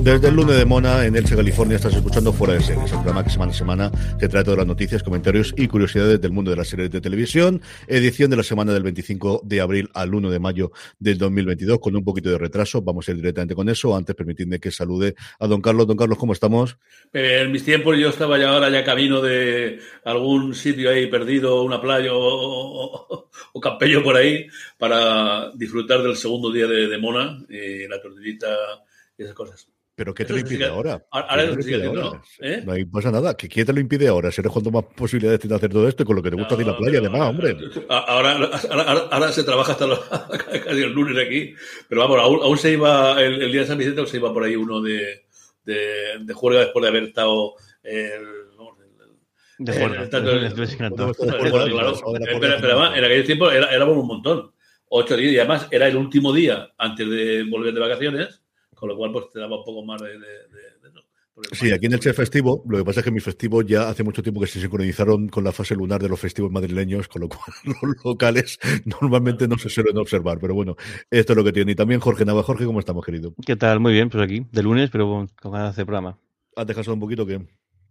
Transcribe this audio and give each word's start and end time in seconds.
Desde 0.00 0.28
el 0.28 0.36
lunes 0.36 0.56
de 0.56 0.64
Mona, 0.64 1.04
en 1.04 1.16
Elche, 1.16 1.34
California, 1.34 1.74
estás 1.74 1.94
escuchando 1.94 2.32
Fuera 2.32 2.54
de 2.54 2.60
Series, 2.60 2.92
el 2.92 2.98
programa 2.98 3.24
que 3.24 3.30
semana 3.30 3.50
a 3.50 3.54
semana 3.54 3.90
te 4.16 4.28
trae 4.28 4.44
todas 4.44 4.58
las 4.58 4.66
noticias, 4.66 5.02
comentarios 5.02 5.52
y 5.56 5.66
curiosidades 5.66 6.20
del 6.20 6.30
mundo 6.30 6.52
de 6.52 6.56
las 6.56 6.68
series 6.68 6.88
de 6.92 7.00
televisión. 7.00 7.60
Edición 7.88 8.30
de 8.30 8.36
la 8.36 8.44
semana 8.44 8.72
del 8.72 8.84
25 8.84 9.42
de 9.44 9.60
abril 9.60 9.90
al 9.94 10.14
1 10.14 10.30
de 10.30 10.38
mayo 10.38 10.70
del 11.00 11.18
2022, 11.18 11.80
con 11.80 11.96
un 11.96 12.04
poquito 12.04 12.30
de 12.30 12.38
retraso. 12.38 12.80
Vamos 12.80 13.08
a 13.08 13.10
ir 13.10 13.16
directamente 13.16 13.56
con 13.56 13.68
eso. 13.68 13.96
Antes, 13.96 14.14
permitidme 14.14 14.60
que 14.60 14.70
salude 14.70 15.16
a 15.40 15.48
don 15.48 15.60
Carlos. 15.60 15.88
Don 15.88 15.96
Carlos, 15.96 16.16
¿cómo 16.16 16.32
estamos? 16.32 16.78
En 17.12 17.50
mis 17.50 17.64
tiempos 17.64 17.98
yo 17.98 18.10
estaba 18.10 18.38
ya 18.38 18.50
ahora 18.50 18.70
ya 18.70 18.84
camino 18.84 19.20
de 19.20 19.80
algún 20.04 20.54
sitio 20.54 20.90
ahí 20.90 21.08
perdido, 21.08 21.64
una 21.64 21.80
playa 21.80 22.14
o, 22.14 23.28
o, 23.52 23.60
Campello 23.60 24.04
por 24.04 24.16
ahí, 24.16 24.46
para 24.78 25.50
disfrutar 25.54 26.02
del 26.02 26.16
segundo 26.16 26.52
día 26.52 26.68
de, 26.68 26.86
de 26.86 26.98
Mona, 26.98 27.44
eh, 27.50 27.86
la 27.90 28.00
tortillita 28.00 28.46
y 29.18 29.24
esas 29.24 29.34
cosas. 29.34 29.68
¿Pero 29.98 30.14
qué 30.14 30.24
te 30.24 30.32
lo 30.32 30.38
impide 30.38 30.64
ahora? 30.66 31.04
¿no? 31.92 32.22
¿Eh? 32.40 32.62
Pasa 32.92 33.10
nada. 33.10 33.36
¿Qué, 33.36 33.48
¿Quién 33.48 33.66
te 33.66 33.72
lo 33.72 33.80
impide 33.80 34.06
ahora? 34.06 34.30
Si 34.30 34.40
eres 34.40 34.52
cuanto 34.52 34.70
más 34.70 34.84
posibilidades 34.96 35.40
tienes 35.40 35.50
de 35.50 35.56
hacer 35.56 35.70
todo 35.72 35.88
esto 35.88 36.04
y 36.04 36.06
con 36.06 36.14
lo 36.14 36.22
que 36.22 36.30
te 36.30 36.36
gusta 36.36 36.54
de 36.54 36.64
la 36.64 36.76
playa, 36.78 37.00
además, 37.00 37.20
hombre. 37.30 37.56
Ahora, 37.88 38.32
ahora, 38.32 38.50
ahora- 38.70 39.08
ahora 39.10 39.32
se 39.32 39.42
trabaja 39.42 39.72
hasta 39.72 39.88
los- 39.88 39.98
casi 40.64 40.82
el 40.82 40.92
lunes 40.92 41.18
aquí, 41.26 41.52
pero 41.88 42.02
vamos, 42.02 42.20
aún, 42.20 42.40
aún 42.44 42.56
se 42.58 42.70
iba, 42.70 43.20
el, 43.20 43.42
el 43.42 43.50
día 43.50 43.62
de 43.62 43.66
San 43.66 43.76
Vicente, 43.76 43.98
aún 44.00 44.08
se 44.08 44.18
iba 44.18 44.32
por 44.32 44.44
ahí 44.44 44.54
uno 44.54 44.80
de, 44.80 45.24
de, 45.64 46.18
de 46.20 46.32
juerga 46.34 46.60
después 46.60 46.80
de 46.84 46.88
haber 46.90 47.02
estado 47.02 47.54
el, 47.82 48.22
De 49.58 49.72
Pero, 52.40 52.54
además, 52.54 52.96
en 52.96 53.04
aquel 53.04 53.24
tiempo 53.24 53.50
era, 53.50 53.66
éramos 53.74 53.96
un 53.96 54.06
montón. 54.06 54.52
Ocho 54.90 55.16
días. 55.16 55.32
Y 55.32 55.38
además 55.40 55.66
era 55.72 55.88
el 55.88 55.96
último 55.96 56.32
día 56.32 56.70
antes 56.78 57.10
de 57.10 57.44
volver 57.50 57.74
de 57.74 57.80
vacaciones, 57.80 58.40
con 58.78 58.88
lo 58.88 58.96
cual 58.96 59.12
pues 59.12 59.28
te 59.32 59.40
daba 59.40 59.58
un 59.58 59.64
poco 59.64 59.84
más 59.84 60.00
de... 60.00 60.08
de- 60.10 60.18
de- 60.18 60.78
Sí, 61.52 61.70
aquí 61.70 61.86
en 61.86 61.92
el 61.92 62.00
Che 62.00 62.12
festivo, 62.12 62.64
lo 62.68 62.78
que 62.78 62.84
pasa 62.84 62.98
es 62.98 63.04
que 63.04 63.12
mi 63.12 63.20
festivo 63.20 63.62
ya 63.62 63.88
hace 63.88 64.02
mucho 64.02 64.24
tiempo 64.24 64.40
que 64.40 64.48
se 64.48 64.60
sincronizaron 64.60 65.28
con 65.28 65.44
la 65.44 65.52
fase 65.52 65.76
lunar 65.76 66.02
de 66.02 66.08
los 66.08 66.18
festivos 66.18 66.50
madrileños, 66.50 67.06
con 67.06 67.22
lo 67.22 67.28
cual 67.28 67.40
los 67.64 68.04
locales 68.04 68.58
normalmente 68.84 69.46
no 69.46 69.56
se 69.56 69.68
suelen 69.68 69.96
observar, 69.98 70.38
pero 70.40 70.54
bueno, 70.54 70.74
esto 71.08 71.32
es 71.34 71.36
lo 71.36 71.44
que 71.44 71.52
tiene. 71.52 71.70
Y 71.70 71.74
también 71.76 72.00
Jorge 72.00 72.24
Nava. 72.24 72.42
Jorge, 72.42 72.64
¿cómo 72.66 72.80
estamos, 72.80 73.04
querido? 73.06 73.34
¿Qué 73.46 73.54
tal? 73.54 73.78
Muy 73.78 73.92
bien, 73.92 74.08
pues 74.10 74.20
aquí, 74.24 74.46
de 74.50 74.62
lunes, 74.64 74.90
pero 74.90 75.28
con 75.40 75.52
ganas 75.52 75.76
de 75.76 75.86
programa. 75.86 76.18
¿Has 76.56 76.66
descansado 76.66 76.94
un 76.94 77.00
poquito 77.00 77.24
que 77.24 77.40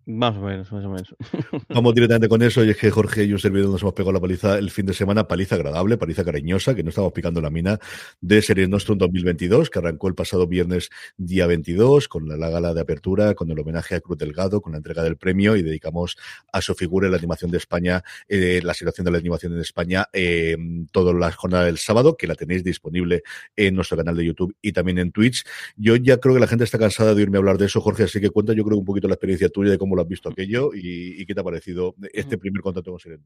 Más 0.08 0.38
o 0.38 0.40
menos, 0.40 0.72
más 0.72 0.86
o 0.86 0.90
menos. 0.90 1.14
Vamos 1.68 1.94
directamente 1.94 2.30
con 2.30 2.42
eso, 2.42 2.64
y 2.64 2.70
es 2.70 2.78
que 2.78 2.90
Jorge 2.90 3.26
y 3.26 3.34
un 3.34 3.40
servidor 3.40 3.70
nos 3.70 3.82
hemos 3.82 3.94
pegado 3.94 4.14
la 4.14 4.22
paliza 4.22 4.58
el 4.58 4.72
fin 4.72 4.86
de 4.86 4.94
semana, 4.94 5.28
paliza 5.28 5.56
agradable, 5.56 5.98
paliza 5.98 6.24
cariñosa, 6.24 6.74
que 6.76 6.82
no 6.82 6.90
estamos 6.90 7.12
picando 7.12 7.42
la 7.42 7.50
mina, 7.50 7.78
de 8.22 8.42
Series 8.42 8.70
Nostrum 8.70 8.98
2022, 8.98 9.70
que 9.70 9.80
arrancó 9.80 10.08
el 10.08 10.16
pasado 10.16 10.48
viernes 10.48 10.92
día 11.18 11.46
22, 11.46 12.08
con 12.08 12.26
la, 12.30 12.38
la 12.38 12.50
gala 12.50 12.74
de 12.74 12.80
apertura, 12.80 13.34
con 13.34 13.52
el 13.52 13.60
homenaje 13.60 13.96
a 13.96 14.00
Cruz 14.00 14.18
Delgado, 14.18 14.62
con 14.62 14.72
la 14.72 14.78
entrega 14.78 15.04
del 15.04 15.18
premio, 15.18 15.58
y 15.58 15.62
dedicamos 15.62 16.16
a 16.54 16.62
su 16.62 16.74
figura 16.74 17.08
en 17.08 17.12
la 17.12 17.18
animación 17.18 17.52
de 17.52 17.58
España, 17.58 18.02
eh, 18.30 18.62
la 18.64 18.74
situación 18.74 19.04
de 19.04 19.12
la 19.12 19.18
animación 19.18 19.52
en 19.56 19.60
España, 19.60 20.06
eh, 20.14 20.56
toda 20.94 21.12
la 21.12 21.34
jornada 21.34 21.66
del 21.66 21.80
sábado, 21.80 22.16
que 22.16 22.28
la 22.28 22.36
tenéis 22.36 22.64
disponible 22.64 23.24
en 23.58 23.76
nuestro 23.76 23.98
canal 23.98 24.16
de 24.16 24.24
YouTube 24.24 24.56
y 24.62 24.72
también 24.72 25.00
en 25.00 25.12
Twitch. 25.12 25.44
Yo 25.76 25.98
ya 25.98 26.16
creo 26.16 26.34
que 26.34 26.40
la 26.40 26.48
gente 26.48 26.64
está 26.64 26.80
cansada 26.80 27.14
de 27.14 27.20
oírme 27.20 27.40
hablar 27.40 27.58
de 27.58 27.66
eso, 27.66 27.82
Jorge, 27.82 28.04
así 28.04 28.22
que 28.22 28.30
cuenta 28.30 28.54
yo 28.54 28.64
creo 28.64 28.78
un 28.78 28.86
poquito 28.86 29.10
la 29.10 29.16
experiencia 29.16 29.50
tuya 29.50 29.72
de 29.72 29.78
cómo 29.78 29.97
lo 29.98 30.04
has 30.04 30.08
visto 30.10 30.30
aquello 30.30 30.72
y, 30.74 31.22
y 31.22 31.26
qué 31.26 31.36
te 31.36 31.42
ha 31.42 31.44
parecido 31.44 31.96
este 32.14 32.38
primer 32.38 32.62
contacto 32.64 32.92
con 32.92 33.00
Series. 33.02 33.22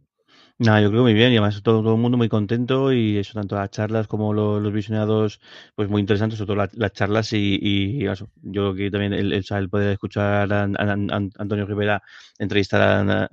Nada, 0.60 0.82
yo 0.82 0.90
creo 0.92 1.02
muy 1.04 1.14
bien 1.14 1.32
y 1.32 1.38
además 1.38 1.62
todo, 1.64 1.82
todo 1.82 1.96
el 1.96 2.00
mundo 2.02 2.18
muy 2.18 2.30
contento 2.30 2.94
y 2.94 3.18
eso, 3.18 3.34
tanto 3.34 3.56
las 3.56 3.72
charlas 3.72 4.08
como 4.08 4.34
lo- 4.34 4.60
los 4.60 4.72
visionados, 4.74 5.40
pues 5.76 5.90
muy 5.90 6.02
interesantes, 6.02 6.38
sobre 6.38 6.48
todo 6.48 6.58
la- 6.58 6.70
las 6.74 6.94
charlas 6.94 7.34
y, 7.34 7.58
y 7.62 8.06
eso, 8.08 8.30
yo 8.42 8.74
creo 8.74 8.76
que 8.76 8.92
también 8.92 9.14
el, 9.14 9.34
el, 9.34 9.44
el 9.50 9.70
poder 9.70 9.94
escuchar 9.94 10.52
a, 10.54 10.64
a- 10.64 10.68
a 10.68 10.96
Antonio 11.38 11.66
Rivera 11.66 12.02
entrevistar 12.38 12.82
a, 12.82 13.30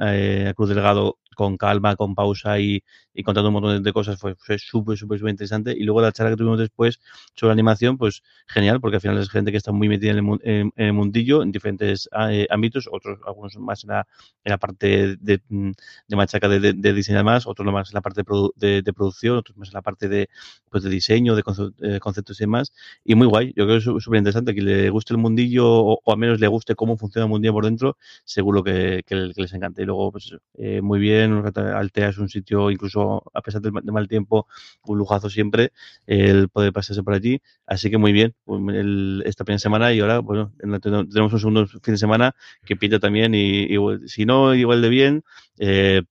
a 0.48 0.54
Cruz 0.54 0.68
Delgado 0.70 1.18
con 1.38 1.56
calma, 1.56 1.96
con 1.96 2.14
pausa 2.14 2.58
y, 2.60 2.82
y 3.14 3.22
contando 3.22 3.48
un 3.48 3.54
montón 3.54 3.82
de, 3.82 3.92
cosas 3.92 4.18
fue 4.20 4.34
fue 4.36 4.58
súper, 4.58 4.96
súper, 4.98 5.18
súper 5.18 5.30
interesante. 5.30 5.72
Y 5.78 5.84
luego 5.84 6.00
la 6.02 6.12
charla 6.12 6.30
que 6.32 6.36
tuvimos 6.36 6.58
después 6.58 7.00
sobre 7.34 7.52
animación, 7.52 7.96
pues 7.98 8.22
genial, 8.48 8.80
porque 8.80 8.96
al 8.96 9.00
final 9.00 9.18
es 9.18 9.30
gente 9.30 9.50
que 9.52 9.58
está 9.58 9.72
muy 9.72 9.88
metida 9.88 10.12
en 10.12 10.18
el, 10.18 10.24
en, 10.42 10.72
en 10.76 10.86
el 10.86 10.92
mundillo, 10.92 11.42
en 11.42 11.52
diferentes 11.52 12.08
eh, 12.30 12.46
ámbitos, 12.50 12.88
otros, 12.90 13.18
algunos 13.26 13.56
más 13.58 13.84
en 13.84 13.90
la, 13.90 14.06
en 14.44 14.50
la 14.50 14.58
parte 14.58 15.16
de, 15.20 15.40
mm, 15.48 15.70
machaca 16.16 16.48
de, 16.48 16.60
de, 16.60 16.72
de 16.74 17.22
más, 17.24 17.46
otros 17.46 17.72
más 17.72 17.90
en 17.90 17.94
la 17.94 18.00
parte 18.02 18.20
de, 18.22 18.26
produ- 18.26 18.52
de, 18.56 18.92
producción, 18.92 19.36
otros 19.36 19.56
más 19.56 19.68
en 19.68 19.74
la 19.74 19.82
parte 19.82 20.08
de, 20.08 20.28
pues, 20.70 20.82
de 20.82 20.90
diseño, 20.90 21.34
de 21.36 21.42
eh, 21.82 22.00
conceptos 22.00 22.40
y 22.40 22.44
demás. 22.44 22.72
Y 23.04 23.14
muy 23.14 23.26
guay, 23.26 23.48
yo 23.56 23.64
creo 23.66 23.68
que 23.68 23.76
es 23.78 23.84
súper 24.04 24.18
interesante. 24.18 24.54
Que 24.54 24.62
le 24.62 24.90
guste 24.90 25.14
el 25.14 25.18
mundillo 25.18 25.66
o, 25.68 26.00
o 26.04 26.12
al 26.12 26.18
menos 26.18 26.40
le 26.40 26.46
guste 26.48 26.74
cómo 26.74 26.96
funciona 26.96 27.24
el 27.26 27.30
mundillo 27.30 27.52
por 27.52 27.64
dentro, 27.64 27.96
seguro 28.24 28.62
que, 28.62 29.02
que, 29.06 29.32
que 29.34 29.42
les 29.42 29.52
encante. 29.52 29.82
Y 29.82 29.84
luego, 29.86 30.12
pues 30.12 30.34
eh, 30.54 30.80
muy 30.82 30.98
bien, 31.00 31.27
Altea 31.34 32.08
es 32.10 32.18
un 32.18 32.28
sitio, 32.28 32.70
incluso 32.70 33.22
a 33.34 33.40
pesar 33.42 33.60
del 33.62 33.72
de 33.82 33.92
mal 33.92 34.08
tiempo, 34.08 34.46
un 34.84 34.98
lujazo 34.98 35.30
siempre 35.30 35.72
el 36.06 36.48
poder 36.48 36.72
pasarse 36.72 37.02
por 37.02 37.14
allí. 37.14 37.40
Así 37.66 37.90
que 37.90 37.98
muy 37.98 38.12
bien, 38.12 38.34
pues, 38.44 38.60
el- 38.76 39.22
esta 39.26 39.44
primera 39.44 39.58
semana 39.58 39.92
y 39.92 40.00
ahora, 40.00 40.18
bueno, 40.20 40.52
tenemos 40.58 41.32
un 41.32 41.38
segundo 41.38 41.66
fin 41.66 41.80
de 41.94 41.98
semana 41.98 42.34
que 42.64 42.76
pinta 42.76 42.98
también 42.98 43.34
y, 43.34 43.64
y 43.74 43.78
si 44.08 44.24
no, 44.26 44.54
igual 44.54 44.82
de 44.82 44.88
bien, 44.88 45.22
eh, 45.58 46.02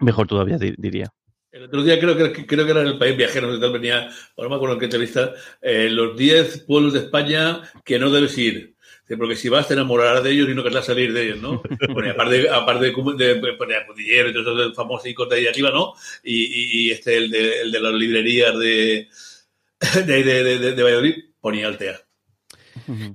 mejor 0.00 0.26
todavía 0.26 0.58
di- 0.58 0.74
diría. 0.78 1.12
El 1.50 1.64
otro 1.64 1.82
día 1.82 2.00
creo 2.00 2.16
que, 2.16 2.46
creo 2.46 2.64
que 2.64 2.70
era 2.70 2.80
en 2.80 2.86
el 2.88 2.98
país 2.98 3.16
viajero, 3.16 3.52
sé, 3.54 3.60
tal, 3.60 3.72
venía, 3.72 4.08
ahora 4.36 4.48
me 4.48 4.56
acuerdo 4.56 4.74
en 4.74 4.78
qué 4.80 4.86
entrevista, 4.86 5.34
eh, 5.60 5.90
los 5.90 6.16
10 6.16 6.60
pueblos 6.66 6.94
de 6.94 7.00
España 7.00 7.60
que 7.84 7.98
no 7.98 8.10
debes 8.10 8.38
ir. 8.38 8.71
Porque 9.16 9.36
si 9.36 9.48
vas 9.48 9.68
te 9.68 9.74
enamorarás 9.74 10.22
de 10.24 10.30
ellos 10.30 10.48
y 10.48 10.54
no 10.54 10.62
querrás 10.62 10.86
salir 10.86 11.12
de 11.12 11.24
ellos, 11.24 11.38
¿no? 11.40 11.62
Bueno, 11.92 12.08
y 12.08 12.10
aparte, 12.10 12.48
aparte 12.48 12.86
de, 12.86 12.92
de, 13.16 13.34
de, 13.34 13.86
Cordillero 13.86 14.30
y 14.30 14.32
todos 14.32 14.60
esos 14.60 14.76
famosos 14.76 15.04
de 15.28 15.36
ahí 15.36 15.46
arriba, 15.46 15.70
¿no? 15.70 15.94
Y, 16.22 16.90
este, 16.90 17.16
el 17.16 17.30
de, 17.30 17.60
el 17.62 17.72
de 17.72 17.80
las 17.80 17.92
librerías 17.94 18.58
de, 18.58 19.08
de, 20.06 20.22
de, 20.24 20.58
de- 20.58 20.72
de 20.72 20.82
Valladolid, 20.82 21.14
ponía 21.40 21.66
Altea. 21.68 22.00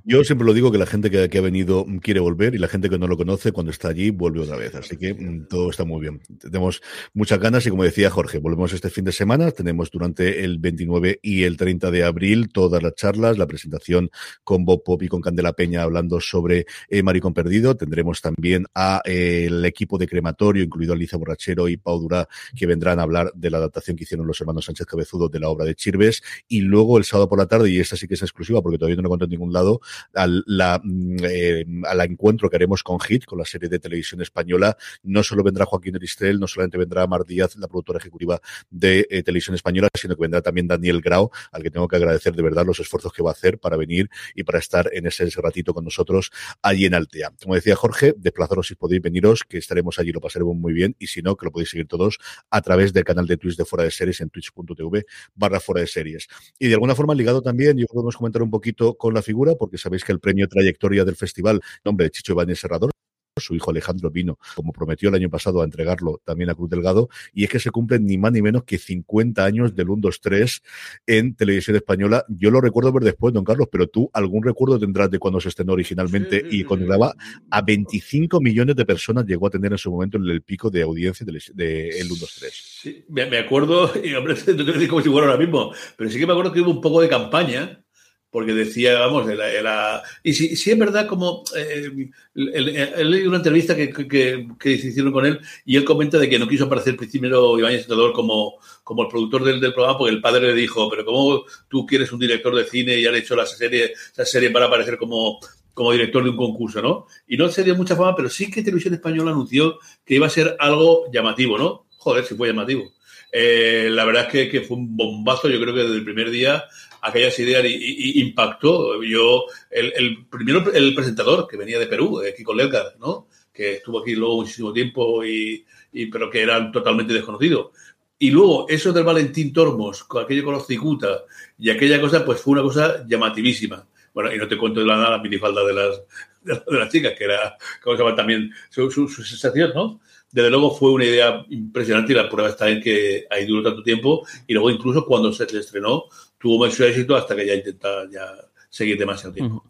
Yo 0.03 0.23
siempre 0.23 0.45
lo 0.45 0.53
digo 0.53 0.71
que 0.71 0.77
la 0.77 0.85
gente 0.85 1.09
que, 1.09 1.37
ha 1.37 1.41
venido 1.41 1.85
quiere 2.01 2.19
volver 2.19 2.55
y 2.55 2.57
la 2.57 2.67
gente 2.67 2.89
que 2.89 2.97
no 2.97 3.07
lo 3.07 3.17
conoce 3.17 3.51
cuando 3.51 3.71
está 3.71 3.89
allí 3.89 4.09
vuelve 4.09 4.41
otra 4.41 4.57
vez. 4.57 4.75
Así 4.75 4.97
que 4.97 5.13
mm, 5.13 5.47
todo 5.47 5.69
está 5.69 5.85
muy 5.85 6.01
bien. 6.01 6.21
Tenemos 6.39 6.81
muchas 7.13 7.39
ganas 7.39 7.65
y 7.65 7.69
como 7.69 7.83
decía 7.83 8.09
Jorge, 8.09 8.39
volvemos 8.39 8.73
este 8.73 8.89
fin 8.89 9.05
de 9.05 9.11
semana. 9.11 9.51
Tenemos 9.51 9.91
durante 9.91 10.43
el 10.43 10.59
29 10.59 11.19
y 11.21 11.43
el 11.43 11.57
30 11.57 11.91
de 11.91 12.03
abril 12.03 12.49
todas 12.49 12.81
las 12.81 12.95
charlas, 12.95 13.37
la 13.37 13.47
presentación 13.47 14.09
con 14.43 14.65
Bob 14.65 14.83
Pop 14.83 15.01
y 15.03 15.07
con 15.07 15.21
Candela 15.21 15.53
Peña 15.53 15.83
hablando 15.83 16.19
sobre 16.19 16.65
eh, 16.89 17.03
Maricón 17.03 17.33
Perdido. 17.33 17.75
Tendremos 17.75 18.21
también 18.21 18.65
a 18.73 19.01
eh, 19.05 19.45
el 19.47 19.63
equipo 19.65 19.97
de 19.97 20.07
crematorio, 20.07 20.63
incluido 20.63 20.93
Alicia 20.93 21.17
Borrachero 21.17 21.67
y 21.67 21.77
Pau 21.77 21.99
Durá, 21.99 22.27
que 22.55 22.65
vendrán 22.65 22.99
a 22.99 23.03
hablar 23.03 23.31
de 23.35 23.49
la 23.49 23.57
adaptación 23.57 23.97
que 23.97 24.03
hicieron 24.03 24.27
los 24.27 24.39
hermanos 24.39 24.65
Sánchez 24.65 24.85
Cabezudo 24.85 25.29
de 25.29 25.39
la 25.39 25.49
obra 25.49 25.65
de 25.65 25.75
Chirves. 25.75 26.21
Y 26.47 26.61
luego 26.61 26.97
el 26.97 27.03
sábado 27.03 27.27
por 27.27 27.39
la 27.39 27.47
tarde, 27.47 27.69
y 27.69 27.79
esta 27.79 27.95
sí 27.95 28.07
que 28.07 28.13
es 28.13 28.21
exclusiva 28.21 28.61
porque 28.61 28.77
todavía 28.77 28.95
no 28.95 29.03
lo 29.03 29.17
en 29.23 29.29
ningún 29.29 29.46
lado, 29.53 29.81
al, 30.13 30.43
la, 30.47 30.79
mm, 30.83 31.17
eh, 31.23 31.65
al 31.85 32.01
encuentro 32.01 32.49
que 32.49 32.55
haremos 32.55 32.83
con 32.83 32.99
Hit, 32.99 33.25
con 33.25 33.39
la 33.39 33.45
serie 33.45 33.69
de 33.69 33.79
televisión 33.79 34.21
española. 34.21 34.77
No 35.03 35.23
solo 35.23 35.43
vendrá 35.43 35.65
Joaquín 35.65 35.95
Eristel, 35.95 36.39
no 36.39 36.47
solamente 36.47 36.77
vendrá 36.77 37.07
Mar 37.07 37.25
Díaz, 37.25 37.55
la 37.57 37.67
productora 37.67 37.99
ejecutiva 37.99 38.39
de 38.69 39.07
eh, 39.09 39.23
televisión 39.23 39.55
española, 39.55 39.89
sino 39.93 40.15
que 40.15 40.21
vendrá 40.21 40.41
también 40.41 40.67
Daniel 40.67 41.01
Grau, 41.01 41.29
al 41.51 41.63
que 41.63 41.71
tengo 41.71 41.87
que 41.87 41.95
agradecer 41.95 42.35
de 42.35 42.43
verdad 42.43 42.65
los 42.65 42.79
esfuerzos 42.79 43.13
que 43.13 43.23
va 43.23 43.31
a 43.31 43.33
hacer 43.33 43.59
para 43.59 43.77
venir 43.77 44.09
y 44.35 44.43
para 44.43 44.59
estar 44.59 44.89
en 44.93 45.07
ese, 45.07 45.27
ratito 45.37 45.73
con 45.73 45.83
nosotros 45.83 46.31
allí 46.61 46.85
en 46.85 46.93
Altea. 46.93 47.31
Como 47.41 47.55
decía 47.55 47.75
Jorge, 47.75 48.13
desplazaros 48.17 48.67
si 48.67 48.75
podéis 48.75 49.01
veniros, 49.01 49.43
que 49.43 49.57
estaremos 49.57 49.99
allí, 49.99 50.11
lo 50.11 50.21
pasaremos 50.21 50.55
muy 50.55 50.73
bien, 50.73 50.95
y 50.99 51.07
si 51.07 51.21
no, 51.21 51.35
que 51.35 51.45
lo 51.45 51.51
podéis 51.51 51.69
seguir 51.69 51.87
todos 51.87 52.17
a 52.49 52.61
través 52.61 52.93
del 52.93 53.03
canal 53.03 53.27
de 53.27 53.37
Twitch 53.37 53.55
de 53.55 53.65
Fuera 53.65 53.83
de 53.83 53.91
Series 53.91 54.21
en 54.21 54.29
twitch.tv 54.29 55.05
barra 55.35 55.59
Fuera 55.59 55.81
de 55.81 55.87
Series. 55.87 56.27
Y 56.59 56.67
de 56.67 56.73
alguna 56.73 56.95
forma 56.95 57.13
ligado 57.13 57.41
también, 57.41 57.77
yo 57.77 57.85
podemos 57.87 58.17
comentar 58.17 58.41
un 58.41 58.49
poquito 58.49 58.95
con 58.95 59.13
la 59.13 59.21
figura, 59.21 59.36
porque 59.57 59.77
sabéis 59.77 60.03
que 60.03 60.11
el 60.11 60.19
premio 60.19 60.47
Trayectoria 60.47 61.05
del 61.05 61.15
festival, 61.15 61.61
nombre 61.83 62.05
de 62.05 62.11
Chicho 62.11 62.33
Ibáñez 62.33 62.59
Serrador, 62.59 62.91
su 63.39 63.55
hijo 63.55 63.71
Alejandro 63.71 64.09
vino, 64.09 64.37
como 64.55 64.73
prometió 64.73 65.09
el 65.09 65.15
año 65.15 65.29
pasado, 65.29 65.61
a 65.61 65.65
entregarlo 65.65 66.21
también 66.23 66.49
a 66.49 66.55
Cruz 66.55 66.69
Delgado, 66.69 67.09
y 67.33 67.43
es 67.43 67.49
que 67.49 67.59
se 67.59 67.71
cumplen 67.71 68.05
ni 68.05 68.17
más 68.17 68.31
ni 68.31 68.41
menos 68.41 68.63
que 68.63 68.77
50 68.77 69.43
años 69.43 69.75
del 69.75 69.89
1, 69.89 70.01
2, 70.01 70.21
3 70.21 70.61
en 71.07 71.35
televisión 71.35 71.75
española. 71.75 72.25
Yo 72.29 72.51
lo 72.51 72.61
recuerdo 72.61 72.91
ver 72.91 73.03
después, 73.03 73.33
don 73.33 73.43
Carlos, 73.43 73.67
pero 73.71 73.87
tú 73.87 74.09
algún 74.13 74.43
recuerdo 74.43 74.79
tendrás 74.79 75.09
de 75.09 75.19
cuando 75.19 75.39
se 75.39 75.49
estrenó 75.49 75.73
originalmente 75.73 76.43
y 76.49 76.63
cuando 76.63 76.85
grababa 76.85 77.15
a 77.49 77.61
25 77.61 78.39
millones 78.41 78.75
de 78.75 78.85
personas 78.85 79.25
llegó 79.25 79.47
a 79.47 79.49
tener 79.49 79.71
en 79.71 79.77
su 79.77 79.91
momento 79.91 80.17
el, 80.17 80.41
pico 80.41 80.69
de 80.69 80.81
audiencia 80.81 81.25
de, 81.25 81.89
el 81.89 82.07
1, 82.07 82.15
2, 82.19 82.35
3. 82.39 82.53
Sí, 82.53 83.05
me, 83.09 83.37
acuerdo, 83.37 83.91
y 84.03 84.13
hombre, 84.13 84.35
no 84.35 84.65
te 84.65 84.71
decir 84.71 84.87
como 84.87 85.01
si 85.01 85.09
fuera 85.09 85.27
ahora 85.27 85.39
mismo, 85.39 85.73
pero 85.97 86.09
sí 86.09 86.19
que 86.19 86.27
me 86.27 86.33
acuerdo 86.33 86.53
que 86.53 86.61
hubo 86.61 86.71
un 86.71 86.81
poco 86.81 87.01
de 87.01 87.09
campaña 87.09 87.83
porque 88.29 88.53
decía, 88.53 88.99
vamos, 88.99 89.29
era, 89.29 90.03
y 90.21 90.33
si, 90.33 90.55
si, 90.55 90.71
es 90.71 90.77
verdad 90.77 91.07
como, 91.07 91.43
eh, 91.55 92.09
leído 92.33 93.29
una 93.29 93.37
entrevista 93.37 93.75
que, 93.75 93.89
que, 93.89 94.69
hicieron 94.69 95.13
con 95.13 95.25
él 95.25 95.39
y 95.65 95.77
él 95.77 95.85
comenta 95.85 96.19
de 96.19 96.29
que 96.29 96.37
no 96.37 96.47
quiso 96.47 96.65
aparecer 96.65 96.97
primero 96.97 97.57
Iván 97.57 97.79
Senador 97.79 98.11
como, 98.11 98.55
como 98.83 99.03
el 99.03 99.07
productor 99.07 99.45
del, 99.45 99.61
del, 99.61 99.73
programa 99.73 99.97
porque 99.97 100.13
el 100.13 100.21
padre 100.21 100.47
le 100.47 100.53
dijo, 100.53 100.89
pero 100.89 101.05
¿cómo 101.05 101.45
tú 101.69 101.85
quieres 101.85 102.11
un 102.11 102.19
director 102.19 102.53
de 102.53 102.65
cine 102.65 102.99
y 102.99 103.05
han 103.05 103.15
hecho 103.15 103.35
la 103.35 103.45
serie, 103.45 103.93
esa 104.11 104.25
serie 104.25 104.51
para 104.51 104.65
aparecer 104.65 104.97
como, 104.97 105.39
como 105.73 105.91
director 105.91 106.23
de 106.23 106.31
un 106.31 106.37
concurso, 106.37 106.81
¿no? 106.81 107.05
Y 107.27 107.37
no 107.37 107.47
se 107.49 107.63
dio 107.63 107.75
mucha 107.75 107.95
fama, 107.95 108.15
pero 108.15 108.29
sí 108.29 108.51
que 108.51 108.61
Televisión 108.63 108.95
Española 108.95 109.31
anunció 109.31 109.77
que 110.03 110.15
iba 110.15 110.27
a 110.27 110.29
ser 110.31 110.57
algo 110.59 111.09
llamativo, 111.13 111.57
¿no? 111.57 111.85
Joder, 111.97 112.25
si 112.25 112.35
fue 112.35 112.49
llamativo. 112.49 112.91
Eh, 113.31 113.89
la 113.91 114.03
verdad 114.05 114.23
es 114.23 114.31
que, 114.31 114.49
que, 114.49 114.61
fue 114.61 114.77
un 114.77 114.97
bombazo, 114.97 115.49
yo 115.49 115.59
creo 115.61 115.75
que 115.75 115.81
desde 115.81 115.95
el 115.95 116.03
primer 116.03 116.31
día 116.31 116.63
aquellas 117.07 117.37
ideas 117.39 117.65
y, 117.65 118.21
impactó. 118.21 119.01
Yo, 119.03 119.45
el, 119.69 120.25
primero, 120.29 120.71
el 120.71 120.93
presentador 120.93 121.47
que 121.47 121.57
venía 121.57 121.79
de 121.79 121.87
Perú, 121.87 122.21
eh, 122.21 122.33
Kiko 122.35 122.53
Lelgar, 122.53 122.95
¿no? 122.99 123.27
Que 123.53 123.75
estuvo 123.75 123.99
aquí 123.99 124.15
luego 124.15 124.37
muchísimo 124.37 124.71
tiempo 124.73 125.23
y, 125.25 125.65
pero 126.11 126.29
que 126.29 126.41
era 126.41 126.71
totalmente 126.71 127.13
desconocido. 127.13 127.71
Y 128.19 128.31
luego, 128.31 128.67
eso 128.67 128.91
del 128.91 129.03
Valentín 129.03 129.53
Tormos, 129.53 130.03
con 130.03 130.23
aquello 130.23 130.43
con 130.43 130.53
los 130.55 130.65
cicuta 130.65 131.23
y 131.57 131.69
aquella 131.69 132.01
cosa, 132.01 132.25
pues 132.25 132.41
fue 132.41 132.53
una 132.53 132.63
cosa 132.63 133.05
llamativísima. 133.07 133.87
Bueno, 134.13 134.33
y 134.33 134.37
no 134.37 134.47
te 134.47 134.57
cuento 134.57 134.79
de 134.79 134.87
la, 134.87 134.97
la 134.97 135.17
minifalda 135.19 135.63
de 135.63 135.73
las, 135.73 136.01
de, 136.41 136.77
las 136.77 136.91
chicas, 136.91 137.13
que 137.15 137.25
era, 137.25 137.55
¿cómo 137.83 137.95
se 137.95 138.03
llama 138.03 138.15
también? 138.15 138.51
Su, 138.69 138.89
su, 138.89 139.07
su 139.07 139.23
sensación, 139.23 139.71
¿no? 139.75 139.99
desde 140.31 140.49
luego 140.49 140.75
fue 140.75 140.91
una 140.91 141.05
idea 141.05 141.45
impresionante 141.49 142.11
y 142.11 142.15
la 142.15 142.29
prueba 142.29 142.49
está 142.49 142.69
en 142.69 142.81
que 142.81 143.25
ahí 143.29 143.45
duró 143.45 143.63
tanto 143.63 143.83
tiempo 143.83 144.25
y 144.45 144.53
luego 144.53 144.69
incluso 144.69 145.05
cuando 145.05 145.31
se 145.31 145.43
estrenó 145.57 146.05
tuvo 146.37 146.65
mucho 146.65 146.85
éxito 146.85 147.15
hasta 147.15 147.35
que 147.35 147.45
ya 147.45 147.55
intenta 147.55 148.09
ya 148.11 148.25
seguir 148.69 148.97
demasiado 148.97 149.33
tiempo. 149.33 149.63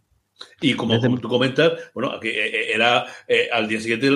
Y 0.61 0.73
como, 0.75 0.99
tú 1.19 1.27
comentas, 1.27 1.73
bueno, 1.93 2.19
que 2.19 2.29
eh, 2.29 2.47
eh, 2.47 2.71
era 2.73 3.05
eh, 3.27 3.49
al 3.51 3.67
día 3.67 3.79
siguiente, 3.79 4.07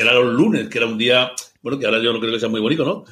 era 0.00 0.14
los 0.14 0.32
lunes, 0.32 0.68
que 0.68 0.78
era 0.78 0.86
un 0.86 0.98
día, 0.98 1.32
bueno, 1.60 1.78
que 1.78 1.86
ahora 1.86 2.00
yo 2.00 2.12
no 2.12 2.20
creo 2.20 2.32
que 2.32 2.40
sea 2.40 2.48
muy 2.48 2.60
bonito, 2.60 2.84
¿no? 2.84 3.04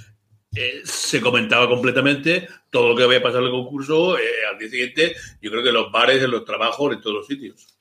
se 0.83 1.21
comentaba 1.21 1.69
completamente 1.69 2.49
todo 2.71 2.89
lo 2.89 2.97
que 2.97 3.05
había 3.05 3.23
pasado 3.23 3.47
en 3.47 3.47
el 3.47 3.53
concurso 3.53 4.17
al 4.17 4.59
día 4.59 4.69
siguiente, 4.69 5.15
yo 5.41 5.49
creo 5.49 5.63
que 5.63 5.69
en 5.69 5.77
los 5.77 5.93
bares, 5.93 6.21
en 6.21 6.33
los 6.33 6.45
trabajos, 6.45 6.93
en 6.93 7.01
todos 7.01 7.19
los 7.19 7.27
sitios. 7.29 7.80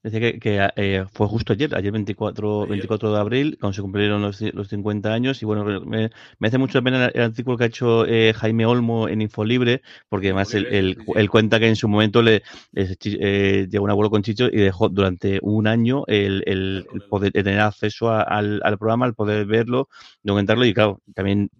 Decía 0.00 0.38
que, 0.38 0.68
eh, 0.76 1.04
fue 1.12 1.26
justo 1.26 1.52
ayer, 1.52 1.74
ayer 1.74 1.90
24, 1.90 2.68
24 2.68 3.12
de 3.12 3.18
abril, 3.18 3.58
cuando 3.60 3.74
se 3.74 3.82
cumplieron 3.82 4.22
los, 4.22 4.40
los 4.40 4.68
50 4.68 5.12
años. 5.12 5.42
Y 5.42 5.44
bueno, 5.44 5.64
me, 5.80 6.10
hace 6.40 6.56
mucho 6.56 6.82
pena 6.84 7.06
el, 7.06 7.22
artículo 7.22 7.56
que 7.56 7.64
ha 7.64 7.66
hecho 7.66 8.06
eh, 8.06 8.32
Jaime 8.32 8.64
Olmo 8.64 9.08
en 9.08 9.22
Infolibre, 9.22 9.82
porque 10.08 10.28
además 10.28 10.54
él, 10.54 10.96
cuenta 11.28 11.58
que 11.58 11.66
en 11.66 11.74
su 11.74 11.88
momento 11.88 12.22
le 12.22 12.42
eh, 12.74 13.66
llegó 13.68 13.84
un 13.84 13.90
abuelo 13.90 14.10
con 14.10 14.22
Chicho 14.22 14.46
y 14.46 14.58
dejó 14.58 14.88
durante 14.88 15.40
un 15.42 15.66
año 15.66 16.04
el, 16.06 16.44
el, 16.46 16.86
poder 17.08 17.32
tener 17.32 17.58
acceso 17.58 18.10
al, 18.10 18.60
al, 18.62 18.78
programa, 18.78 19.04
al 19.04 19.14
poder 19.14 19.46
verlo, 19.46 19.88
documentarlo. 20.22 20.64
Y 20.64 20.74
claro, 20.74 21.00
también 21.12 21.50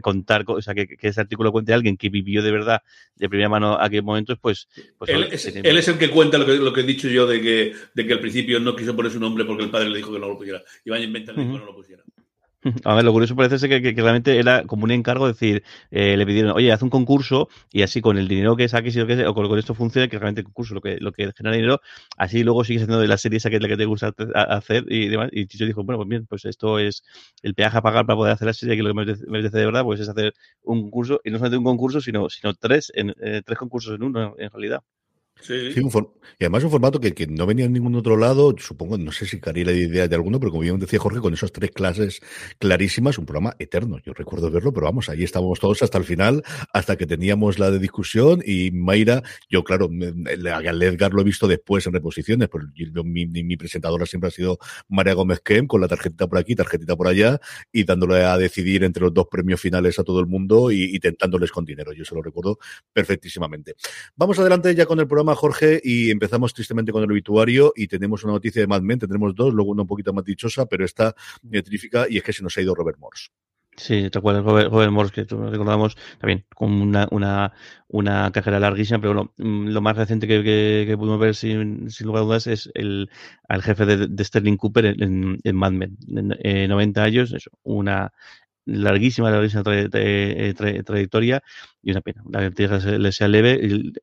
contar, 0.00 0.44
o 0.46 0.62
sea, 0.62 0.74
que, 0.74 0.96
ese 1.00 1.20
artículo 1.20 1.52
cuente 1.52 1.72
alguien 1.72 1.96
que 1.96 2.08
vivió 2.08 2.42
de 2.42 2.50
verdad 2.50 2.82
de 3.16 3.28
primera 3.28 3.48
mano 3.48 3.78
aquellos 3.80 4.04
momentos, 4.04 4.38
pues... 4.40 4.68
pues 4.98 5.10
él, 5.10 5.28
es, 5.30 5.88
el 5.88 5.98
que 5.98 6.10
cuenta 6.10 6.38
lo 6.38 6.46
que, 6.46 6.56
lo 6.56 6.72
que 6.72 6.80
he 6.80 6.84
dicho 6.84 7.08
yo 7.08 7.26
de 7.26 7.40
que, 7.40 7.74
de 7.94 8.06
que 8.06 8.12
al 8.12 8.20
principio 8.20 8.60
no 8.60 8.76
quiso 8.76 8.94
poner 8.94 9.12
su 9.12 9.20
nombre 9.20 9.44
porque 9.44 9.64
el 9.64 9.70
padre 9.70 9.90
le 9.90 9.98
dijo 9.98 10.12
que 10.12 10.18
no 10.18 10.28
lo 10.28 10.36
pusiera. 10.36 10.62
y 10.84 10.92
a 10.92 10.98
inventar 10.98 11.38
uh 11.38 11.42
-huh. 11.42 11.52
que 11.52 11.58
no 11.58 11.64
lo 11.64 11.74
pusiera. 11.74 12.02
A 12.84 12.94
ver, 12.94 13.04
lo 13.04 13.12
curioso 13.12 13.34
parece 13.36 13.58
ser 13.58 13.70
que, 13.70 13.94
que, 13.94 14.02
realmente 14.02 14.38
era 14.38 14.64
como 14.66 14.84
un 14.84 14.90
encargo, 14.90 15.26
decir, 15.26 15.62
eh, 15.90 16.16
le 16.16 16.26
pidieron, 16.26 16.52
oye, 16.52 16.70
haz 16.72 16.82
un 16.82 16.90
concurso 16.90 17.48
y 17.72 17.82
así 17.82 18.02
con 18.02 18.18
el 18.18 18.28
dinero 18.28 18.54
que 18.56 18.68
saques 18.68 18.94
y 18.96 18.98
lo 18.98 19.06
que 19.06 19.16
sea, 19.16 19.30
o 19.30 19.34
con, 19.34 19.58
esto 19.58 19.74
funciona, 19.74 20.08
que 20.08 20.18
realmente 20.18 20.42
el 20.42 20.44
concurso, 20.46 20.74
lo 20.74 20.82
que, 20.82 20.98
lo 21.00 21.12
que 21.12 21.32
genera 21.32 21.56
dinero, 21.56 21.80
así 22.18 22.44
luego 22.44 22.64
sigues 22.64 22.82
haciendo 22.82 23.00
de 23.00 23.08
la 23.08 23.16
serie 23.16 23.38
esa 23.38 23.48
que 23.48 23.56
es 23.56 23.62
la 23.62 23.68
que 23.68 23.76
te 23.78 23.86
gusta 23.86 24.14
hacer 24.34 24.84
y 24.88 25.08
demás. 25.08 25.30
Y 25.32 25.46
Chicho 25.46 25.64
dijo, 25.64 25.82
bueno, 25.84 25.98
pues 25.98 26.08
bien, 26.08 26.26
pues 26.26 26.44
esto 26.44 26.78
es 26.78 27.02
el 27.42 27.54
peaje 27.54 27.78
a 27.78 27.82
pagar 27.82 28.04
para 28.06 28.16
poder 28.16 28.34
hacer 28.34 28.46
la 28.46 28.52
serie, 28.52 28.76
que 28.76 28.82
lo 28.82 28.90
que 28.90 28.94
me 28.94 29.16
merece, 29.28 29.58
de 29.58 29.64
verdad, 29.64 29.84
pues 29.84 30.00
es 30.00 30.08
hacer 30.08 30.34
un 30.62 30.82
concurso, 30.82 31.20
y 31.24 31.30
no 31.30 31.38
solamente 31.38 31.58
un 31.58 31.64
concurso, 31.64 32.00
sino, 32.00 32.28
sino 32.28 32.54
tres, 32.54 32.92
en, 32.94 33.14
eh, 33.20 33.42
tres 33.44 33.58
concursos 33.58 33.94
en 33.94 34.02
uno, 34.02 34.34
en 34.38 34.50
realidad. 34.50 34.82
Sí. 35.42 35.74
y 35.74 36.44
además 36.44 36.64
un 36.64 36.70
formato 36.70 37.00
que, 37.00 37.14
que, 37.14 37.26
no 37.26 37.46
venía 37.46 37.64
en 37.64 37.72
ningún 37.72 37.94
otro 37.94 38.16
lado, 38.16 38.54
supongo, 38.58 38.98
no 38.98 39.12
sé 39.12 39.26
si 39.26 39.40
caría 39.40 39.64
la 39.64 39.72
idea 39.72 40.06
de 40.06 40.14
alguno, 40.14 40.38
pero 40.38 40.50
como 40.50 40.62
bien 40.62 40.78
decía 40.78 40.98
Jorge, 40.98 41.20
con 41.20 41.32
esas 41.32 41.52
tres 41.52 41.70
clases 41.70 42.20
clarísimas, 42.58 43.18
un 43.18 43.26
programa 43.26 43.56
eterno. 43.58 43.98
Yo 44.04 44.12
recuerdo 44.12 44.50
verlo, 44.50 44.72
pero 44.72 44.86
vamos, 44.86 45.08
ahí 45.08 45.22
estábamos 45.22 45.58
todos 45.60 45.82
hasta 45.82 45.98
el 45.98 46.04
final, 46.04 46.42
hasta 46.72 46.96
que 46.96 47.06
teníamos 47.06 47.58
la 47.58 47.70
de 47.70 47.78
discusión 47.78 48.42
y 48.44 48.70
Mayra, 48.70 49.22
yo 49.48 49.64
claro, 49.64 49.88
a 49.88 50.60
Edgar 50.60 51.12
lo 51.12 51.22
he 51.22 51.24
visto 51.24 51.48
después 51.48 51.86
en 51.86 51.92
reposiciones, 51.92 52.48
pero 52.48 53.04
mi, 53.04 53.26
mi, 53.26 53.56
presentadora 53.56 54.06
siempre 54.06 54.28
ha 54.28 54.30
sido 54.30 54.58
María 54.88 55.14
Gómez 55.14 55.40
Kem, 55.40 55.66
con 55.66 55.80
la 55.80 55.88
tarjetita 55.88 56.26
por 56.26 56.38
aquí, 56.38 56.54
tarjetita 56.54 56.96
por 56.96 57.08
allá, 57.08 57.40
y 57.72 57.84
dándole 57.84 58.24
a 58.24 58.36
decidir 58.38 58.84
entre 58.84 59.02
los 59.02 59.14
dos 59.14 59.26
premios 59.30 59.60
finales 59.60 59.98
a 59.98 60.04
todo 60.04 60.20
el 60.20 60.26
mundo 60.26 60.70
y, 60.70 60.84
y 60.84 60.98
tentándoles 60.98 61.50
con 61.50 61.64
dinero. 61.64 61.92
Yo 61.92 62.04
se 62.04 62.14
lo 62.14 62.22
recuerdo 62.22 62.58
perfectísimamente. 62.92 63.74
Vamos 64.16 64.38
adelante 64.38 64.74
ya 64.74 64.86
con 64.86 64.98
el 65.00 65.06
programa 65.06 65.29
Jorge, 65.34 65.80
y 65.82 66.10
empezamos 66.10 66.54
tristemente 66.54 66.92
con 66.92 67.02
el 67.02 67.10
obituario 67.10 67.72
y 67.76 67.86
tenemos 67.86 68.24
una 68.24 68.34
noticia 68.34 68.62
de 68.62 68.66
Mad 68.66 68.82
Men, 68.82 68.98
tendremos 68.98 69.34
dos, 69.34 69.52
luego 69.52 69.70
una 69.70 69.82
un 69.82 69.88
poquito 69.88 70.12
más 70.12 70.24
dichosa, 70.24 70.66
pero 70.66 70.84
está 70.84 71.14
trífica 71.64 72.06
y 72.08 72.18
es 72.18 72.22
que 72.22 72.32
se 72.32 72.42
nos 72.42 72.56
ha 72.56 72.60
ido 72.60 72.74
Robert 72.74 72.98
Morse. 72.98 73.30
Sí, 73.76 74.10
te 74.10 74.18
acuerdas, 74.18 74.44
Robert, 74.44 74.70
Robert 74.70 74.92
Morse, 74.92 75.12
que 75.14 75.34
recordamos 75.34 75.96
también 76.18 76.44
con 76.54 76.70
una, 76.72 77.08
una, 77.10 77.52
una 77.88 78.30
carrera 78.30 78.60
larguísima, 78.60 79.00
pero 79.00 79.14
bueno, 79.14 79.32
mm, 79.38 79.68
lo 79.68 79.80
más 79.80 79.96
reciente 79.96 80.26
que, 80.26 80.42
que, 80.42 80.84
que 80.86 80.96
pudimos 80.98 81.18
ver 81.18 81.34
sin, 81.34 81.90
sin, 81.90 82.06
lugar 82.06 82.22
a 82.22 82.26
dudas 82.26 82.46
es 82.46 82.70
el 82.74 83.08
al 83.48 83.62
jefe 83.62 83.86
de, 83.86 84.08
de 84.08 84.24
Sterling 84.24 84.58
Cooper 84.58 84.84
en, 84.86 85.38
en, 85.42 85.56
Mad 85.56 85.72
Men. 85.72 85.96
En, 86.08 86.68
90 86.68 87.02
años, 87.02 87.32
eso, 87.32 87.50
una 87.62 88.12
larguísima, 88.70 89.30
larguísima 89.30 89.62
eh, 89.66 90.54
trayectoria 90.84 91.42
y 91.82 91.90
una 91.90 92.00
pena. 92.00 92.22
La 92.30 92.50
tierra 92.50 92.78
le 92.78 93.12
sea 93.12 93.28
leve. 93.28 93.60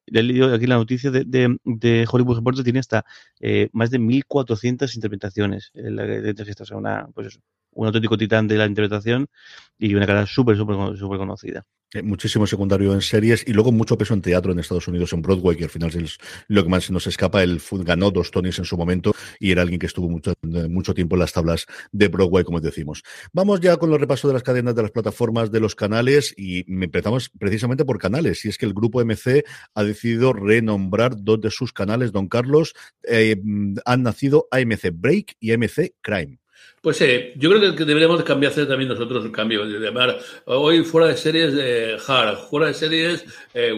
He 0.08 0.24
leído 0.24 0.54
aquí 0.54 0.68
la 0.68 0.76
noticia 0.76 1.12
de, 1.12 1.24
de, 1.26 2.08
Hollywood 2.10 2.38
Reporter, 2.38 2.64
tiene 2.64 2.80
hasta 2.80 3.06
eh, 3.40 3.70
más 3.72 3.90
de 3.92 4.00
1.400 4.00 4.96
interpretaciones. 4.96 5.72
Eh, 5.74 5.92
la, 5.92 6.04
de, 6.04 6.34
de, 6.34 6.76
una, 6.76 7.08
pues 7.14 7.28
eso, 7.28 7.40
un 7.78 7.88
auténtico 7.88 8.18
titán 8.18 8.48
de 8.48 8.58
la 8.58 8.66
interpretación 8.66 9.28
y 9.78 9.94
una 9.94 10.08
cara 10.08 10.26
súper, 10.26 10.58
súper, 10.58 10.98
súper 10.98 11.18
conocida. 11.20 11.64
Eh, 11.94 12.02
muchísimo 12.02 12.46
secundario 12.46 12.94
en 12.94 13.02
series 13.02 13.48
y 13.48 13.54
luego 13.54 13.72
mucho 13.72 13.98
peso 13.98 14.14
en 14.14 14.22
teatro 14.22 14.52
en 14.52 14.60
Estados 14.60 14.90
Unidos, 14.90 15.14
en 15.14 15.22
Broadway, 15.22 15.56
que 15.56 15.64
al 15.66 15.70
final 15.70 15.96
es 15.96 16.18
lo 16.50 16.64
que 16.64 16.70
más 16.70 16.92
nos 16.92 17.08
escapa. 17.08 17.44
Él 17.44 17.62
ganó 17.72 18.12
dos 18.12 18.32
Tonys 18.32 18.60
en 18.60 18.66
su 18.66 18.76
momento 18.76 19.14
y 19.40 19.52
era 19.52 19.62
alguien 19.62 19.80
que 19.80 19.86
estuvo 19.86 20.10
mucho, 20.10 20.34
mucho 20.42 20.94
tiempo 20.94 21.16
en 21.16 21.20
las 21.22 21.32
tablas 21.32 21.66
de 21.92 22.10
Broadway, 22.10 22.44
como 22.44 22.60
decimos. 22.60 23.04
Vamos 23.32 23.62
ya 23.62 23.78
con 23.78 23.90
los 23.90 24.02
repasos 24.02 24.28
de 24.28 24.34
las 24.34 24.44
cadenas 24.44 24.76
de 24.76 24.82
las 24.82 24.92
plataformas 24.92 25.50
de 25.50 25.60
los 25.62 25.76
canales 25.76 26.34
y 26.36 26.66
empezamos 26.70 27.30
precisamente 27.30 27.86
por 27.86 28.00
canales. 28.00 28.44
Y 28.44 28.50
es 28.50 28.58
que 28.58 28.66
el 28.66 28.74
grupo 28.74 29.00
MC 29.06 29.46
ha 29.76 29.84
decidido 29.84 30.34
renombrar 30.34 31.16
dos 31.16 31.40
de 31.40 31.52
sus 31.52 31.72
canales, 31.72 32.12
don 32.12 32.28
Carlos. 32.28 32.74
Eh, 33.04 33.42
han 33.86 34.04
nacido 34.04 34.48
AMC 34.52 34.92
Break 34.92 35.38
y 35.40 35.54
AMC 35.54 35.94
Crime. 36.02 36.40
Pues 36.82 36.98
sí, 36.98 37.34
yo 37.36 37.50
creo 37.50 37.76
que 37.76 37.86
deberíamos 37.86 38.24
cambiar 38.24 38.52
hacer 38.52 38.68
también 38.68 38.90
nosotros 38.90 39.26
el 39.26 39.32
cambio, 39.32 39.66
de 39.66 39.80
llamar 39.80 40.20
hoy 40.46 40.84
fuera 40.84 41.08
de 41.08 41.18
series 41.18 41.54
de 41.54 41.98
Hard, 42.08 42.38
fuera 42.50 42.68
de 42.68 42.74
series 42.76 43.26
eh, 43.54 43.74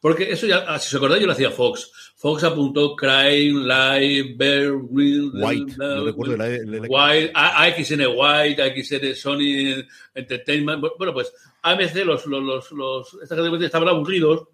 porque 0.00 0.32
eso 0.32 0.46
ya, 0.46 0.64
ah, 0.66 0.78
si 0.78 0.88
os 0.88 0.94
acordáis, 0.94 1.20
yo 1.20 1.26
lo 1.26 1.34
hacía 1.34 1.50
Fox. 1.50 1.92
Fox 2.16 2.42
apuntó 2.42 2.96
Crime, 2.96 3.64
Live, 3.64 4.34
Bear, 4.36 4.72
Real, 4.92 5.30
White, 5.34 5.74
no 5.76 6.04
recuerdo 6.04 6.36
la, 6.36 6.46
White, 6.88 7.32
AXN 7.34 8.06
White, 8.16 8.62
AXN 8.62 9.14
Sony 9.14 9.84
Entertainment. 10.14 10.84
Bueno, 10.96 11.12
pues 11.12 11.32
AMC, 11.62 11.94
los, 12.06 12.26
los, 12.26 12.42
los, 12.42 12.72
los 12.72 13.14
estas 13.22 13.38
categorías 13.38 13.66
estaban 13.66 13.88
aburridos 13.88 14.48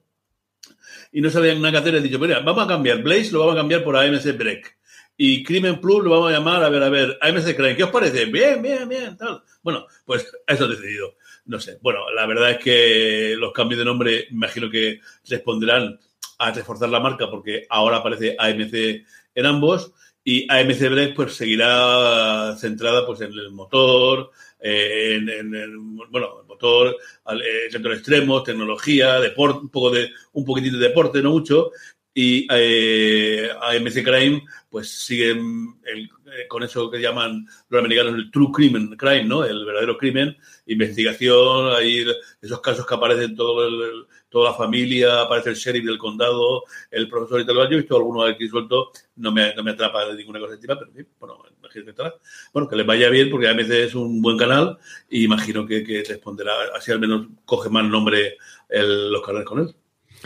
y 1.10 1.22
no 1.22 1.30
sabían 1.30 1.62
nada 1.62 1.72
que 1.72 1.78
hacer. 1.78 1.94
He 1.94 2.00
dicho, 2.02 2.18
mira, 2.18 2.40
vamos 2.40 2.64
a 2.64 2.68
cambiar 2.68 3.02
Blaze, 3.02 3.32
lo 3.32 3.38
vamos 3.38 3.54
a 3.54 3.58
cambiar 3.58 3.82
por 3.82 3.96
AMC 3.96 4.36
Break 4.36 4.76
y 5.16 5.44
Crimen 5.44 5.80
Plus 5.80 6.02
lo 6.02 6.10
vamos 6.10 6.30
a 6.30 6.32
llamar, 6.32 6.64
a 6.64 6.68
ver, 6.68 6.82
a 6.82 6.88
ver, 6.88 7.18
AMC 7.20 7.54
Crime, 7.54 7.76
¿qué 7.76 7.84
os 7.84 7.90
parece? 7.90 8.24
Bien, 8.26 8.60
bien, 8.60 8.88
bien, 8.88 9.16
tal. 9.16 9.42
Bueno, 9.62 9.86
pues 10.04 10.30
eso 10.46 10.64
he 10.64 10.68
decidido. 10.68 11.14
No 11.46 11.60
sé. 11.60 11.78
Bueno, 11.82 12.10
la 12.10 12.26
verdad 12.26 12.52
es 12.52 12.58
que 12.58 13.36
los 13.38 13.52
cambios 13.52 13.78
de 13.78 13.84
nombre, 13.84 14.26
imagino 14.30 14.70
que 14.70 15.00
responderán 15.28 15.98
a 16.38 16.50
reforzar 16.50 16.88
la 16.88 17.00
marca 17.00 17.30
porque 17.30 17.66
ahora 17.68 17.98
aparece 17.98 18.34
AMC 18.38 19.04
en 19.34 19.46
ambos 19.46 19.92
y 20.24 20.50
AMC 20.50 20.90
Break 20.90 21.14
pues 21.14 21.34
seguirá 21.34 22.56
centrada 22.56 23.06
pues 23.06 23.20
en 23.20 23.32
el 23.32 23.50
motor, 23.50 24.30
en, 24.58 25.28
el 25.28 25.76
bueno, 25.76 26.40
el 26.40 26.46
motor, 26.46 26.96
el 27.28 27.70
centro 27.70 27.92
extremos, 27.92 28.42
tecnología, 28.42 29.20
deporte, 29.20 29.58
un 29.60 29.68
poco 29.68 29.90
de, 29.90 30.10
un 30.32 30.44
poquitito 30.46 30.78
de 30.78 30.88
deporte, 30.88 31.22
no 31.22 31.32
mucho, 31.32 31.70
y 32.14 32.46
eh, 32.48 33.50
AMC 33.60 34.04
Crime 34.04 34.44
pues 34.70 34.88
siguen 34.88 35.74
eh, 35.84 36.46
con 36.48 36.62
eso 36.62 36.88
que 36.90 37.00
llaman 37.00 37.46
los 37.68 37.78
americanos 37.78 38.14
el 38.14 38.30
true 38.30 38.50
crime, 38.52 38.96
crime, 38.96 39.24
¿no? 39.24 39.44
El 39.44 39.64
verdadero 39.64 39.98
crimen, 39.98 40.36
investigación, 40.66 41.74
hay 41.74 42.06
esos 42.40 42.60
casos 42.60 42.86
que 42.86 42.94
aparecen 42.94 43.34
todo 43.34 43.66
el, 43.66 44.06
toda 44.28 44.50
la 44.50 44.56
familia, 44.56 45.22
aparece 45.22 45.50
el 45.50 45.56
sheriff 45.56 45.84
del 45.84 45.98
condado, 45.98 46.64
el 46.90 47.08
profesor 47.08 47.40
y 47.40 47.46
tal. 47.46 47.56
Yo 47.56 47.62
he 47.64 47.76
visto 47.76 47.96
algunos 47.96 48.30
aquí 48.30 48.48
suelto, 48.48 48.92
no 49.16 49.32
me, 49.32 49.54
no 49.54 49.62
me 49.64 49.72
atrapa 49.72 50.06
de 50.06 50.14
ninguna 50.14 50.38
cosa 50.38 50.54
encima, 50.54 50.78
pero 50.78 50.90
bueno, 51.18 51.44
imagino 51.58 51.84
que 51.84 52.12
Bueno, 52.52 52.68
que 52.68 52.76
les 52.76 52.86
vaya 52.86 53.10
bien 53.10 53.30
porque 53.30 53.48
AMC 53.48 53.70
es 53.70 53.94
un 53.94 54.22
buen 54.22 54.38
canal 54.38 54.78
y 55.08 55.24
imagino 55.24 55.66
que, 55.66 55.82
que 55.82 56.04
responderá, 56.04 56.52
así 56.76 56.92
al 56.92 57.00
menos 57.00 57.26
coge 57.44 57.70
más 57.70 57.84
nombre 57.84 58.36
el, 58.68 59.10
los 59.10 59.22
canales 59.22 59.46
con 59.46 59.60
él. 59.60 59.74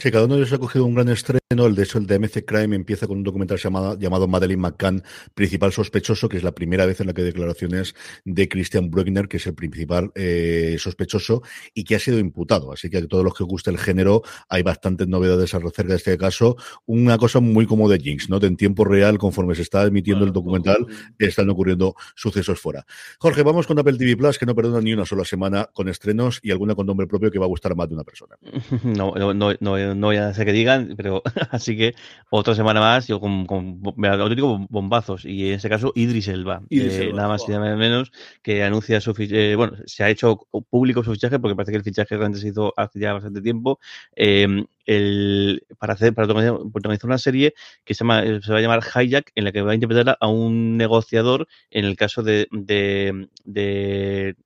Sí, 0.00 0.12
cada 0.12 0.26
uno 0.26 0.37
de 0.37 0.43
ellos 0.43 0.52
ha 0.52 0.59
cogido 0.59 0.85
un 0.85 0.95
gran 0.95 1.09
estreno. 1.09 1.40
El 1.50 1.75
de 1.75 1.83
hecho, 1.83 1.99
el 1.99 2.07
de 2.07 2.21
MC 2.21 2.45
Crime 2.45 2.76
empieza 2.76 3.09
con 3.09 3.19
un 3.19 3.25
documental 3.25 3.59
llamado, 3.59 3.99
llamado 3.99 4.28
Madeleine 4.28 4.62
McCann, 4.62 5.02
principal 5.35 5.73
sospechoso, 5.73 6.28
que 6.28 6.37
es 6.37 6.45
la 6.45 6.52
primera 6.52 6.87
vez 6.87 7.00
en 7.00 7.09
la 7.09 7.14
que 7.14 7.23
hay 7.23 7.26
declaraciones 7.26 7.97
de 8.25 8.49
Christian 8.49 8.90
Bruckner, 8.90 9.26
que 9.26 9.38
es 9.38 9.47
el 9.49 9.55
principal 9.55 10.12
eh, 10.14 10.76
sospechoso 10.78 11.43
y 11.75 11.83
que 11.83 11.97
ha 11.97 11.99
sido 11.99 12.21
imputado. 12.21 12.71
Así 12.71 12.90
que 12.90 12.99
a 12.99 13.09
todos 13.09 13.25
los 13.25 13.35
que 13.35 13.43
guste 13.43 13.71
el 13.71 13.78
género, 13.78 14.23
hay 14.49 14.62
bastantes 14.62 15.09
novedades 15.09 15.52
acerca 15.52 15.95
de 15.95 15.97
este 15.97 16.17
caso. 16.17 16.57
Una 16.87 17.19
cosa 17.19 17.40
muy 17.40 17.67
como 17.67 17.88
de 17.88 17.99
Jinx, 17.99 18.31
¿no? 18.31 18.38
De 18.38 18.47
en 18.47 18.57
tiempo 18.57 18.85
real, 18.85 19.19
conforme 19.19 19.57
se 19.57 19.62
está 19.62 19.85
emitiendo 19.85 20.25
el 20.25 20.33
documental, 20.33 20.87
están 21.19 21.50
ocurriendo 21.50 21.97
sucesos 22.14 22.61
fuera. 22.61 22.87
Jorge, 23.19 23.43
vamos 23.43 23.67
con 23.67 23.76
Apple 23.81 23.99
TV 23.99 24.17
Plus, 24.17 24.38
que 24.38 24.47
no 24.47 24.55
perdona 24.55 24.81
ni 24.81 24.93
una 24.93 25.07
sola 25.07 25.25
semana 25.25 25.69
con 25.73 25.88
estrenos 25.88 26.38
y 26.43 26.52
alguna 26.52 26.76
con 26.76 26.87
nombre 26.87 27.09
propio 27.09 27.33
que 27.33 27.38
va 27.40 27.47
a 27.47 27.49
gustar 27.49 27.73
a 27.73 27.75
más 27.75 27.88
de 27.88 27.95
una 27.95 28.05
persona. 28.05 28.37
No, 28.99 29.14
no, 29.14 29.35
no, 29.35 29.52
no 29.61 29.76
no 29.95 30.09
voy 30.09 30.16
a 30.16 30.28
hacer 30.28 30.47
que 30.47 30.52
digan, 30.52 30.95
pero 30.97 31.23
así 31.50 31.76
que 31.76 31.95
otra 32.30 32.54
semana 32.54 32.80
más, 32.80 33.07
yo 33.07 33.21
con, 33.21 33.47
con, 33.47 33.80
auténticos 34.04 34.66
bombazos, 34.68 35.25
y 35.25 35.49
en 35.49 35.54
este 35.54 35.68
caso 35.68 35.92
Idris 35.95 36.28
Elba, 36.28 36.62
eh, 36.71 37.11
nada 37.14 37.28
más 37.28 37.45
y 37.49 37.52
nada 37.52 37.76
menos, 37.76 38.12
que 38.42 38.62
anuncia 38.62 39.00
su 39.00 39.14
fichaje, 39.14 39.52
eh, 39.52 39.57
bueno, 39.57 39.75
se 39.87 40.04
ha 40.04 40.11
hecho 40.11 40.47
público 40.71 41.02
su 41.02 41.12
fichaje, 41.12 41.38
porque 41.38 41.57
parece 41.57 41.73
que 41.73 41.78
el 41.78 41.85
fichaje 41.85 42.16
realmente 42.16 42.40
se 42.40 42.49
hizo 42.49 42.73
hace 42.76 43.00
ya 43.00 43.12
bastante 43.12 43.40
tiempo, 43.40 43.78
em, 44.16 44.66
el, 44.87 45.62
para 45.78 45.92
hacer 45.92 46.14
para 46.14 46.26
protagonizar 46.26 47.07
una 47.07 47.18
serie 47.18 47.54
que 47.85 47.95
se, 47.95 48.04
llama, 48.04 48.23
se 48.23 48.52
va 48.52 48.59
a 48.59 48.62
llamar 48.62 48.80
Hijack, 48.83 49.33
en 49.35 49.45
la 49.45 49.52
que 49.52 49.62
va 49.62 49.73
a 49.73 49.75
interpretar 49.75 50.16
a 50.18 50.28
un 50.28 50.76
negociador 50.76 51.47
en 51.71 51.85
el 51.85 51.97
caso 51.97 52.23
de, 52.23 52.49
de, 52.50 53.28
de 53.45 54.37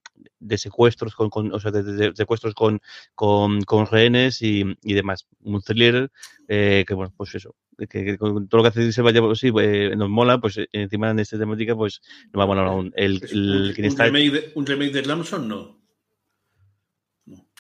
de 0.42 0.58
secuestros 0.58 1.14
con, 1.14 1.30
con 1.30 1.52
o 1.52 1.60
sea, 1.60 1.70
de, 1.70 2.12
secuestros 2.14 2.54
con, 2.54 2.80
con, 3.14 3.62
con 3.62 3.86
rehenes 3.86 4.42
y, 4.42 4.64
y, 4.82 4.94
demás. 4.94 5.26
Un 5.42 5.62
thriller 5.62 6.10
eh, 6.48 6.84
que, 6.86 6.94
bueno, 6.94 7.12
pues 7.16 7.34
eso, 7.34 7.54
que, 7.88 8.18
con 8.18 8.48
todo 8.48 8.58
lo 8.58 8.62
que 8.64 8.68
hace 8.68 8.92
se 8.92 9.02
vaya, 9.02 9.20
pues, 9.20 9.38
sí, 9.38 9.50
eh, 9.60 9.94
nos 9.96 10.10
mola, 10.10 10.38
pues 10.38 10.60
encima 10.72 11.12
de 11.14 11.22
esta 11.22 11.38
temática, 11.38 11.74
pues 11.74 12.00
nos 12.32 12.40
va 12.40 12.44
a 12.44 12.46
molar 12.46 12.66
aún. 12.66 12.92
El, 12.96 13.22
el, 13.30 13.74
un, 13.90 13.96
remake 13.96 14.30
de, 14.30 14.52
¿Un 14.54 14.66
remake 14.66 14.92
de 14.92 15.02
Lamson? 15.02 15.48
No. 15.48 15.81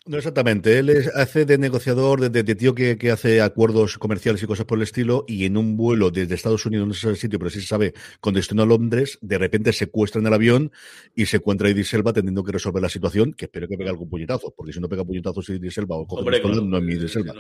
No 0.04 0.16
exactamente. 0.16 0.80
Él 0.80 0.90
hace 1.14 1.44
de 1.44 1.58
negociador, 1.58 2.28
de, 2.28 2.54
tío 2.56 2.74
que, 2.74 2.98
hace 3.12 3.40
acuerdos 3.40 3.98
comerciales 3.98 4.42
y 4.42 4.46
cosas 4.46 4.66
por 4.66 4.78
el 4.78 4.82
estilo, 4.82 5.24
y 5.28 5.44
en 5.44 5.56
un 5.56 5.76
vuelo 5.76 6.10
desde 6.10 6.34
Estados 6.34 6.66
Unidos, 6.66 6.88
no 6.88 6.94
sé 6.94 7.08
el 7.08 7.16
sitio, 7.16 7.38
pero 7.38 7.50
sí 7.50 7.60
se 7.60 7.68
sabe, 7.68 7.94
con 8.20 8.34
destino 8.34 8.64
a 8.64 8.66
Londres, 8.66 9.18
de 9.22 9.38
repente 9.38 9.72
secuestran 9.72 10.26
el 10.26 10.34
avión 10.34 10.72
y 11.14 11.26
se 11.26 11.36
encuentra 11.36 11.70
Idris 11.70 11.88
Selva 11.88 12.12
teniendo 12.12 12.42
que 12.42 12.50
resolver 12.50 12.82
la 12.82 12.88
situación, 12.88 13.32
que 13.32 13.44
espero 13.44 13.68
que 13.68 13.78
pegue 13.78 13.90
algún 13.90 14.10
puñetazo, 14.10 14.52
porque 14.56 14.72
si 14.72 14.80
no 14.80 14.88
pega 14.88 15.04
puñetazos 15.04 15.48
Idris 15.50 15.74
Selva 15.74 15.96
o 15.96 16.06
coge 16.06 16.40
no 16.42 16.78
es 16.78 16.82
mi 16.82 16.94
Idris 16.94 17.12
Selva. 17.12 17.34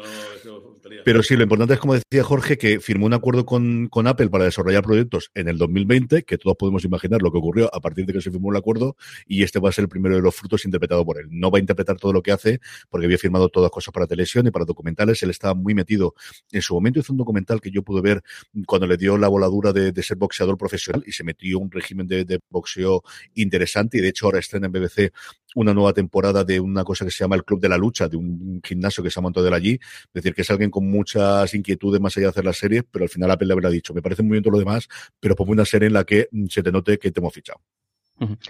pero 1.04 1.24
sí, 1.24 1.36
lo 1.36 1.42
importante 1.42 1.74
es, 1.74 1.80
como 1.80 1.94
decía 1.94 2.22
Jorge, 2.22 2.58
que 2.58 2.78
firmó 2.78 3.06
un 3.06 3.14
acuerdo 3.14 3.44
con, 3.44 3.88
con 3.88 4.06
Apple 4.06 4.28
para 4.28 4.44
desarrollar 4.44 4.84
proyectos 4.84 5.32
en 5.34 5.48
el 5.48 5.58
2020, 5.58 6.22
que 6.22 6.38
todos 6.38 6.56
podemos 6.56 6.84
imaginar 6.84 7.22
lo 7.22 7.32
que 7.32 7.38
ocurrió 7.38 7.74
a 7.74 7.80
partir 7.80 8.06
de 8.06 8.12
que 8.12 8.20
se 8.20 8.30
firmó 8.30 8.52
el 8.52 8.56
acuerdo, 8.56 8.96
y 9.26 9.42
este 9.42 9.58
va 9.58 9.70
a 9.70 9.72
ser 9.72 9.82
el 9.82 9.88
primero 9.88 10.14
de 10.14 10.22
los 10.22 10.36
frutos 10.36 10.64
interpretado 10.64 11.04
por 11.04 11.18
él. 11.18 11.26
No 11.28 11.50
va 11.50 11.58
a 11.58 11.60
interpretar 11.60 11.96
todo 11.96 12.12
lo 12.12 12.22
que 12.22 12.30
hace, 12.30 12.51
porque 12.88 13.06
había 13.06 13.18
firmado 13.18 13.48
todas 13.48 13.70
cosas 13.70 13.92
para 13.92 14.06
televisión 14.06 14.46
y 14.46 14.50
para 14.50 14.64
documentales. 14.64 15.22
Él 15.22 15.30
estaba 15.30 15.54
muy 15.54 15.74
metido. 15.74 16.14
En 16.50 16.62
su 16.62 16.74
momento 16.74 17.00
hizo 17.00 17.12
un 17.12 17.18
documental 17.18 17.60
que 17.60 17.70
yo 17.70 17.82
pude 17.82 18.00
ver 18.00 18.22
cuando 18.66 18.86
le 18.86 18.96
dio 18.96 19.16
la 19.16 19.28
voladura 19.28 19.72
de, 19.72 20.02
ser 20.02 20.16
boxeador 20.16 20.56
profesional 20.56 21.04
y 21.06 21.12
se 21.12 21.24
metió 21.24 21.58
un 21.58 21.70
régimen 21.70 22.06
de, 22.06 22.40
boxeo 22.50 23.02
interesante. 23.34 23.98
Y 23.98 24.00
de 24.00 24.08
hecho 24.08 24.26
ahora 24.26 24.38
estrena 24.38 24.66
en 24.66 24.72
BBC 24.72 25.12
una 25.54 25.74
nueva 25.74 25.92
temporada 25.92 26.44
de 26.44 26.60
una 26.60 26.82
cosa 26.82 27.04
que 27.04 27.10
se 27.10 27.24
llama 27.24 27.36
el 27.36 27.44
Club 27.44 27.60
de 27.60 27.68
la 27.68 27.76
Lucha, 27.76 28.08
de 28.08 28.16
un 28.16 28.60
gimnasio 28.64 29.02
que 29.04 29.10
se 29.10 29.20
ha 29.20 29.22
montado 29.22 29.46
de 29.46 29.54
allí. 29.54 29.72
Es 29.72 30.12
decir, 30.12 30.34
que 30.34 30.42
es 30.42 30.50
alguien 30.50 30.70
con 30.70 30.88
muchas 30.88 31.52
inquietudes 31.54 32.00
más 32.00 32.16
allá 32.16 32.26
de 32.26 32.30
hacer 32.30 32.44
la 32.44 32.52
serie, 32.52 32.82
pero 32.82 33.04
al 33.04 33.08
final 33.08 33.30
Apple 33.30 33.46
le 33.46 33.52
habrá 33.52 33.70
dicho, 33.70 33.94
me 33.94 34.02
parece 34.02 34.22
muy 34.22 34.32
bien 34.32 34.42
todo 34.42 34.52
lo 34.52 34.58
demás, 34.58 34.88
pero 35.20 35.36
pongo 35.36 35.52
una 35.52 35.64
serie 35.64 35.88
en 35.88 35.94
la 35.94 36.04
que 36.04 36.28
se 36.48 36.62
te 36.62 36.72
note 36.72 36.98
que 36.98 37.10
te 37.10 37.20
hemos 37.20 37.32
fichado. 37.32 37.60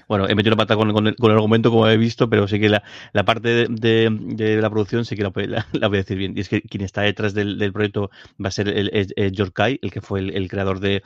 Bueno, 0.09 0.28
he 0.28 0.35
metido 0.35 0.50
la 0.50 0.57
pata 0.57 0.76
con, 0.76 1.07
el, 1.07 1.16
argumento, 1.31 1.71
como 1.71 1.88
he 1.88 1.97
visto, 1.97 2.28
pero 2.28 2.47
sí 2.47 2.61
que 2.61 2.69
la, 2.69 2.83
parte 3.25 3.66
de, 3.69 4.59
la 4.61 4.71
producción 4.71 5.04
sí 5.04 5.16
que 5.16 5.23
la, 5.23 5.31
voy 5.31 5.47
a 5.81 5.88
decir 5.88 6.19
bien. 6.19 6.37
Y 6.37 6.40
es 6.40 6.49
que 6.49 6.62
quien 6.62 6.85
está 6.85 7.02
detrás 7.02 7.35
del, 7.35 7.73
proyecto 7.73 8.11
va 8.42 8.49
a 8.49 8.50
ser 8.50 8.69
el, 8.69 8.90
George 9.35 9.52
Kai, 9.52 9.78
el 9.83 9.90
que 9.90 10.00
fue 10.00 10.21
el, 10.21 10.49
creador 10.49 10.81
de, 10.81 11.02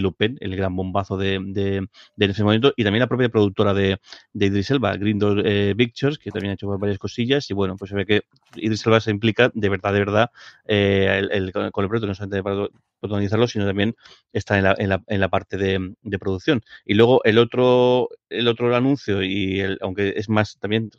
Lupin, 0.00 0.38
el 0.40 0.56
gran 0.56 0.74
bombazo 0.74 1.16
de, 1.16 1.88
ese 2.18 2.44
momento, 2.44 2.72
y 2.76 2.84
también 2.84 3.00
la 3.00 3.08
propia 3.08 3.28
productora 3.28 3.74
de, 3.74 3.98
Idris 4.34 4.70
Elba, 4.70 4.96
Green 4.96 5.18
Door 5.18 5.42
eh, 5.44 5.74
Pictures, 5.76 6.18
que 6.18 6.30
también 6.30 6.52
ha 6.52 6.54
hecho 6.54 6.68
varias 6.78 6.98
cosillas. 6.98 7.50
Y 7.50 7.54
bueno, 7.54 7.76
pues 7.76 7.90
se 7.90 7.96
ve 7.96 8.06
que 8.06 8.22
Idris 8.56 8.86
Elba 8.86 9.00
se 9.00 9.10
implica 9.10 9.50
de 9.54 9.68
verdad, 9.68 9.92
de 9.92 9.98
verdad, 9.98 10.30
eh, 10.66 11.50
con 11.52 11.64
el 11.64 11.88
proyecto, 11.88 12.06
no 12.06 12.14
solamente 12.14 12.70
protagonizarlo, 13.02 13.48
sino 13.48 13.66
también 13.66 13.96
está 14.32 14.56
en 14.56 14.64
la, 14.64 14.74
en 14.78 14.88
la, 14.88 15.02
en 15.08 15.20
la 15.20 15.28
parte 15.28 15.58
de, 15.58 15.94
de, 16.02 16.18
producción. 16.18 16.62
Y 16.84 16.94
luego 16.94 17.20
el 17.24 17.38
otro, 17.38 18.08
el 18.30 18.46
otro 18.48 18.74
anuncio, 18.74 19.22
y 19.22 19.60
el, 19.60 19.78
aunque 19.82 20.14
es 20.16 20.28
más 20.28 20.56
también 20.60 20.90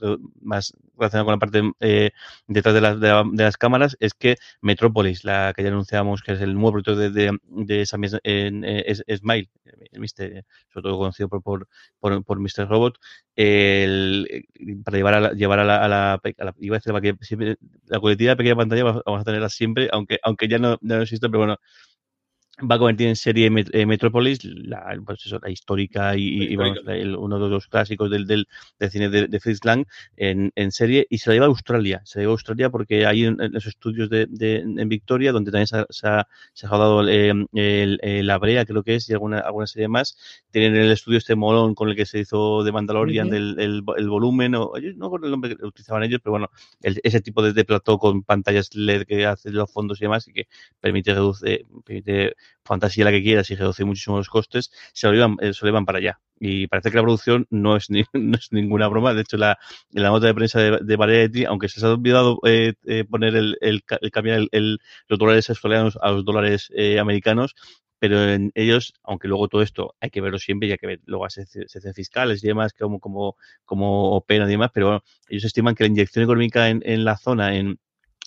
más 0.41 0.73
relacionado 0.97 1.25
con 1.25 1.33
la 1.33 1.39
parte 1.39 1.61
eh, 1.79 2.11
detrás 2.47 2.73
de, 2.75 2.81
de, 2.81 3.43
las 3.43 3.57
cámaras, 3.57 3.95
es 4.01 4.13
que 4.13 4.35
Metrópolis, 4.61 5.23
la 5.23 5.53
que 5.55 5.63
ya 5.63 5.69
anunciábamos 5.69 6.21
que 6.21 6.33
es 6.33 6.41
el 6.41 6.53
nuevo 6.53 6.73
proyecto 6.73 6.95
de, 6.97 7.09
de, 7.09 7.37
de 7.47 8.19
en, 8.23 8.65
es, 8.65 9.03
Smile, 9.07 9.49
sobre 10.73 10.83
todo 10.83 10.97
conocido 10.97 11.29
por, 11.29 11.41
por, 11.41 11.67
por, 12.25 12.39
Mr. 12.39 12.67
Robot, 12.67 12.97
para 14.83 14.97
llevar 14.97 15.13
a 15.13 15.19
la, 15.21 15.31
llevar 15.31 15.59
a 15.59 15.63
la, 15.63 15.77
a 15.77 15.87
la, 15.87 16.13
a 16.13 16.43
la 16.43 16.53
iba 16.59 16.77
a 16.77 16.79
decir, 16.79 17.15
siempre, 17.21 17.55
la 17.85 17.99
coletilla 17.99 18.31
de 18.31 18.35
pequeña 18.37 18.55
pantalla 18.55 18.83
vamos 18.83 19.21
a 19.21 19.23
tenerla 19.23 19.49
siempre, 19.49 19.89
aunque, 19.91 20.19
aunque 20.23 20.47
ya 20.47 20.59
no, 20.59 20.77
no 20.81 21.01
existe, 21.01 21.27
pero 21.29 21.39
bueno, 21.39 21.57
va 22.61 22.75
a 22.75 22.77
convertir 22.77 23.07
en 23.07 23.15
serie 23.15 23.49
eh, 23.71 23.85
Metropolis, 23.85 24.43
la, 24.43 24.95
pues 25.03 25.25
eso, 25.25 25.39
la 25.41 25.49
histórica 25.49 26.15
y, 26.15 26.55
uno 26.55 27.39
de 27.39 27.49
los 27.49 27.67
clásicos 27.67 28.11
del, 28.11 28.27
del, 28.27 28.47
cine 28.91 29.09
de, 29.09 29.27
de, 29.27 29.39
Fritz 29.39 29.65
Lang 29.65 29.85
en, 30.17 30.51
en, 30.55 30.71
serie 30.71 31.07
y 31.09 31.17
se 31.17 31.29
la 31.29 31.33
lleva 31.35 31.45
a 31.47 31.49
Australia. 31.49 32.01
Se 32.05 32.19
la 32.19 32.23
lleva 32.23 32.31
a 32.31 32.35
Australia 32.35 32.69
porque 32.69 33.07
hay 33.07 33.25
en, 33.25 33.37
los 33.51 33.65
estudios 33.65 34.09
de, 34.09 34.27
en 34.39 34.87
Victoria, 34.89 35.31
donde 35.31 35.51
también 35.51 35.67
se 35.67 35.77
ha, 35.77 35.85
se 35.89 36.07
ha, 36.07 36.27
se 36.53 36.67
rodado 36.67 37.07
eh, 37.07 37.33
el, 37.53 38.27
La 38.27 38.37
Brea, 38.37 38.65
creo 38.65 38.83
que 38.83 38.95
es, 38.95 39.09
y 39.09 39.13
alguna, 39.13 39.39
alguna 39.39 39.65
serie 39.65 39.87
más. 39.87 40.15
Tienen 40.51 40.75
el 40.75 40.91
estudio 40.91 41.17
este 41.17 41.35
molón 41.35 41.73
con 41.73 41.89
el 41.89 41.95
que 41.95 42.05
se 42.05 42.19
hizo 42.19 42.63
de 42.63 42.71
Mandalorian, 42.71 43.29
del 43.29 43.55
el, 43.59 43.81
volumen, 43.81 44.53
o, 44.55 44.73
no 44.95 45.09
con 45.09 45.23
el 45.25 45.31
nombre 45.31 45.55
que 45.55 45.65
utilizaban 45.65 46.03
ellos, 46.03 46.19
pero 46.23 46.31
bueno, 46.31 46.51
ese 46.81 47.19
tipo 47.21 47.41
de, 47.41 47.53
de 47.53 47.65
plató 47.65 47.97
con 47.97 48.21
pantallas 48.21 48.75
LED 48.75 49.05
que 49.05 49.25
hace 49.25 49.49
los 49.51 49.71
fondos 49.71 49.99
y 49.99 50.05
demás 50.05 50.27
y 50.27 50.33
que 50.33 50.47
permite 50.79 51.13
reducir, 51.13 51.65
permite 51.83 52.35
fantasía 52.63 53.05
la 53.05 53.11
que 53.11 53.23
quieras 53.23 53.49
y 53.51 53.55
reduce 53.55 53.85
muchísimo 53.85 54.17
los 54.17 54.29
costes, 54.29 54.71
se 54.93 55.07
lo 55.07 55.13
llevan, 55.13 55.37
eh, 55.41 55.53
se 55.53 55.65
lo 55.65 55.85
para 55.85 55.97
allá. 55.99 56.19
Y 56.39 56.67
parece 56.67 56.91
que 56.91 56.97
la 56.97 57.03
producción 57.03 57.47
no 57.49 57.75
es, 57.75 57.89
ni, 57.89 58.03
no 58.13 58.37
es 58.37 58.51
ninguna 58.51 58.87
broma. 58.87 59.13
De 59.13 59.21
hecho, 59.21 59.37
la, 59.37 59.57
en 59.93 60.03
la 60.03 60.09
nota 60.09 60.27
de 60.27 60.33
prensa 60.33 60.59
de, 60.59 60.79
de 60.81 60.95
Variety, 60.95 61.45
aunque 61.45 61.69
se 61.69 61.85
ha 61.85 61.89
olvidado 61.89 62.39
eh, 62.45 62.73
eh, 62.85 63.05
poner 63.05 63.35
el, 63.35 63.57
el, 63.61 63.83
el 64.01 64.11
cambiar 64.11 64.47
el, 64.51 64.79
los 65.07 65.19
dólares 65.19 65.49
australianos 65.49 65.97
a 66.01 66.11
los 66.11 66.25
dólares 66.25 66.71
americanos, 66.99 67.55
pero 68.03 68.21
en 68.29 68.51
ellos, 68.55 68.93
aunque 69.03 69.29
luego 69.29 69.47
todo 69.47 69.61
esto 69.61 69.95
hay 70.01 70.09
que 70.09 70.19
verlo 70.19 70.37
siempre, 70.37 70.67
ya 70.67 70.75
que 70.77 70.99
luego 71.05 71.29
se 71.29 71.43
hacen 71.43 71.93
fiscales 71.93 72.43
y 72.43 72.47
demás, 72.47 72.73
como, 72.73 72.99
como, 72.99 73.37
como 73.63 74.11
operan 74.17 74.49
y 74.49 74.51
demás, 74.51 74.71
pero 74.73 75.01
ellos 75.29 75.45
estiman 75.45 75.73
que 75.73 75.85
la 75.85 75.87
inyección 75.87 76.23
económica 76.25 76.67
en, 76.67 76.81
en 76.83 77.05
la 77.05 77.15
zona, 77.15 77.55
en, 77.55 77.79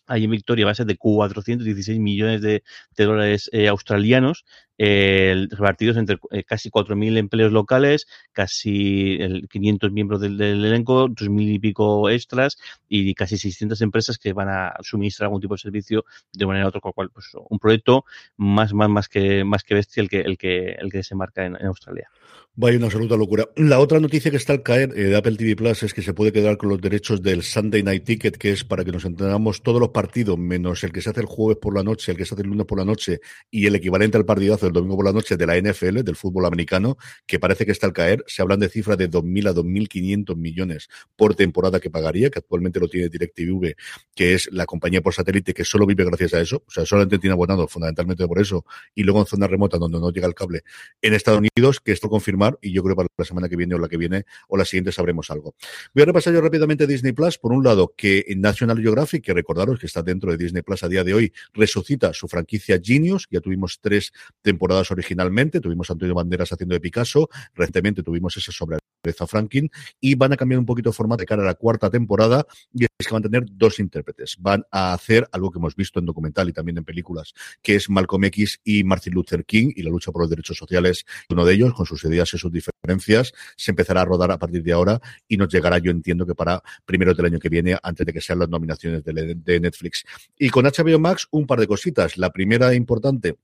Ahí 0.07 0.25
en 0.25 0.31
Victoria 0.31 0.67
va 0.67 0.73
a 0.73 0.75
ser 0.75 0.87
de 0.87 0.97
416 0.97 1.99
millones 1.99 2.41
de, 2.43 2.63
de 2.97 3.05
dólares 3.05 3.51
eh, 3.53 3.69
australianos, 3.69 4.45
eh, 4.79 5.47
repartidos 5.51 5.97
entre 5.97 6.19
eh, 6.31 6.45
casi 6.45 6.71
4.000 6.71 7.17
empleos 7.19 7.53
locales, 7.53 8.07
casi 8.33 9.17
el 9.21 9.49
500 9.49 9.93
miembros 9.93 10.21
del, 10.21 10.37
del 10.37 10.65
elenco, 10.65 11.09
2.000 11.09 11.55
y 11.55 11.59
pico 11.59 12.11
extras 12.11 12.59
y 12.89 13.15
casi 13.15 13.39
600 13.39 13.81
empresas 13.81 14.19
que 14.19 14.33
van 14.33 14.49
a 14.49 14.75
suministrar 14.83 15.27
algún 15.27 15.41
tipo 15.41 15.55
de 15.55 15.59
servicio 15.59 16.05
de 16.33 16.47
manera 16.47 16.67
u 16.67 16.69
otra, 16.69 16.81
cual 16.81 17.11
pues, 17.11 17.27
un 17.49 17.59
proyecto 17.59 18.05
más, 18.37 18.73
más, 18.73 18.89
más 18.89 19.09
que, 19.09 19.45
más 19.45 19.65
que 19.65 19.75
bestia 19.75 20.03
el 20.03 20.09
que, 20.09 20.21
el 20.21 20.39
que, 20.39 20.73
el 20.73 20.91
que 20.91 21.03
se 21.03 21.15
marca 21.15 21.45
en, 21.45 21.57
Australia. 21.67 22.09
Vaya 22.55 22.79
una 22.79 22.87
absoluta 22.87 23.17
locura. 23.17 23.49
La 23.57 23.81
otra 23.81 24.01
noticia 24.01 24.31
que 24.31 24.37
está 24.37 24.53
al 24.53 24.63
caer 24.63 24.93
eh, 24.97 25.05
de 25.05 25.17
Apple 25.17 25.37
TV 25.37 25.57
Plus 25.57 25.83
es 25.83 25.93
que 25.93 26.03
se 26.03 26.15
puede 26.15 26.33
quedar 26.33 26.57
con 26.57 26.69
los 26.69 26.81
derechos 26.81 27.23
del 27.23 27.43
Sunday 27.43 27.83
Night 27.83 28.05
Ticket, 28.05 28.37
que 28.37 28.53
es 28.53 28.65
para 28.65 28.85
que 28.85 28.93
nos 28.93 29.05
entendamos 29.05 29.63
todos 29.63 29.81
los 29.81 29.91
partidos, 29.91 30.39
menos 30.39 30.83
el 30.85 30.93
que 30.93 31.03
se 31.03 31.11
hace 31.11 31.21
el 31.21 31.27
jueves 31.27 31.59
por 31.61 31.75
la 31.75 31.83
noche, 31.83 32.13
el 32.13 32.19
que 32.19 32.25
se 32.25 32.35
hace 32.35 32.43
el 32.43 32.49
lunes 32.49 32.67
por 32.67 32.79
la 32.79 32.85
noche 32.85 33.21
y 33.51 33.67
el 33.67 33.75
equivalente 33.75 34.17
al 34.17 34.25
partidazo 34.25 34.66
del 34.67 34.75
domingo 34.75 34.97
por 34.97 35.05
la 35.05 35.13
noche 35.13 35.37
de 35.37 35.47
la 35.47 35.57
NFL, 35.57 36.03
del 36.03 36.17
fútbol 36.17 36.47
americano, 36.47 36.97
que 37.27 37.39
parece 37.39 37.67
que 37.67 37.73
está 37.73 37.87
al 37.87 37.93
caer. 37.93 38.25
Se 38.27 38.43
hablan 38.43 38.61
de 38.61 38.69
cifras 38.69 38.99
de 38.99 39.11
2.000 39.11 39.49
a 39.49 39.55
2.500 39.55 40.37
millones 40.37 40.89
por 41.17 41.35
temporada 41.35 41.81
que 41.81 41.91
pagaría, 41.91 42.31
que 42.31 42.39
actualmente 42.39 42.81
lo 42.81 42.89
tiene 42.89 43.09
DirecTV, 43.09 43.75
que 44.15 44.35
es 44.35 44.49
la 44.53 44.67
compañía 44.67 45.01
por 45.01 45.15
satélite 45.15 45.55
que 45.55 45.65
solo 45.65 45.87
vive 45.87 46.05
gracias 46.05 46.35
a 46.35 46.41
eso. 46.41 46.63
O 46.67 46.71
sea, 46.71 46.85
solamente 46.85 47.19
tiene 47.19 47.33
abonado 47.33 47.67
fundamentalmente 47.69 48.27
por 48.27 48.41
eso. 48.41 48.65
Y 48.95 49.03
luego 49.03 49.21
en 49.21 49.27
zona 49.27 49.47
remota 49.47 49.79
donde 49.79 49.99
no 49.99 50.11
llega 50.11 50.27
el 50.27 50.35
cable 50.35 50.63
en 51.03 51.15
Estados 51.15 51.41
Unidos, 51.41 51.81
que 51.81 51.93
esto 51.93 52.09
confirma 52.09 52.57
y 52.61 52.73
yo 52.73 52.83
creo 52.83 52.97
para 52.97 53.09
la 53.17 53.25
semana 53.25 53.49
que 53.49 53.57
viene 53.57 53.75
o 53.75 53.79
la 53.79 53.89
que 53.89 53.97
viene 53.97 54.25
o 54.49 54.57
la 54.57 54.65
siguiente 54.65 54.93
sabremos 54.93 55.31
algo. 55.31 55.55
Voy 55.95 56.03
a 56.03 56.07
repasar 56.07 56.33
yo 56.33 56.41
rápidamente 56.41 56.87
Disney 56.87 57.13
Plus. 57.13 57.39
Por 57.39 57.53
un 57.53 57.65
lado, 57.65 57.95
que 57.97 58.25
National 58.37 58.81
Geographic, 58.81 59.25
que 59.25 59.35
recordaros 59.35 59.79
que 59.79 59.87
está 59.87 60.03
dentro 60.03 60.31
de 60.31 60.37
Disney 60.37 60.63
Plus 60.63 60.83
a 60.83 60.89
día 60.89 61.05
de 61.05 61.15
hoy, 61.15 61.33
resucita 61.53 62.13
su 62.13 62.29
franquicia 62.29 62.81
Genius. 62.83 63.27
Ya 63.31 63.41
tuvimos 63.41 63.79
tres 63.81 64.13
temporadas 64.43 64.56
originalmente. 64.91 65.61
Tuvimos 65.61 65.91
Antonio 65.91 66.15
Banderas 66.15 66.53
haciendo 66.53 66.75
de 66.75 66.81
Picasso. 66.81 67.29
Recientemente 67.55 68.03
tuvimos 68.03 68.37
ese 68.37 68.53
sobre 68.53 68.79
Franklin 69.27 69.71
y 70.01 70.15
van 70.15 70.33
a 70.33 70.37
cambiar 70.37 70.59
un 70.59 70.67
poquito 70.67 70.91
de 70.91 70.95
formato 70.95 71.21
de 71.21 71.27
cara 71.27 71.43
a 71.43 71.47
la 71.47 71.55
cuarta 71.55 71.91
temporada 71.91 72.47
y 72.73 72.85
es 72.85 73.07
que 73.07 73.13
van 73.13 73.23
a 73.23 73.29
tener 73.29 73.45
dos 73.51 73.79
intérpretes. 73.79 74.37
Van 74.39 74.65
a 74.71 74.93
hacer 74.93 75.29
algo 75.33 75.51
que 75.51 75.59
hemos 75.59 75.77
visto 75.77 76.01
en 76.01 76.07
documental 76.07 76.49
y 76.49 76.53
también 76.53 76.79
en 76.79 76.85
películas, 76.85 77.33
que 77.63 77.77
es 77.77 77.89
Malcolm 77.91 78.25
X 78.25 78.61
y 78.65 78.85
Martin 78.85 79.15
Luther 79.15 79.45
King 79.45 79.73
y 79.75 79.83
la 79.83 79.91
lucha 79.91 80.13
por 80.13 80.23
los 80.23 80.31
derechos 80.31 80.57
sociales. 80.57 81.05
Uno 81.29 81.45
de 81.45 81.55
ellos, 81.55 81.75
con 81.75 81.87
sus 81.87 82.05
ideas 82.05 82.33
y 82.35 82.39
sus 82.39 82.51
diferencias, 82.51 83.33
se 83.57 83.71
empezará 83.71 84.03
a 84.03 84.05
rodar 84.05 84.31
a 84.31 84.39
partir 84.39 84.63
de 84.63 84.73
ahora 84.73 85.01
y 85.29 85.37
nos 85.37 85.49
llegará, 85.53 85.79
yo 85.79 85.91
entiendo 85.91 86.27
que 86.27 86.35
para 86.35 86.63
primero 86.85 87.15
del 87.15 87.27
año 87.27 87.39
que 87.39 87.49
viene, 87.49 87.77
antes 87.83 88.07
de 88.07 88.13
que 88.13 88.21
sean 88.21 88.39
las 88.39 88.49
nominaciones 88.49 89.05
de 89.05 89.61
Netflix. 89.61 90.05
Y 90.39 90.51
con 90.51 90.65
HBO 90.65 90.99
Max, 90.99 91.29
un 91.31 91.47
par 91.47 91.61
de 91.61 91.67
cositas. 91.67 92.17
La 92.17 92.31
primera 92.33 92.75
importante 92.75 93.37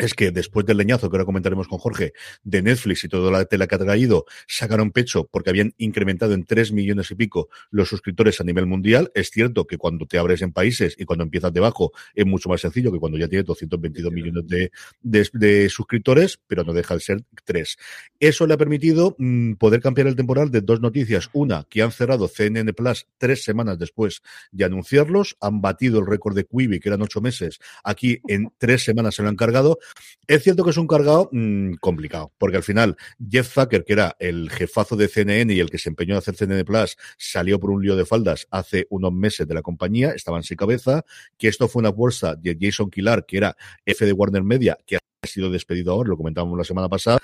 es 0.00 0.14
que 0.14 0.30
después 0.30 0.66
del 0.66 0.78
leñazo 0.78 1.10
que 1.10 1.16
ahora 1.16 1.24
comentaremos 1.24 1.68
con 1.68 1.78
Jorge 1.78 2.12
de 2.42 2.62
Netflix 2.62 3.04
y 3.04 3.08
toda 3.08 3.30
la 3.30 3.44
tela 3.44 3.66
que 3.66 3.74
ha 3.74 3.78
traído, 3.78 4.24
sacaron 4.46 4.90
pecho 4.90 5.28
porque 5.30 5.50
habían 5.50 5.74
incrementado 5.78 6.32
en 6.32 6.44
tres 6.44 6.72
millones 6.72 7.10
y 7.10 7.14
pico 7.14 7.48
los 7.70 7.88
suscriptores 7.88 8.40
a 8.40 8.44
nivel 8.44 8.66
mundial. 8.66 9.10
Es 9.14 9.30
cierto 9.30 9.66
que 9.66 9.78
cuando 9.78 10.06
te 10.06 10.18
abres 10.18 10.42
en 10.42 10.52
países 10.52 10.96
y 10.98 11.04
cuando 11.04 11.24
empiezas 11.24 11.52
debajo 11.52 11.92
es 12.14 12.26
mucho 12.26 12.48
más 12.48 12.60
sencillo 12.60 12.92
que 12.92 12.98
cuando 12.98 13.18
ya 13.18 13.28
tienes 13.28 13.46
222 13.46 14.12
millones 14.12 14.46
de, 14.46 14.70
de, 15.02 15.28
de, 15.32 15.68
suscriptores, 15.68 16.40
pero 16.46 16.64
no 16.64 16.72
deja 16.72 16.94
de 16.94 17.00
ser 17.00 17.24
tres. 17.44 17.76
Eso 18.18 18.46
le 18.46 18.54
ha 18.54 18.58
permitido 18.58 19.14
mmm, 19.18 19.54
poder 19.54 19.80
cambiar 19.80 20.06
el 20.06 20.16
temporal 20.16 20.50
de 20.50 20.60
dos 20.60 20.80
noticias. 20.80 21.28
Una, 21.32 21.66
que 21.68 21.82
han 21.82 21.92
cerrado 21.92 22.28
CNN 22.28 22.72
Plus 22.72 23.06
tres 23.18 23.44
semanas 23.44 23.78
después 23.78 24.22
de 24.52 24.64
anunciarlos, 24.64 25.36
han 25.40 25.60
batido 25.60 26.00
el 26.00 26.06
récord 26.06 26.34
de 26.34 26.44
Quibi, 26.44 26.80
que 26.80 26.88
eran 26.88 27.02
ocho 27.02 27.20
meses. 27.20 27.58
Aquí 27.84 28.20
en 28.28 28.52
tres 28.58 28.84
semanas 28.84 29.14
se 29.14 29.22
lo 29.22 29.28
han 29.28 29.36
cargado 29.36 29.78
es 30.26 30.44
cierto 30.44 30.64
que 30.64 30.70
es 30.70 30.76
un 30.76 30.86
cargado 30.86 31.28
mmm, 31.32 31.74
complicado, 31.80 32.32
porque 32.38 32.56
al 32.56 32.62
final 32.62 32.96
Jeff 33.28 33.52
Zucker, 33.52 33.84
que 33.84 33.92
era 33.92 34.16
el 34.18 34.50
jefazo 34.50 34.96
de 34.96 35.08
CNN 35.08 35.52
y 35.52 35.60
el 35.60 35.70
que 35.70 35.78
se 35.78 35.88
empeñó 35.88 36.14
en 36.14 36.18
hacer 36.18 36.36
CNN 36.36 36.64
Plus, 36.64 36.96
salió 37.18 37.58
por 37.58 37.70
un 37.70 37.82
lío 37.82 37.96
de 37.96 38.06
faldas 38.06 38.46
hace 38.50 38.86
unos 38.90 39.12
meses 39.12 39.48
de 39.48 39.54
la 39.54 39.62
compañía, 39.62 40.10
estaba 40.10 40.36
en 40.36 40.44
su 40.44 40.54
cabeza, 40.56 41.04
que 41.36 41.48
esto 41.48 41.68
fue 41.68 41.80
una 41.80 41.90
bolsa 41.90 42.36
de 42.36 42.56
Jason 42.60 42.90
Kilar, 42.90 43.26
que 43.26 43.38
era 43.38 43.56
F 43.84 44.04
de 44.04 44.12
Warner 44.12 44.44
Media, 44.44 44.78
que 44.86 44.96
ha 44.96 45.00
sido 45.24 45.50
despedido 45.50 45.92
ahora, 45.92 46.10
lo 46.10 46.16
comentábamos 46.16 46.56
la 46.56 46.64
semana 46.64 46.88
pasada, 46.88 47.18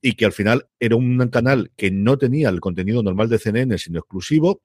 y 0.00 0.14
que 0.14 0.24
al 0.24 0.32
final 0.32 0.66
era 0.80 0.96
un 0.96 1.18
canal 1.28 1.70
que 1.76 1.90
no 1.90 2.18
tenía 2.18 2.48
el 2.48 2.60
contenido 2.60 3.02
normal 3.02 3.28
de 3.28 3.38
CNN, 3.38 3.78
sino 3.78 4.00
exclusivo, 4.00 4.62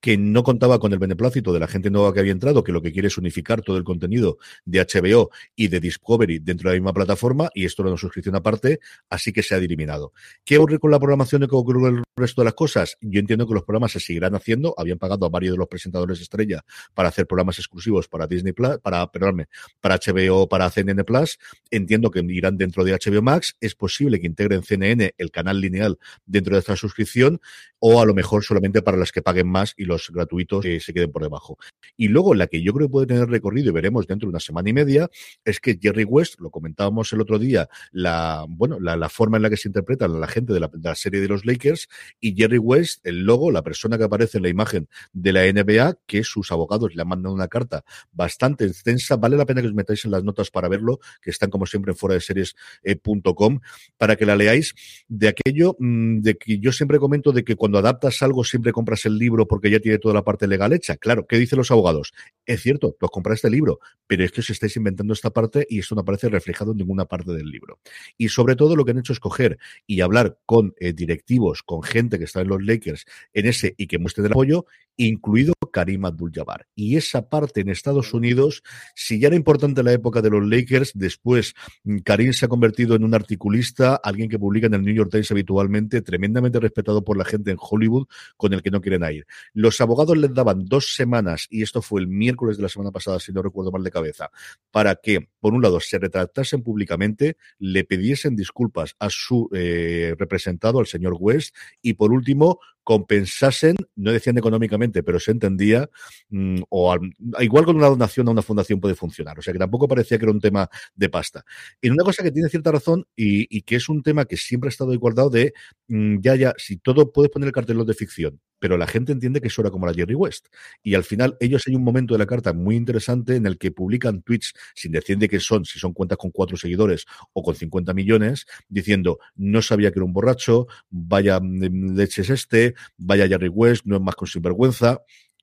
que 0.00 0.16
no 0.16 0.42
contaba 0.42 0.78
con 0.78 0.92
el 0.92 0.98
beneplácito 0.98 1.52
de 1.52 1.60
la 1.60 1.68
gente 1.68 1.90
nueva 1.90 2.12
que 2.12 2.20
había 2.20 2.32
entrado, 2.32 2.64
que 2.64 2.72
lo 2.72 2.82
que 2.82 2.92
quiere 2.92 3.08
es 3.08 3.18
unificar 3.18 3.62
todo 3.62 3.76
el 3.76 3.84
contenido 3.84 4.38
de 4.64 4.80
HBO 4.80 5.30
y 5.56 5.68
de 5.68 5.80
Discovery 5.80 6.38
dentro 6.38 6.70
de 6.70 6.76
la 6.76 6.80
misma 6.80 6.92
plataforma, 6.92 7.50
y 7.54 7.64
esto 7.64 7.82
era 7.82 7.90
una 7.90 7.98
suscripción 7.98 8.36
aparte, 8.36 8.80
así 9.10 9.32
que 9.32 9.42
se 9.42 9.54
ha 9.54 9.58
eliminado. 9.58 10.12
¿Qué 10.44 10.58
ocurre 10.58 10.78
con 10.78 10.90
la 10.90 10.98
programación 10.98 11.42
y 11.42 11.48
qué 11.48 11.54
ocurre 11.54 11.80
con 11.80 11.96
el 11.98 12.04
resto 12.16 12.42
de 12.42 12.46
las 12.46 12.54
cosas? 12.54 12.96
Yo 13.00 13.20
entiendo 13.20 13.46
que 13.46 13.54
los 13.54 13.64
programas 13.64 13.92
se 13.92 14.00
seguirán 14.00 14.34
haciendo, 14.34 14.74
habían 14.76 14.98
pagado 14.98 15.26
a 15.26 15.28
varios 15.28 15.52
de 15.52 15.58
los 15.58 15.68
presentadores 15.68 16.20
estrella 16.20 16.64
para 16.94 17.08
hacer 17.08 17.26
programas 17.26 17.58
exclusivos 17.58 18.08
para 18.08 18.26
Disney 18.26 18.52
Plus, 18.52 18.78
para, 18.78 19.10
perdóname, 19.10 19.48
para 19.80 19.98
HBO, 19.98 20.48
para 20.48 20.70
CNN 20.70 21.04
Plus, 21.04 21.38
entiendo 21.70 22.10
que 22.10 22.20
irán 22.20 22.56
dentro 22.56 22.84
de 22.84 22.92
HBO 22.92 23.22
Max, 23.22 23.56
es 23.60 23.74
posible 23.74 24.20
que 24.20 24.26
integren 24.26 24.62
CNN, 24.62 25.14
el 25.18 25.30
canal 25.30 25.60
lineal, 25.60 25.98
dentro 26.26 26.54
de 26.54 26.60
esta 26.60 26.76
suscripción, 26.76 27.40
o 27.78 28.00
a 28.00 28.06
lo 28.06 28.14
mejor 28.14 28.44
solamente 28.44 28.82
para 28.82 28.96
las 28.96 29.12
que 29.12 29.22
paguen 29.22 29.48
más 29.48 29.57
y 29.76 29.84
los 29.84 30.10
gratuitos 30.10 30.64
eh, 30.64 30.80
se 30.80 30.92
queden 30.92 31.12
por 31.12 31.22
debajo. 31.22 31.58
Y 31.96 32.08
luego 32.08 32.34
la 32.34 32.46
que 32.46 32.62
yo 32.62 32.72
creo 32.72 32.88
que 32.88 32.92
puede 32.92 33.06
tener 33.06 33.28
recorrido 33.28 33.70
y 33.70 33.72
veremos 33.72 34.06
dentro 34.06 34.26
de 34.26 34.30
una 34.30 34.40
semana 34.40 34.68
y 34.70 34.72
media 34.72 35.10
es 35.44 35.60
que 35.60 35.78
Jerry 35.80 36.04
West, 36.04 36.40
lo 36.40 36.50
comentábamos 36.50 37.12
el 37.12 37.20
otro 37.20 37.38
día, 37.38 37.68
la 37.92 38.44
bueno, 38.48 38.78
la, 38.80 39.08
forma 39.08 39.36
en 39.38 39.42
la 39.42 39.50
que 39.50 39.56
se 39.56 39.68
interpreta 39.68 40.06
la 40.06 40.28
gente 40.28 40.52
de 40.52 40.60
la, 40.60 40.68
de 40.68 40.88
la, 40.88 40.94
serie 40.94 41.20
de 41.20 41.28
los 41.28 41.44
Lakers 41.44 41.88
y 42.20 42.34
Jerry 42.34 42.58
West, 42.58 43.06
el 43.06 43.24
logo, 43.24 43.50
la 43.50 43.62
persona 43.62 43.98
que 43.98 44.04
aparece 44.04 44.38
en 44.38 44.42
la 44.42 44.48
imagen 44.48 44.88
de 45.12 45.32
la 45.32 45.50
NBA, 45.50 45.98
que 46.06 46.24
sus 46.24 46.52
abogados 46.52 46.94
le 46.94 47.02
han 47.02 47.08
mandado 47.08 47.34
una 47.34 47.48
carta 47.48 47.84
bastante 48.12 48.64
extensa, 48.64 49.16
vale 49.16 49.36
la 49.36 49.46
pena 49.46 49.60
que 49.60 49.68
os 49.68 49.74
metáis 49.74 50.04
en 50.04 50.10
las 50.10 50.24
notas 50.24 50.50
para 50.50 50.68
verlo, 50.68 51.00
que 51.22 51.30
están 51.30 51.50
como 51.50 51.66
siempre 51.66 51.92
en 51.92 51.98
fuera 51.98 52.14
de 52.14 52.20
series.com, 52.20 53.54
eh, 53.54 53.60
para 53.96 54.16
que 54.16 54.26
la 54.26 54.36
leáis 54.36 54.74
de 55.08 55.28
aquello 55.28 55.76
mmm, 55.78 56.20
de 56.20 56.36
que 56.36 56.58
yo 56.58 56.72
siempre 56.72 56.98
comento 56.98 57.32
de 57.32 57.44
que 57.44 57.56
cuando 57.56 57.78
adaptas 57.78 58.22
algo 58.22 58.44
siempre 58.44 58.72
compras 58.72 59.06
el 59.06 59.18
libro 59.18 59.47
porque 59.48 59.70
ya 59.70 59.80
tiene 59.80 59.98
toda 59.98 60.14
la 60.14 60.22
parte 60.22 60.46
legal 60.46 60.72
hecha. 60.72 60.96
Claro, 60.96 61.26
¿qué 61.26 61.38
dicen 61.38 61.58
los 61.58 61.70
abogados? 61.70 62.12
Es 62.46 62.62
cierto, 62.62 62.94
tú 62.98 63.06
has 63.06 63.10
comprado 63.10 63.34
este 63.34 63.50
libro, 63.50 63.80
pero 64.06 64.24
es 64.24 64.32
que 64.32 64.40
os 64.40 64.50
estáis 64.50 64.76
inventando 64.76 65.12
esta 65.12 65.30
parte 65.30 65.66
y 65.68 65.80
esto 65.80 65.94
no 65.94 66.02
aparece 66.02 66.28
reflejado 66.28 66.72
en 66.72 66.78
ninguna 66.78 67.06
parte 67.06 67.32
del 67.32 67.50
libro. 67.50 67.80
Y 68.16 68.28
sobre 68.28 68.54
todo 68.56 68.76
lo 68.76 68.84
que 68.84 68.92
han 68.92 68.98
hecho 68.98 69.12
es 69.12 69.20
coger 69.20 69.58
y 69.86 70.00
hablar 70.00 70.38
con 70.46 70.74
eh, 70.78 70.92
directivos, 70.92 71.62
con 71.62 71.82
gente 71.82 72.18
que 72.18 72.24
está 72.24 72.40
en 72.40 72.48
los 72.48 72.62
Lakers 72.62 73.06
en 73.32 73.46
ese 73.46 73.74
y 73.76 73.86
que 73.86 73.98
muestre 73.98 74.24
el 74.24 74.32
apoyo, 74.32 74.66
incluido 74.96 75.54
Karim 75.72 76.04
Abdul-Jabbar. 76.04 76.66
Y 76.74 76.96
esa 76.96 77.28
parte 77.28 77.60
en 77.60 77.68
Estados 77.68 78.12
Unidos, 78.12 78.62
si 78.94 79.20
ya 79.20 79.28
era 79.28 79.36
importante 79.36 79.82
la 79.82 79.92
época 79.92 80.20
de 80.20 80.30
los 80.30 80.46
Lakers, 80.46 80.92
después 80.94 81.54
mm, 81.84 81.98
Karim 81.98 82.32
se 82.32 82.46
ha 82.46 82.48
convertido 82.48 82.96
en 82.96 83.04
un 83.04 83.14
articulista, 83.14 83.96
alguien 83.96 84.28
que 84.28 84.38
publica 84.38 84.66
en 84.66 84.74
el 84.74 84.82
New 84.82 84.94
York 84.94 85.10
Times 85.10 85.30
habitualmente, 85.30 86.02
tremendamente 86.02 86.60
respetado 86.60 87.04
por 87.04 87.16
la 87.16 87.24
gente 87.24 87.50
en 87.50 87.58
Hollywood, 87.60 88.06
con 88.36 88.52
el 88.52 88.62
que 88.62 88.70
no 88.70 88.80
quieren 88.80 89.04
ir. 89.12 89.26
Los 89.52 89.80
abogados 89.80 90.16
les 90.16 90.32
daban 90.32 90.64
dos 90.64 90.94
semanas, 90.94 91.46
y 91.50 91.62
esto 91.62 91.82
fue 91.82 92.00
el 92.00 92.08
miércoles 92.08 92.56
de 92.56 92.62
la 92.62 92.68
semana 92.68 92.90
pasada, 92.90 93.20
si 93.20 93.32
no 93.32 93.42
recuerdo 93.42 93.70
mal 93.70 93.82
de 93.82 93.90
cabeza, 93.90 94.30
para 94.70 94.96
que, 94.96 95.28
por 95.40 95.54
un 95.54 95.62
lado, 95.62 95.80
se 95.80 95.98
retractasen 95.98 96.62
públicamente, 96.62 97.36
le 97.58 97.84
pidiesen 97.84 98.36
disculpas 98.36 98.94
a 98.98 99.08
su 99.10 99.48
eh, 99.52 100.14
representado, 100.18 100.78
al 100.78 100.86
señor 100.86 101.16
West, 101.18 101.54
y 101.82 101.94
por 101.94 102.12
último, 102.12 102.60
compensasen, 102.88 103.76
no 103.96 104.12
decían 104.12 104.38
económicamente, 104.38 105.02
pero 105.02 105.20
se 105.20 105.30
entendía, 105.30 105.90
mm, 106.30 106.60
o 106.70 106.96
igual 107.40 107.66
con 107.66 107.76
una 107.76 107.88
donación 107.88 108.28
a 108.28 108.30
una 108.30 108.40
fundación 108.40 108.80
puede 108.80 108.94
funcionar. 108.94 109.38
O 109.38 109.42
sea 109.42 109.52
que 109.52 109.58
tampoco 109.58 109.86
parecía 109.86 110.16
que 110.16 110.24
era 110.24 110.32
un 110.32 110.40
tema 110.40 110.70
de 110.94 111.10
pasta. 111.10 111.44
Y 111.82 111.90
una 111.90 112.02
cosa 112.02 112.22
que 112.22 112.30
tiene 112.30 112.48
cierta 112.48 112.72
razón 112.72 113.04
y, 113.14 113.60
que 113.60 113.76
es 113.76 113.90
un 113.90 114.02
tema 114.02 114.24
que 114.24 114.38
siempre 114.38 114.68
ha 114.68 114.70
estado 114.70 114.94
igualdado 114.94 115.28
de, 115.28 115.52
mm, 115.88 116.20
ya, 116.22 116.34
ya, 116.34 116.54
si 116.56 116.78
todo 116.78 117.12
puedes 117.12 117.30
poner 117.30 117.48
el 117.48 117.52
cartel 117.52 117.84
de 117.84 117.92
ficción, 117.92 118.40
pero 118.58 118.76
la 118.76 118.86
gente 118.86 119.12
entiende 119.12 119.40
que 119.40 119.48
eso 119.48 119.62
era 119.62 119.70
como 119.70 119.86
la 119.86 119.94
Jerry 119.94 120.14
West. 120.14 120.46
Y 120.82 120.94
al 120.94 121.04
final, 121.04 121.36
ellos 121.40 121.62
hay 121.66 121.74
un 121.74 121.84
momento 121.84 122.14
de 122.14 122.18
la 122.18 122.26
carta 122.26 122.52
muy 122.52 122.76
interesante 122.76 123.36
en 123.36 123.46
el 123.46 123.58
que 123.58 123.70
publican 123.70 124.22
tweets 124.22 124.52
sin 124.74 124.92
decir 124.92 125.18
de 125.18 125.28
qué 125.28 125.40
son, 125.40 125.64
si 125.64 125.78
son 125.78 125.92
cuentas 125.92 126.18
con 126.18 126.30
cuatro 126.30 126.56
seguidores 126.56 127.06
o 127.32 127.42
con 127.42 127.54
50 127.54 127.94
millones, 127.94 128.46
diciendo, 128.68 129.18
no 129.36 129.62
sabía 129.62 129.90
que 129.92 129.98
era 129.98 130.04
un 130.04 130.12
borracho, 130.12 130.66
vaya 130.90 131.40
mm, 131.40 131.96
leches 131.96 132.30
este, 132.30 132.74
vaya 132.96 133.28
Jerry 133.28 133.48
West, 133.48 133.82
no 133.84 133.96
es 133.96 134.02
más 134.02 134.16
con 134.16 134.28
sinvergüenza 134.28 135.02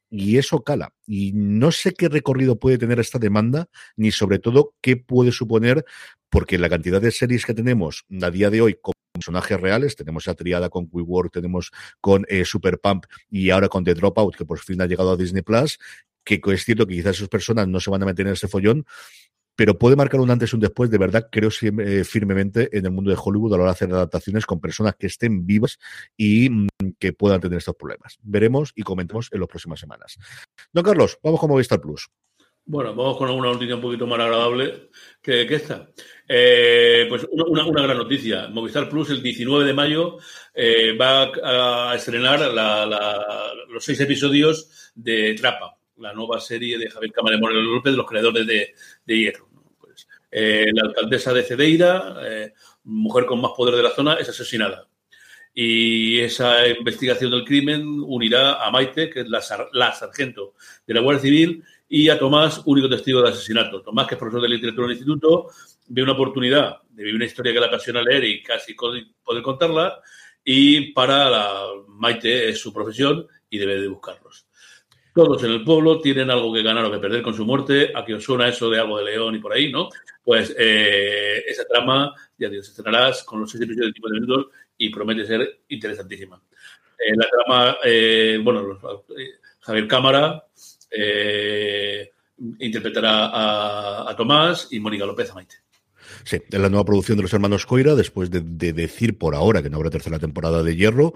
y 0.09 0.37
eso 0.37 0.63
cala. 0.63 0.93
Y 1.05 1.31
no 1.33 1.71
sé 1.71 1.93
qué 1.93 2.09
recorrido 2.09 2.59
puede 2.59 2.77
tener 2.77 2.99
esta 2.99 3.19
demanda, 3.19 3.67
ni 3.95 4.11
sobre 4.11 4.39
todo 4.39 4.73
qué 4.81 4.97
puede 4.97 5.31
suponer, 5.31 5.85
porque 6.29 6.57
la 6.57 6.69
cantidad 6.69 7.01
de 7.01 7.11
series 7.11 7.45
que 7.45 7.53
tenemos 7.53 8.05
a 8.21 8.31
día 8.31 8.49
de 8.49 8.61
hoy 8.61 8.77
personajes 9.15 9.59
reales, 9.59 9.95
tenemos 9.95 10.27
a 10.27 10.35
triada 10.35 10.69
con 10.69 10.87
WeWork, 10.91 11.31
tenemos 11.31 11.71
con 12.01 12.25
eh, 12.27 12.45
Super 12.45 12.79
Pump 12.79 13.05
y 13.29 13.49
ahora 13.49 13.69
con 13.69 13.83
The 13.83 13.93
Dropout, 13.93 14.35
que 14.35 14.45
por 14.45 14.59
fin 14.59 14.81
ha 14.81 14.85
llegado 14.85 15.11
a 15.11 15.17
Disney 15.17 15.41
Plus, 15.41 15.79
que 16.23 16.41
es 16.45 16.65
cierto 16.65 16.85
que 16.85 16.95
quizás 16.95 17.15
esas 17.17 17.29
personas 17.29 17.67
no 17.67 17.79
se 17.79 17.89
van 17.89 18.03
a 18.03 18.05
meter 18.05 18.27
en 18.27 18.33
ese 18.33 18.47
follón, 18.47 18.85
pero 19.55 19.77
puede 19.79 19.95
marcar 19.95 20.19
un 20.19 20.29
antes 20.29 20.51
y 20.51 20.55
un 20.55 20.59
después, 20.59 20.89
de 20.89 20.97
verdad, 20.97 21.29
creo 21.31 21.49
eh, 21.49 22.03
firmemente 22.03 22.77
en 22.77 22.85
el 22.85 22.91
mundo 22.91 23.09
de 23.09 23.17
Hollywood 23.21 23.53
a 23.53 23.57
la 23.57 23.63
hora 23.63 23.71
de 23.71 23.75
hacer 23.75 23.93
adaptaciones 23.93 24.45
con 24.45 24.59
personas 24.59 24.95
que 24.95 25.07
estén 25.07 25.45
vivas 25.45 25.79
y 26.17 26.49
mm, 26.49 26.67
que 26.99 27.13
puedan 27.13 27.39
tener 27.39 27.57
estos 27.57 27.75
problemas. 27.75 28.17
Veremos 28.21 28.73
y 28.75 28.83
comentemos 28.83 29.29
en 29.31 29.39
las 29.39 29.47
próximas 29.47 29.79
semanas. 29.79 30.17
Don 30.73 30.83
Carlos, 30.83 31.19
vamos 31.23 31.39
con 31.39 31.49
Movistar 31.49 31.79
Plus. 31.79 32.09
Bueno, 32.67 32.95
vamos 32.95 33.17
con 33.17 33.29
una 33.29 33.51
noticia 33.51 33.75
un 33.75 33.81
poquito 33.81 34.07
más 34.07 34.19
agradable 34.19 34.89
que, 35.21 35.43
esta. 35.43 35.87
Eh, 36.27 37.05
pues 37.07 37.27
una, 37.31 37.63
gran 37.83 37.97
noticia. 37.97 38.47
Movistar 38.47 38.89
Plus 38.89 39.11
el 39.11 39.21
19 39.21 39.65
de 39.65 39.73
mayo 39.73 40.17
eh, 40.51 40.97
va 40.97 41.31
a 41.91 41.95
estrenar 41.95 42.39
los 43.69 43.85
seis 43.85 43.99
episodios 43.99 44.91
de 44.95 45.35
Trapa, 45.35 45.77
la 45.97 46.13
nueva 46.13 46.39
serie 46.39 46.79
de 46.79 46.89
Javier 46.89 47.11
Cámara 47.11 47.37
Moreno 47.37 47.61
López, 47.61 47.93
de 47.93 47.97
los 47.97 48.07
creadores 48.07 48.47
de, 48.47 48.73
Hierro. 49.05 49.47
Pues, 49.79 50.07
eh, 50.31 50.65
la 50.73 50.87
alcaldesa 50.87 51.33
de 51.33 51.43
Cedeira, 51.43 52.15
mujer 52.83 53.27
con 53.27 53.41
más 53.41 53.51
poder 53.55 53.75
de 53.75 53.83
la 53.83 53.91
zona, 53.91 54.15
es 54.15 54.27
asesinada 54.27 54.87
y 55.57 56.19
esa 56.19 56.67
investigación 56.67 57.31
del 57.31 57.45
crimen 57.45 57.81
unirá 58.05 58.61
a 58.61 58.69
Maite, 58.71 59.09
que 59.09 59.21
es 59.21 59.29
la, 59.29 59.41
sargento 59.41 60.53
de 60.85 60.93
la 60.93 60.99
Guardia 60.99 61.21
Civil, 61.21 61.63
y 61.87 62.09
a 62.09 62.17
Tomás, 62.17 62.61
único 62.65 62.89
testigo 62.89 63.21
del 63.21 63.31
asesinato. 63.31 63.81
Tomás, 63.81 64.07
que 64.07 64.15
es 64.15 64.19
profesor 64.19 64.41
de 64.41 64.49
literatura 64.49 64.87
del 64.87 64.97
instituto, 64.97 65.49
ve 65.87 66.03
una 66.03 66.13
oportunidad 66.13 66.81
de 66.89 67.03
vivir 67.03 67.15
una 67.15 67.25
historia 67.25 67.53
que 67.53 67.59
le 67.59 67.65
apasiona 67.65 68.01
leer 68.01 68.23
y 68.23 68.43
casi 68.43 68.73
poder 68.75 69.43
contarla, 69.43 70.01
y 70.43 70.91
para 70.93 71.29
la 71.29 71.65
Maite 71.87 72.49
es 72.49 72.59
su 72.59 72.71
profesión 72.71 73.27
y 73.49 73.57
debe 73.57 73.81
de 73.81 73.87
buscarlos. 73.87 74.47
Todos 75.13 75.43
en 75.45 75.51
el 75.51 75.63
pueblo 75.63 76.01
tienen 76.01 76.29
algo 76.29 76.53
que 76.53 76.61
ganar 76.61 76.83
o 76.85 76.91
que 76.91 76.99
perder 76.99 77.21
con 77.21 77.33
su 77.33 77.45
muerte. 77.45 77.93
A 77.95 78.01
os 78.01 78.23
suena 78.23 78.49
eso 78.49 78.69
de 78.69 78.79
algo 78.79 78.97
de 78.97 79.05
León 79.05 79.33
y 79.33 79.39
por 79.39 79.53
ahí, 79.53 79.71
¿no? 79.71 79.87
Pues 80.21 80.53
eh, 80.59 81.41
esa 81.47 81.63
trama, 81.65 82.13
ya 82.37 82.49
Dios, 82.49 82.67
estrenarás 82.67 83.23
con 83.23 83.39
los 83.39 83.49
seis 83.49 83.63
episodios 83.63 83.87
de 83.87 83.93
tipo 83.93 84.09
de 84.09 84.19
minutos 84.19 84.47
y 84.77 84.89
promete 84.89 85.25
ser 85.25 85.61
interesantísima. 85.69 86.41
Eh, 86.99 87.15
la 87.15 87.29
trama, 87.29 87.77
eh, 87.85 88.39
bueno, 88.43 88.77
Javier 89.61 89.87
Cámara 89.87 90.45
interpretará 92.59 93.25
a, 93.27 94.09
a, 94.09 94.15
Tomás 94.15 94.67
y 94.71 94.79
Mónica 94.79 95.05
López 95.05 95.31
a 95.31 95.35
Maite. 95.35 95.64
Sí, 96.23 96.37
es 96.49 96.59
la 96.59 96.69
nueva 96.69 96.85
producción 96.85 97.17
de 97.17 97.23
los 97.23 97.33
hermanos 97.33 97.65
Coira, 97.65 97.95
después 97.95 98.29
de, 98.31 98.41
decir 98.73 99.17
por 99.17 99.35
ahora 99.35 99.61
que 99.61 99.69
no 99.69 99.77
habrá 99.77 99.89
tercera 99.89 100.19
temporada 100.19 100.63
de 100.63 100.75
Hierro. 100.75 101.13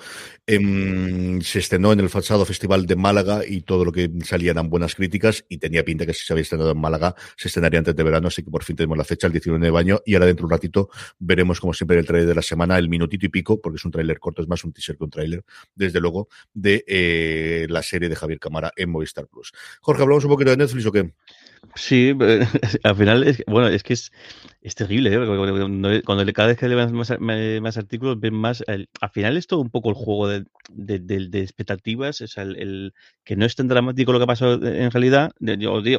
Em, 0.47 1.41
se 1.41 1.59
estrenó 1.59 1.91
en 1.93 1.99
el 1.99 2.09
pasado 2.09 2.45
Festival 2.45 2.85
de 2.85 2.95
Málaga 2.95 3.41
y 3.47 3.61
todo 3.61 3.85
lo 3.85 3.91
que 3.91 4.09
salía 4.23 4.51
eran 4.51 4.69
buenas 4.69 4.95
críticas 4.95 5.45
y 5.49 5.57
tenía 5.57 5.83
pinta 5.83 6.05
que 6.05 6.13
si 6.13 6.25
se 6.25 6.33
había 6.33 6.43
estrenado 6.43 6.71
en 6.71 6.79
Málaga 6.79 7.15
se 7.37 7.47
estrenaría 7.47 7.79
antes 7.79 7.95
de 7.95 8.03
verano, 8.03 8.27
así 8.27 8.43
que 8.43 8.51
por 8.51 8.63
fin 8.63 8.75
tenemos 8.75 8.97
la 8.97 9.03
fecha, 9.03 9.27
el 9.27 9.33
19 9.33 9.65
de 9.65 9.71
baño, 9.71 10.01
y 10.05 10.13
ahora 10.13 10.25
dentro 10.25 10.43
de 10.43 10.45
un 10.45 10.51
ratito 10.51 10.89
veremos 11.19 11.59
como 11.59 11.73
siempre 11.73 11.99
el 11.99 12.05
trailer 12.05 12.27
de 12.27 12.35
la 12.35 12.41
semana, 12.41 12.77
el 12.77 12.89
minutito 12.89 13.25
y 13.25 13.29
pico, 13.29 13.59
porque 13.61 13.77
es 13.77 13.85
un 13.85 13.91
tráiler 13.91 14.19
corto, 14.19 14.41
es 14.41 14.47
más 14.47 14.63
un 14.63 14.73
teaser 14.73 14.97
que 14.97 15.03
un 15.03 15.09
tráiler, 15.09 15.43
desde 15.75 15.99
luego, 15.99 16.29
de 16.53 16.83
eh, 16.87 17.67
la 17.69 17.83
serie 17.83 18.09
de 18.09 18.15
Javier 18.15 18.39
Camara 18.39 18.71
en 18.75 18.89
Movistar 18.89 19.27
Plus. 19.27 19.51
Jorge, 19.81 20.01
¿hablamos 20.01 20.23
un 20.25 20.31
poquito 20.31 20.51
de 20.51 20.57
Netflix 20.57 20.85
o 20.85 20.91
qué? 20.91 21.13
Sí, 21.75 22.13
al 22.83 22.95
final, 22.95 23.23
es, 23.23 23.43
bueno, 23.47 23.67
es 23.67 23.83
que 23.83 23.93
es, 23.93 24.11
es 24.61 24.75
terrible, 24.75 25.13
¿eh? 25.13 26.03
cuando, 26.05 26.33
cada 26.33 26.49
vez 26.49 26.57
que 26.57 26.67
lees 26.67 26.91
más, 26.91 27.19
más, 27.19 27.77
artículos, 27.77 28.19
ven 28.19 28.33
más, 28.33 28.63
al 28.67 29.09
final 29.11 29.37
es 29.37 29.47
todo 29.47 29.61
un 29.61 29.69
poco 29.69 29.89
el 29.89 29.95
juego 29.95 30.27
de, 30.27 30.45
de, 30.69 30.99
de, 30.99 31.41
expectativas, 31.41 32.21
es 32.21 32.37
el, 32.37 32.93
que 33.23 33.35
no 33.35 33.45
es 33.45 33.55
tan 33.55 33.67
dramático 33.67 34.11
lo 34.11 34.19
que 34.19 34.23
ha 34.23 34.27
pasado 34.27 34.53
en 34.65 34.91
realidad, 34.91 35.31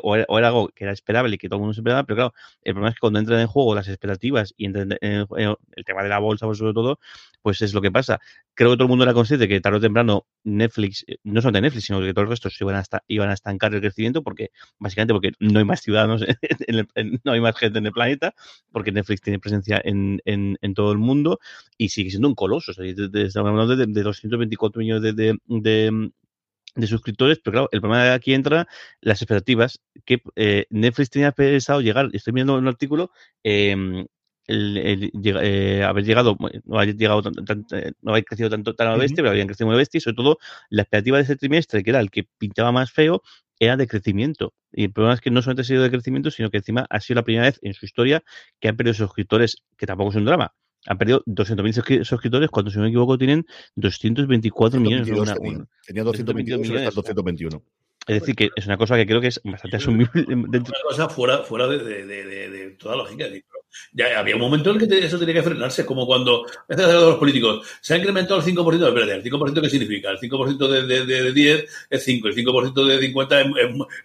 o, 0.03 0.17
era, 0.17 0.49
algo 0.49 0.69
que 0.69 0.85
era 0.85 0.93
esperable 0.93 1.37
y 1.37 1.39
que 1.39 1.49
todo 1.49 1.59
el 1.59 1.61
mundo 1.61 1.75
se 1.75 1.81
esperaba, 1.81 2.05
pero 2.05 2.17
claro, 2.17 2.35
el 2.63 2.75
problema 2.75 2.91
es 2.91 2.95
que 2.97 3.01
cuando 3.01 3.19
entran 3.19 3.41
en 3.41 3.47
juego 3.47 3.75
las 3.75 3.89
expectativas 3.89 4.55
y 4.57 4.67
entran 4.67 4.97
en, 5.01 5.27
el 5.37 5.85
tema 5.85 6.03
de 6.03 6.09
la 6.09 6.19
bolsa, 6.19 6.53
sobre 6.55 6.75
todo, 6.75 6.99
pues 7.43 7.63
es 7.63 7.73
lo 7.75 7.81
que 7.81 7.91
pasa. 7.91 8.21
Creo 8.61 8.73
que 8.73 8.77
todo 8.77 8.85
el 8.85 8.91
mundo 8.91 9.05
era 9.05 9.15
consciente 9.15 9.49
que 9.49 9.59
tarde 9.59 9.79
o 9.79 9.81
temprano 9.81 10.27
Netflix, 10.45 11.03
eh, 11.07 11.17
no 11.25 11.41
solo 11.41 11.53
de 11.53 11.63
Netflix, 11.63 11.87
sino 11.87 11.99
que 11.99 12.13
todos 12.13 12.29
los 12.29 12.33
restos 12.33 12.61
iban 12.61 12.77
a, 12.77 12.85
iban 13.09 13.31
a 13.31 13.33
estancar 13.33 13.73
el 13.75 13.81
crecimiento, 13.81 14.23
porque 14.23 14.51
básicamente 14.79 15.15
porque 15.15 15.33
no 15.41 15.61
hay 15.61 15.65
más 15.65 15.81
ciudadanos, 15.81 16.21
no 17.25 17.33
hay 17.33 17.41
más 17.41 17.57
gente 17.57 17.79
en 17.79 17.87
el 17.87 17.93
planeta, 17.93 18.35
porque 18.71 18.93
Netflix 18.93 19.23
tiene 19.23 19.39
presencia 19.39 19.81
en, 19.83 20.21
en, 20.27 20.59
en 20.61 20.75
todo 20.75 20.93
el 20.93 20.99
mundo 20.99 21.39
y 21.79 21.89
sigue 21.89 22.11
siendo 22.11 22.29
un 22.29 22.35
coloso. 22.35 22.73
estamos 22.73 23.49
hablando 23.49 23.77
de, 23.77 23.87
de 23.87 24.03
224 24.03 24.79
millones 24.79 25.17
de, 25.17 25.39
de, 25.47 26.11
de 26.75 26.87
suscriptores, 26.87 27.39
pero 27.43 27.53
claro, 27.53 27.69
el 27.73 27.81
problema 27.81 28.05
de 28.05 28.13
aquí 28.13 28.35
entra 28.35 28.69
las 29.01 29.23
expectativas 29.23 29.81
que 30.05 30.21
eh, 30.37 30.67
Netflix 30.69 31.09
tenía 31.09 31.33
pensado 31.33 31.81
llegar, 31.81 32.11
estoy 32.13 32.35
viendo 32.35 32.59
un 32.59 32.69
artículo, 32.69 33.11
eh, 33.43 34.05
el, 34.51 35.11
eh, 35.25 35.85
haber 35.85 36.05
llegado, 36.05 36.37
no 36.65 36.77
haber 36.77 36.97
llegado 36.97 37.23
eh, 37.73 37.93
no 38.03 38.11
haber 38.13 38.25
crecido 38.25 38.51
tanto 38.51 38.75
tan 38.75 38.89
a 38.89 38.97
bestia, 38.97 39.17
pero 39.19 39.31
habían 39.31 39.47
crecido 39.47 39.69
muy 39.69 39.77
bestia 39.77 39.99
y 39.99 40.01
sobre 40.01 40.17
todo 40.17 40.39
la 40.69 40.83
expectativa 40.83 41.19
de 41.19 41.25
ese 41.25 41.37
trimestre, 41.37 41.83
que 41.83 41.91
era 41.91 42.01
el 42.01 42.11
que 42.11 42.25
pintaba 42.39 42.73
más 42.73 42.91
feo, 42.91 43.23
era 43.59 43.77
de 43.77 43.87
crecimiento. 43.87 44.55
Y 44.73 44.85
el 44.85 44.93
problema 44.93 45.15
es 45.15 45.21
que 45.21 45.31
no 45.31 45.43
solamente 45.43 45.63
ha 45.63 45.65
sido 45.65 45.83
de 45.83 45.91
crecimiento, 45.91 46.31
sino 46.31 46.51
que 46.51 46.59
encima 46.59 46.87
ha 46.89 47.01
sido 47.01 47.17
la 47.17 47.25
primera 47.25 47.47
vez 47.47 47.59
en 47.63 47.75
su 47.75 47.85
historia 47.85 48.23
que 48.59 48.69
han 48.69 48.77
perdido 48.77 48.95
suscriptores, 48.95 49.59
que 49.77 49.87
tampoco 49.87 50.11
es 50.11 50.17
un 50.17 50.25
drama. 50.25 50.55
Han 50.87 50.97
perdido 50.97 51.23
200.000 51.27 52.05
suscriptores 52.05 52.49
cuando, 52.49 52.71
si 52.71 52.79
no 52.79 52.85
me 52.85 52.89
equivoco, 52.89 53.19
tienen 53.19 53.45
224 53.77 54.81
millones. 54.81 55.07
tenía, 55.87 56.05
222 56.05 56.61
millones, 56.61 56.95
221. 56.95 57.63
Es 58.11 58.21
decir, 58.21 58.35
que 58.35 58.51
es 58.57 58.67
una 58.67 58.77
cosa 58.77 58.97
que 58.97 59.07
creo 59.07 59.21
que 59.21 59.29
es 59.29 59.41
bastante 59.45 59.77
asumible. 59.77 60.25
Dentro. 60.27 60.75
Una 60.75 60.83
cosa 60.89 61.09
fuera, 61.09 61.39
fuera 61.39 61.69
de, 61.69 61.79
de, 61.79 62.05
de, 62.05 62.51
de 62.51 62.71
toda 62.71 62.97
lógica. 62.97 63.27
Ya 63.93 64.19
había 64.19 64.35
un 64.35 64.41
momento 64.41 64.71
en 64.71 64.81
el 64.81 64.89
que 64.89 64.99
eso 65.07 65.17
tenía 65.17 65.35
que 65.35 65.45
frenarse, 65.45 65.87
como 65.87 66.05
cuando 66.07 66.45
los 66.69 67.19
políticos 67.19 67.65
se 67.81 67.95
ha 67.95 67.99
incrementado 67.99 68.41
el 68.41 68.47
5%, 68.47 68.89
espérate, 68.89 69.15
¿el 69.15 69.23
5% 69.23 69.61
qué 69.61 69.71
significa? 69.71 70.11
El 70.11 70.19
5% 70.19 70.87
de, 70.87 71.07
de, 71.07 71.33
10 71.33 71.87
es 71.89 72.05
5, 72.05 72.29
el 72.29 72.35
5% 72.35 72.85
de 72.85 72.99
50 72.99 73.41
es, 73.41 73.47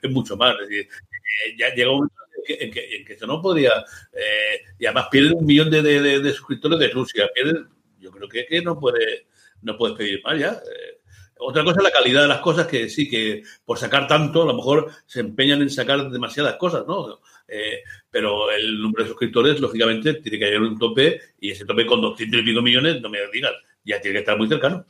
es, 0.03 0.11
mucho 0.11 0.37
más. 0.37 0.53
Es 0.61 0.69
decir, 0.69 0.87
eh, 0.87 1.55
ya 1.57 1.73
llega 1.73 1.89
un 1.89 1.97
momento 1.97 2.15
en 2.47 2.71
que, 2.71 2.97
en 2.97 3.05
que, 3.05 3.13
eso 3.13 3.25
no 3.25 3.41
podría. 3.41 3.71
Eh, 4.13 4.61
y 4.77 4.85
además 4.85 5.07
pierde 5.09 5.33
un 5.33 5.47
millón 5.47 5.71
de, 5.71 6.31
suscriptores 6.31 6.77
de 6.77 6.89
Rusia. 6.89 7.27
Pierde, 7.33 7.65
yo 7.99 8.11
creo 8.11 8.29
que, 8.29 8.45
que 8.45 8.61
no 8.61 8.79
puede 8.79 9.25
no 9.65 9.77
puedes 9.77 9.97
pedir 9.97 10.21
más 10.23 10.39
ya. 10.39 10.51
Eh, 10.51 10.99
otra 11.37 11.63
cosa 11.63 11.79
es 11.79 11.83
la 11.83 11.91
calidad 11.91 12.21
de 12.21 12.27
las 12.27 12.39
cosas, 12.39 12.67
que 12.67 12.89
sí, 12.89 13.09
que 13.09 13.43
por 13.65 13.77
sacar 13.77 14.07
tanto, 14.07 14.43
a 14.43 14.45
lo 14.45 14.53
mejor 14.53 14.89
se 15.05 15.19
empeñan 15.19 15.61
en 15.61 15.69
sacar 15.69 16.09
demasiadas 16.09 16.55
cosas, 16.55 16.85
¿no? 16.87 17.19
Eh, 17.47 17.81
pero 18.09 18.51
el 18.51 18.79
número 18.81 19.03
de 19.03 19.09
suscriptores, 19.09 19.59
lógicamente, 19.59 20.15
tiene 20.15 20.39
que 20.39 20.45
haber 20.45 20.61
un 20.61 20.79
tope 20.79 21.19
y 21.39 21.51
ese 21.51 21.65
tope 21.65 21.85
con 21.85 22.01
200 22.01 22.39
y 22.39 22.43
pico 22.43 22.61
millones, 22.61 23.01
no 23.01 23.09
me 23.09 23.19
digas, 23.31 23.53
ya 23.83 23.99
tiene 24.01 24.15
que 24.15 24.19
estar 24.19 24.37
muy 24.37 24.47
cercano. 24.47 24.85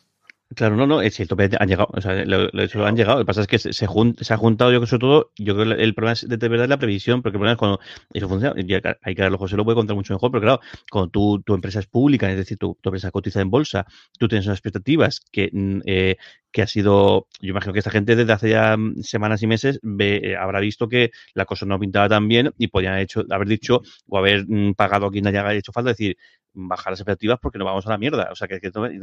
Claro, 0.54 0.76
no, 0.76 0.86
no, 0.86 1.02
es 1.02 1.18
tope 1.28 1.50
han 1.60 1.68
llegado, 1.68 1.90
o 1.92 2.00
sea, 2.02 2.24
lo, 2.24 2.48
lo, 2.52 2.86
han 2.86 2.96
llegado. 2.96 3.18
Lo 3.18 3.24
que 3.24 3.28
pasa 3.28 3.42
es 3.42 3.48
que 3.48 3.58
se, 3.58 3.74
se, 3.74 3.86
ha 3.86 4.38
juntado, 4.38 4.72
yo 4.72 4.78
creo, 4.80 4.88
sobre 4.88 5.00
todo, 5.00 5.32
yo 5.38 5.56
creo 5.56 5.76
que 5.76 5.84
el 5.84 5.96
problema 5.96 6.14
es 6.14 6.30
de, 6.30 6.48
verdad 6.48 6.70
la 6.70 6.78
previsión, 6.78 7.24
porque 7.24 7.38
el 7.38 7.40
problema 7.40 7.54
es 7.54 7.58
cuando 7.58 7.80
eso 8.14 8.30
funciona, 8.30 8.56
hay 9.02 9.16
que 9.16 9.22
darlo, 9.24 9.40
José 9.40 9.58
lo 9.58 9.66
puede 9.66 9.76
contar 9.76 9.96
mucho 9.96 10.14
mejor, 10.14 10.32
pero 10.32 10.42
claro, 10.42 10.60
cuando 10.92 11.10
tu, 11.10 11.42
tu 11.42 11.56
empresa 11.56 11.80
es 11.80 11.88
pública, 11.88 12.30
es 12.30 12.38
decir, 12.38 12.60
tu, 12.60 12.78
tu 12.80 12.90
empresa 12.90 13.10
cotiza 13.10 13.42
en 13.42 13.50
bolsa, 13.50 13.86
tú 14.20 14.28
tienes 14.28 14.46
unas 14.46 14.60
expectativas 14.60 15.22
que, 15.32 15.50
mm, 15.52 15.80
eh, 15.86 16.18
que 16.56 16.62
ha 16.62 16.68
sido, 16.68 17.28
yo 17.42 17.50
imagino 17.50 17.74
que 17.74 17.80
esta 17.80 17.92
gente 17.92 18.16
desde 18.16 18.32
hace 18.32 18.50
ya 18.52 18.78
mm, 18.78 19.04
semanas 19.04 19.44
y 19.44 19.48
meses 19.48 19.78
ve, 19.84 20.22
eh, 20.24 20.38
habrá 20.38 20.62
visto 20.62 20.88
que 20.88 21.12
la 21.34 21.44
cosa 21.44 21.66
no 21.66 21.78
pintaba 21.78 22.08
tan 22.08 22.30
bien 22.30 22.54
y 22.58 22.68
podían 22.68 22.94
haber 23.30 23.48
dicho 23.50 23.82
o 24.08 24.18
haber 24.18 24.46
mm, 24.48 24.74
pagado 24.76 25.08
a 25.08 25.12
quien 25.12 25.28
haya 25.28 25.54
hecho 25.54 25.74
falta, 25.74 25.90
decir, 25.90 26.16
bajar 26.54 26.94
las 26.94 27.02
expectativas 27.02 27.40
porque 27.42 27.58
nos 27.58 27.66
vamos 27.66 27.86
a 27.88 27.90
la 27.90 27.98
mierda. 27.98 28.30
O 28.32 28.36
sea, 28.36 28.48
que, 28.48 28.62
entonces, 28.62 28.98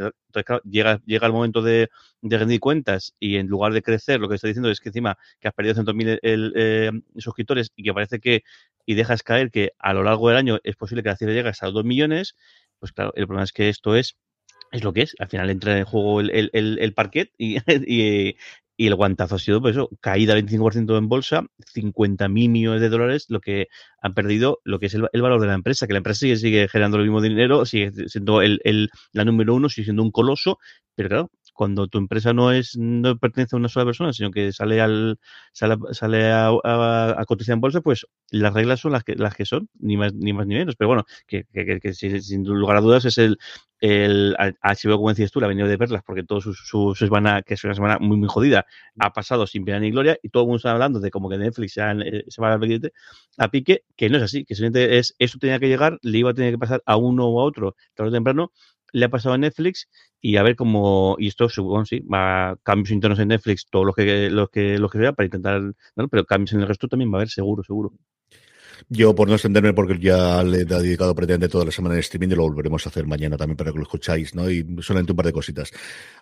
claro, 0.46 0.62
llega, 0.64 1.02
llega 1.04 1.26
el 1.26 1.32
momento 1.34 1.60
de, 1.60 1.90
rendir 2.22 2.58
cuentas 2.58 3.14
y 3.20 3.36
en 3.36 3.48
lugar 3.48 3.74
de 3.74 3.82
crecer, 3.82 4.18
lo 4.18 4.30
que 4.30 4.36
está 4.36 4.48
diciendo 4.48 4.70
es 4.70 4.80
que 4.80 4.88
encima 4.88 5.18
que 5.38 5.48
has 5.48 5.54
perdido 5.54 5.74
100.000 5.74 6.20
eh, 6.22 6.90
suscriptores 7.18 7.70
y 7.76 7.82
que 7.82 7.92
parece 7.92 8.18
que, 8.18 8.44
y 8.86 8.94
dejas 8.94 9.22
caer 9.22 9.50
que 9.50 9.72
a 9.78 9.92
lo 9.92 10.02
largo 10.04 10.28
del 10.28 10.38
año 10.38 10.58
es 10.64 10.76
posible 10.76 11.02
que 11.02 11.10
la 11.10 11.16
cifra 11.16 11.34
llegue 11.34 11.50
hasta 11.50 11.66
los 11.66 11.74
2 11.74 11.84
millones, 11.84 12.34
pues 12.78 12.92
claro, 12.92 13.12
el 13.14 13.26
problema 13.26 13.44
es 13.44 13.52
que 13.52 13.68
esto 13.68 13.94
es 13.94 14.16
es 14.72 14.82
lo 14.82 14.92
que 14.92 15.02
es. 15.02 15.14
Al 15.18 15.28
final 15.28 15.50
entra 15.50 15.78
en 15.78 15.84
juego 15.84 16.20
el, 16.20 16.50
el, 16.52 16.78
el, 16.80 16.94
parquet 16.94 17.30
y, 17.38 17.56
y, 17.86 18.36
y, 18.76 18.86
el 18.86 18.94
guantazo 18.94 19.36
ha 19.36 19.38
sido, 19.38 19.60
pues 19.60 19.76
eso, 19.76 19.90
caída 20.00 20.34
25% 20.34 20.98
en 20.98 21.08
bolsa, 21.08 21.46
50 21.72 22.28
mil 22.28 22.50
millones 22.50 22.80
de 22.80 22.88
dólares, 22.88 23.26
lo 23.28 23.40
que 23.40 23.68
han 24.00 24.14
perdido, 24.14 24.60
lo 24.64 24.80
que 24.80 24.86
es 24.86 24.94
el, 24.94 25.02
valor 25.02 25.40
de 25.40 25.46
la 25.46 25.54
empresa, 25.54 25.86
que 25.86 25.92
la 25.92 25.98
empresa 25.98 26.20
sigue, 26.20 26.36
sigue 26.36 26.68
generando 26.68 26.96
el 26.96 27.04
mismo 27.04 27.20
dinero, 27.20 27.64
sigue 27.66 27.92
siendo 28.08 28.42
el, 28.42 28.90
la 29.12 29.24
número 29.24 29.54
uno, 29.54 29.68
sigue 29.68 29.84
siendo 29.84 30.02
un 30.02 30.10
coloso, 30.10 30.58
pero 30.94 31.08
claro, 31.08 31.30
cuando 31.52 31.88
tu 31.88 31.98
empresa 31.98 32.32
no 32.32 32.52
es 32.52 32.76
no 32.76 33.18
pertenece 33.18 33.56
a 33.56 33.58
una 33.58 33.68
sola 33.68 33.86
persona, 33.86 34.12
sino 34.12 34.30
que 34.30 34.52
sale 34.52 34.80
al 34.80 35.18
sale, 35.52 35.76
sale 35.92 36.30
a, 36.30 36.48
a, 36.48 37.24
cotizar 37.26 37.54
en 37.54 37.60
bolsa, 37.60 37.80
pues 37.80 38.06
las 38.30 38.52
reglas 38.54 38.80
son 38.80 38.92
las 38.92 39.04
que 39.04 39.14
las 39.16 39.34
que 39.34 39.44
son, 39.44 39.68
ni 39.78 39.96
más 39.96 40.14
ni 40.14 40.32
más 40.32 40.46
ni 40.46 40.54
menos. 40.54 40.76
Pero 40.76 40.88
bueno, 40.88 41.04
que, 41.26 41.44
que, 41.52 41.80
que, 41.80 41.92
sin 41.94 42.44
lugar 42.44 42.76
a 42.76 42.80
dudas 42.80 43.04
es 43.04 43.18
el 43.18 43.38
el 43.82 44.36
HBO, 44.62 44.96
como 44.96 45.08
decías 45.08 45.32
tú, 45.32 45.40
la 45.40 45.46
ha 45.46 45.48
venido 45.48 45.66
de 45.66 45.76
perlas 45.76 46.04
porque 46.06 46.22
todos 46.22 46.44
sus, 46.44 46.56
sus, 46.68 46.96
semana, 46.96 47.42
que 47.42 47.54
es 47.54 47.64
una 47.64 47.74
semana 47.74 47.98
muy, 47.98 48.16
muy 48.16 48.28
jodida, 48.28 48.64
ha 49.00 49.12
pasado 49.12 49.44
sin 49.44 49.64
pena 49.64 49.80
ni 49.80 49.90
gloria 49.90 50.16
y 50.22 50.28
todo 50.28 50.44
el 50.44 50.46
mundo 50.46 50.58
está 50.58 50.70
hablando 50.70 51.00
de 51.00 51.10
como 51.10 51.28
que 51.28 51.36
Netflix 51.36 51.72
se, 51.72 51.82
eh, 51.82 52.24
se 52.28 52.40
va 52.40 52.52
a, 52.52 52.60
a 53.38 53.48
pique, 53.50 53.84
que 53.96 54.08
no 54.08 54.18
es 54.18 54.22
así, 54.22 54.44
que 54.44 54.54
simplemente 54.54 54.98
es, 54.98 55.16
eso 55.18 55.36
tenía 55.40 55.58
que 55.58 55.66
llegar, 55.66 55.98
le 56.02 56.16
iba 56.18 56.30
a 56.30 56.34
tener 56.34 56.52
que 56.52 56.58
pasar 56.58 56.80
a 56.86 56.96
uno 56.96 57.26
o 57.26 57.40
a 57.40 57.44
otro 57.44 57.74
tarde 57.94 58.10
o 58.10 58.12
temprano 58.12 58.52
le 58.92 59.04
ha 59.06 59.08
pasado 59.10 59.34
a 59.34 59.38
Netflix 59.38 59.88
y 60.20 60.36
a 60.36 60.42
ver 60.42 60.56
cómo, 60.56 61.16
y 61.18 61.28
esto 61.28 61.48
supongo, 61.48 61.84
sí, 61.84 62.00
va 62.00 62.50
a 62.50 62.56
cambios 62.62 62.90
internos 62.92 63.18
en 63.18 63.28
Netflix, 63.28 63.66
todo 63.70 63.84
lo 63.84 63.92
que, 63.92 64.30
lo 64.30 64.48
que, 64.48 64.78
lo 64.78 64.88
que 64.88 64.98
sea, 64.98 65.12
para 65.12 65.26
intentar, 65.26 65.60
¿no? 65.96 66.08
pero 66.08 66.24
cambios 66.24 66.52
en 66.52 66.60
el 66.60 66.68
resto 66.68 66.88
también 66.88 67.10
va 67.12 67.16
a 67.16 67.20
haber, 67.20 67.30
seguro, 67.30 67.64
seguro. 67.64 67.92
Yo, 68.88 69.14
por 69.14 69.28
no 69.28 69.34
extenderme, 69.34 69.72
porque 69.72 69.98
ya 69.98 70.42
le 70.42 70.62
he 70.62 70.64
dedicado 70.64 71.14
prácticamente 71.14 71.48
toda 71.48 71.64
la 71.64 71.70
semana 71.70 71.94
de 71.94 72.00
streaming 72.00 72.28
y 72.28 72.34
lo 72.34 72.42
volveremos 72.42 72.86
a 72.86 72.88
hacer 72.90 73.06
mañana 73.06 73.36
también 73.36 73.56
para 73.56 73.72
que 73.72 73.78
lo 73.78 73.82
escucháis, 73.82 74.34
¿no? 74.34 74.50
Y 74.50 74.64
solamente 74.80 75.12
un 75.12 75.16
par 75.16 75.26
de 75.26 75.32
cositas. 75.32 75.70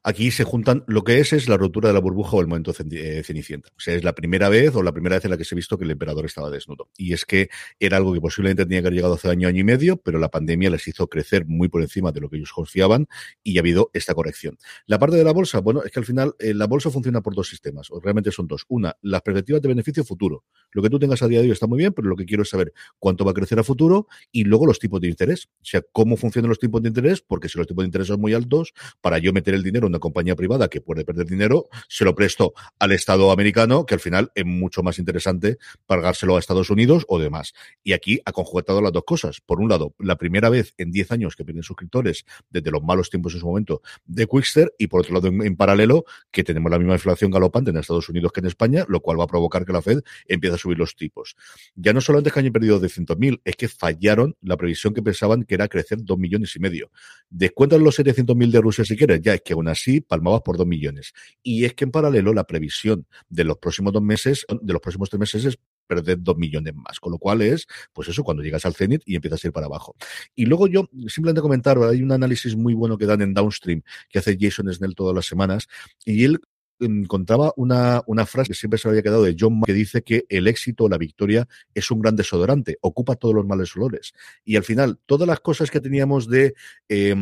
Aquí 0.02 0.30
se 0.30 0.44
juntan, 0.44 0.84
lo 0.86 1.04
que 1.04 1.18
es 1.20 1.32
es 1.32 1.48
la 1.48 1.56
rotura 1.56 1.88
de 1.88 1.94
la 1.94 2.00
burbuja 2.00 2.36
o 2.36 2.40
el 2.40 2.46
momento 2.46 2.72
eh, 2.92 3.22
cenicienta. 3.24 3.70
O 3.70 3.80
sea, 3.80 3.94
es 3.94 4.04
la 4.04 4.14
primera 4.14 4.48
vez 4.48 4.74
o 4.74 4.82
la 4.82 4.92
primera 4.92 5.16
vez 5.16 5.24
en 5.24 5.30
la 5.30 5.36
que 5.36 5.44
se 5.44 5.54
ha 5.54 5.56
visto 5.56 5.78
que 5.78 5.84
el 5.84 5.90
emperador 5.90 6.24
estaba 6.26 6.50
desnudo. 6.50 6.88
Y 6.96 7.12
es 7.12 7.24
que 7.24 7.50
era 7.78 7.96
algo 7.96 8.12
que 8.12 8.20
posiblemente 8.20 8.64
tenía 8.64 8.80
que 8.80 8.88
haber 8.88 8.96
llegado 8.96 9.14
hace 9.14 9.28
año, 9.28 9.48
año 9.48 9.60
y 9.60 9.64
medio, 9.64 9.96
pero 9.96 10.18
la 10.18 10.30
pandemia 10.30 10.70
les 10.70 10.86
hizo 10.88 11.08
crecer 11.08 11.46
muy 11.46 11.68
por 11.68 11.82
encima 11.82 12.12
de 12.12 12.20
lo 12.20 12.28
que 12.28 12.36
ellos 12.36 12.52
confiaban 12.52 13.08
y 13.42 13.58
ha 13.58 13.60
habido 13.60 13.90
esta 13.92 14.14
corrección. 14.14 14.58
La 14.86 14.98
parte 14.98 15.16
de 15.16 15.24
la 15.24 15.32
bolsa, 15.32 15.60
bueno, 15.60 15.82
es 15.82 15.90
que 15.90 16.00
al 16.00 16.06
final 16.06 16.34
eh, 16.38 16.54
la 16.54 16.66
bolsa 16.66 16.90
funciona 16.90 17.20
por 17.20 17.34
dos 17.34 17.48
sistemas, 17.48 17.90
o 17.90 18.00
realmente 18.00 18.30
son 18.30 18.46
dos. 18.46 18.64
Una, 18.68 18.96
las 19.02 19.22
perspectivas 19.22 19.62
de 19.62 19.68
beneficio 19.68 20.04
futuro. 20.04 20.44
Lo 20.72 20.82
que 20.82 20.90
tú 20.90 20.98
tengas 20.98 21.22
a 21.22 21.28
día 21.28 21.40
de 21.40 21.46
hoy 21.46 21.52
está 21.52 21.66
muy 21.66 21.78
bien, 21.78 21.92
pero 21.92 22.08
lo 22.08 22.16
que 22.16 22.24
quiero 22.24 22.42
es 22.42 22.49
saber 22.50 22.72
cuánto 22.98 23.24
va 23.24 23.30
a 23.30 23.34
crecer 23.34 23.58
a 23.58 23.64
futuro 23.64 24.08
y 24.32 24.44
luego 24.44 24.66
los 24.66 24.78
tipos 24.78 25.00
de 25.00 25.08
interés. 25.08 25.46
O 25.46 25.64
sea, 25.64 25.82
cómo 25.92 26.16
funcionan 26.16 26.48
los 26.48 26.58
tipos 26.58 26.82
de 26.82 26.88
interés, 26.88 27.20
porque 27.20 27.48
si 27.48 27.58
los 27.58 27.66
tipos 27.66 27.82
de 27.82 27.86
interés 27.86 28.08
son 28.08 28.20
muy 28.20 28.34
altos, 28.34 28.74
para 29.00 29.18
yo 29.18 29.32
meter 29.32 29.54
el 29.54 29.62
dinero 29.62 29.86
en 29.86 29.92
una 29.92 29.98
compañía 29.98 30.36
privada 30.36 30.68
que 30.68 30.80
puede 30.80 31.04
perder 31.04 31.26
dinero, 31.26 31.68
se 31.88 32.04
lo 32.04 32.14
presto 32.14 32.54
al 32.78 32.92
Estado 32.92 33.30
americano, 33.30 33.86
que 33.86 33.94
al 33.94 34.00
final 34.00 34.32
es 34.34 34.44
mucho 34.44 34.82
más 34.82 34.98
interesante 34.98 35.58
pagárselo 35.86 36.36
a 36.36 36.38
Estados 36.38 36.70
Unidos 36.70 37.04
o 37.08 37.18
demás. 37.18 37.54
Y 37.82 37.92
aquí 37.92 38.20
ha 38.24 38.32
conjuntado 38.32 38.80
las 38.82 38.92
dos 38.92 39.04
cosas. 39.04 39.40
Por 39.40 39.60
un 39.60 39.68
lado, 39.68 39.94
la 39.98 40.16
primera 40.16 40.48
vez 40.48 40.74
en 40.78 40.90
10 40.90 41.12
años 41.12 41.36
que 41.36 41.44
pierden 41.44 41.62
suscriptores 41.62 42.24
desde 42.50 42.70
los 42.70 42.82
malos 42.82 43.10
tiempos 43.10 43.34
en 43.34 43.40
su 43.40 43.46
momento 43.46 43.82
de 44.04 44.26
Quickster 44.26 44.74
y 44.78 44.86
por 44.88 45.00
otro 45.00 45.14
lado, 45.14 45.28
en, 45.28 45.56
paralelo, 45.56 46.04
que 46.30 46.44
tenemos 46.44 46.70
la 46.70 46.78
misma 46.78 46.94
inflación 46.94 47.30
galopante 47.30 47.70
en 47.70 47.76
Estados 47.76 48.08
Unidos 48.08 48.32
que 48.32 48.40
en 48.40 48.46
España, 48.46 48.84
lo 48.88 49.00
cual 49.00 49.18
va 49.20 49.24
a 49.24 49.26
provocar 49.28 49.64
que 49.64 49.72
la 49.72 49.82
Fed 49.82 50.00
empiece 50.26 50.56
a 50.56 50.58
subir 50.58 50.78
los 50.78 50.96
tipos. 50.96 51.36
Ya 51.74 51.92
no 51.92 52.00
solamente 52.00 52.30
hayan 52.40 52.52
perdido 52.52 52.78
de 52.78 52.88
700.000, 52.88 53.40
es 53.44 53.56
que 53.56 53.68
fallaron 53.68 54.36
la 54.40 54.56
previsión 54.56 54.92
que 54.92 55.02
pensaban 55.02 55.44
que 55.44 55.54
era 55.54 55.68
crecer 55.68 55.98
2 56.02 56.18
millones 56.18 56.54
y 56.56 56.58
medio. 56.58 56.90
Descuentan 57.28 57.82
los 57.84 57.98
700.000 57.98 58.50
de 58.50 58.60
Rusia 58.60 58.84
si 58.84 58.96
quieres, 58.96 59.20
ya 59.20 59.34
es 59.34 59.42
que 59.42 59.52
aún 59.52 59.68
así 59.68 60.00
palmabas 60.00 60.42
por 60.42 60.56
2 60.56 60.66
millones. 60.66 61.12
Y 61.42 61.64
es 61.64 61.74
que 61.74 61.84
en 61.84 61.90
paralelo 61.90 62.32
la 62.32 62.44
previsión 62.44 63.06
de 63.28 63.44
los 63.44 63.58
próximos 63.58 63.92
dos 63.92 64.02
meses, 64.02 64.46
de 64.60 64.72
los 64.72 64.82
próximos 64.82 65.08
tres 65.08 65.20
meses 65.20 65.44
es 65.44 65.58
perder 65.86 66.18
2 66.20 66.36
millones 66.36 66.74
más, 66.74 67.00
con 67.00 67.10
lo 67.12 67.18
cual 67.18 67.42
es, 67.42 67.66
pues 67.92 68.08
eso, 68.08 68.22
cuando 68.22 68.42
llegas 68.42 68.64
al 68.64 68.74
cenit 68.74 69.02
y 69.04 69.16
empiezas 69.16 69.44
a 69.44 69.48
ir 69.48 69.52
para 69.52 69.66
abajo. 69.66 69.96
Y 70.36 70.46
luego 70.46 70.68
yo, 70.68 70.88
simplemente 71.08 71.40
comentar, 71.40 71.78
hay 71.78 72.02
un 72.02 72.12
análisis 72.12 72.54
muy 72.54 72.74
bueno 72.74 72.96
que 72.96 73.06
dan 73.06 73.22
en 73.22 73.34
Downstream, 73.34 73.82
que 74.08 74.20
hace 74.20 74.38
Jason 74.40 74.72
Snell 74.72 74.94
todas 74.94 75.14
las 75.14 75.26
semanas, 75.26 75.66
y 76.04 76.24
él 76.24 76.40
encontraba 76.80 77.52
una, 77.56 78.02
una 78.06 78.26
frase 78.26 78.48
que 78.48 78.54
siempre 78.54 78.78
se 78.78 78.88
había 78.88 79.02
quedado 79.02 79.22
de 79.22 79.36
John 79.38 79.60
que 79.62 79.72
dice 79.72 80.02
que 80.02 80.24
el 80.28 80.48
éxito 80.48 80.84
o 80.84 80.88
la 80.88 80.98
victoria 80.98 81.46
es 81.74 81.90
un 81.90 82.00
gran 82.00 82.16
desodorante, 82.16 82.78
ocupa 82.80 83.16
todos 83.16 83.34
los 83.34 83.46
males 83.46 83.76
olores. 83.76 84.12
Y 84.44 84.56
al 84.56 84.64
final, 84.64 84.98
todas 85.06 85.28
las 85.28 85.40
cosas 85.40 85.70
que 85.70 85.80
teníamos 85.80 86.28
de 86.28 86.54
eh, 86.88 87.14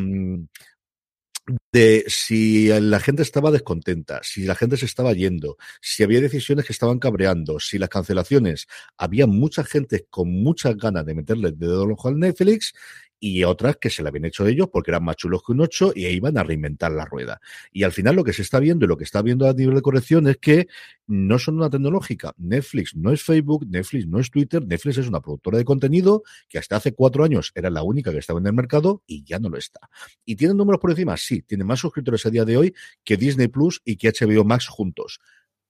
de 1.73 2.05
si 2.09 2.68
la 2.68 3.01
gente 3.01 3.23
estaba 3.23 3.51
descontenta, 3.51 4.21
si 4.23 4.44
la 4.44 4.55
gente 4.55 4.77
se 4.77 4.87
estaba 4.87 5.12
yendo, 5.12 5.57
si 5.81 6.03
había 6.03 6.21
decisiones 6.21 6.66
que 6.66 6.73
estaban 6.73 6.99
cabreando, 6.99 7.61
si 7.61 7.79
las 7.79 7.88
cancelaciones, 7.88 8.66
había 8.97 9.27
mucha 9.27 9.64
gente 9.64 10.07
con 10.11 10.31
muchas 10.31 10.77
ganas 10.77 11.07
de 11.07 11.14
meterle 11.14 11.49
el 11.49 11.59
dedo 11.59 11.97
al 12.05 12.18
Netflix 12.18 12.75
y 13.20 13.44
otras 13.44 13.76
que 13.76 13.90
se 13.90 14.02
la 14.02 14.11
habían 14.11 14.24
hecho 14.24 14.46
ellos 14.46 14.68
porque 14.72 14.90
eran 14.90 15.04
más 15.04 15.16
chulos 15.16 15.42
que 15.44 15.52
un 15.52 15.61
8 15.61 15.92
y 15.94 16.07
iban 16.07 16.38
a 16.38 16.44
reinventar 16.44 16.92
la 16.92 17.04
rueda. 17.04 17.40
Y 17.72 17.83
al 17.83 17.92
final 17.92 18.16
lo 18.16 18.24
que 18.24 18.33
se 18.33 18.42
está 18.42 18.61
viendo 18.61 18.85
y 18.85 18.88
lo 18.88 18.96
que 18.96 19.04
está 19.04 19.22
viendo 19.22 19.48
a 19.48 19.52
nivel 19.52 19.74
de 19.74 19.83
corrección 19.83 20.28
es 20.28 20.37
que 20.38 20.68
no 21.07 21.38
son 21.38 21.57
una 21.57 21.70
tecnológica. 21.70 22.35
Netflix 22.37 22.94
no 22.94 23.12
es 23.12 23.22
Facebook, 23.22 23.66
Netflix 23.68 24.07
no 24.07 24.20
es 24.20 24.31
Twitter, 24.31 24.64
Netflix 24.64 24.98
es 24.98 25.09
una 25.09 25.20
productora 25.20 25.59
de 25.59 25.64
contenido 25.64 26.22
que 26.48 26.59
hasta 26.59 26.76
hace 26.76 26.92
cuatro 26.92 27.24
años 27.24 27.52
era 27.54 27.70
la 27.70 27.83
única 27.83 28.12
que 28.12 28.18
estaba 28.18 28.40
en 28.40 28.46
el 28.46 28.52
mercado 28.52 29.02
y 29.07 29.24
ya 29.24 29.38
no 29.38 29.48
lo 29.48 29.57
está. 29.57 29.81
¿Y 30.24 30.37
tienen 30.37 30.57
números 30.57 30.81
por 30.81 30.90
encima? 30.90 31.16
Sí, 31.16 31.42
tiene 31.42 31.64
más 31.64 31.81
suscriptores 31.81 32.24
a 32.26 32.31
día 32.31 32.44
de 32.44 32.57
hoy 32.57 32.74
que 33.04 33.16
Disney 33.16 33.48
Plus 33.48 33.81
y 33.85 33.96
que 33.96 34.11
HBO 34.11 34.44
Max 34.44 34.68
juntos, 34.68 35.20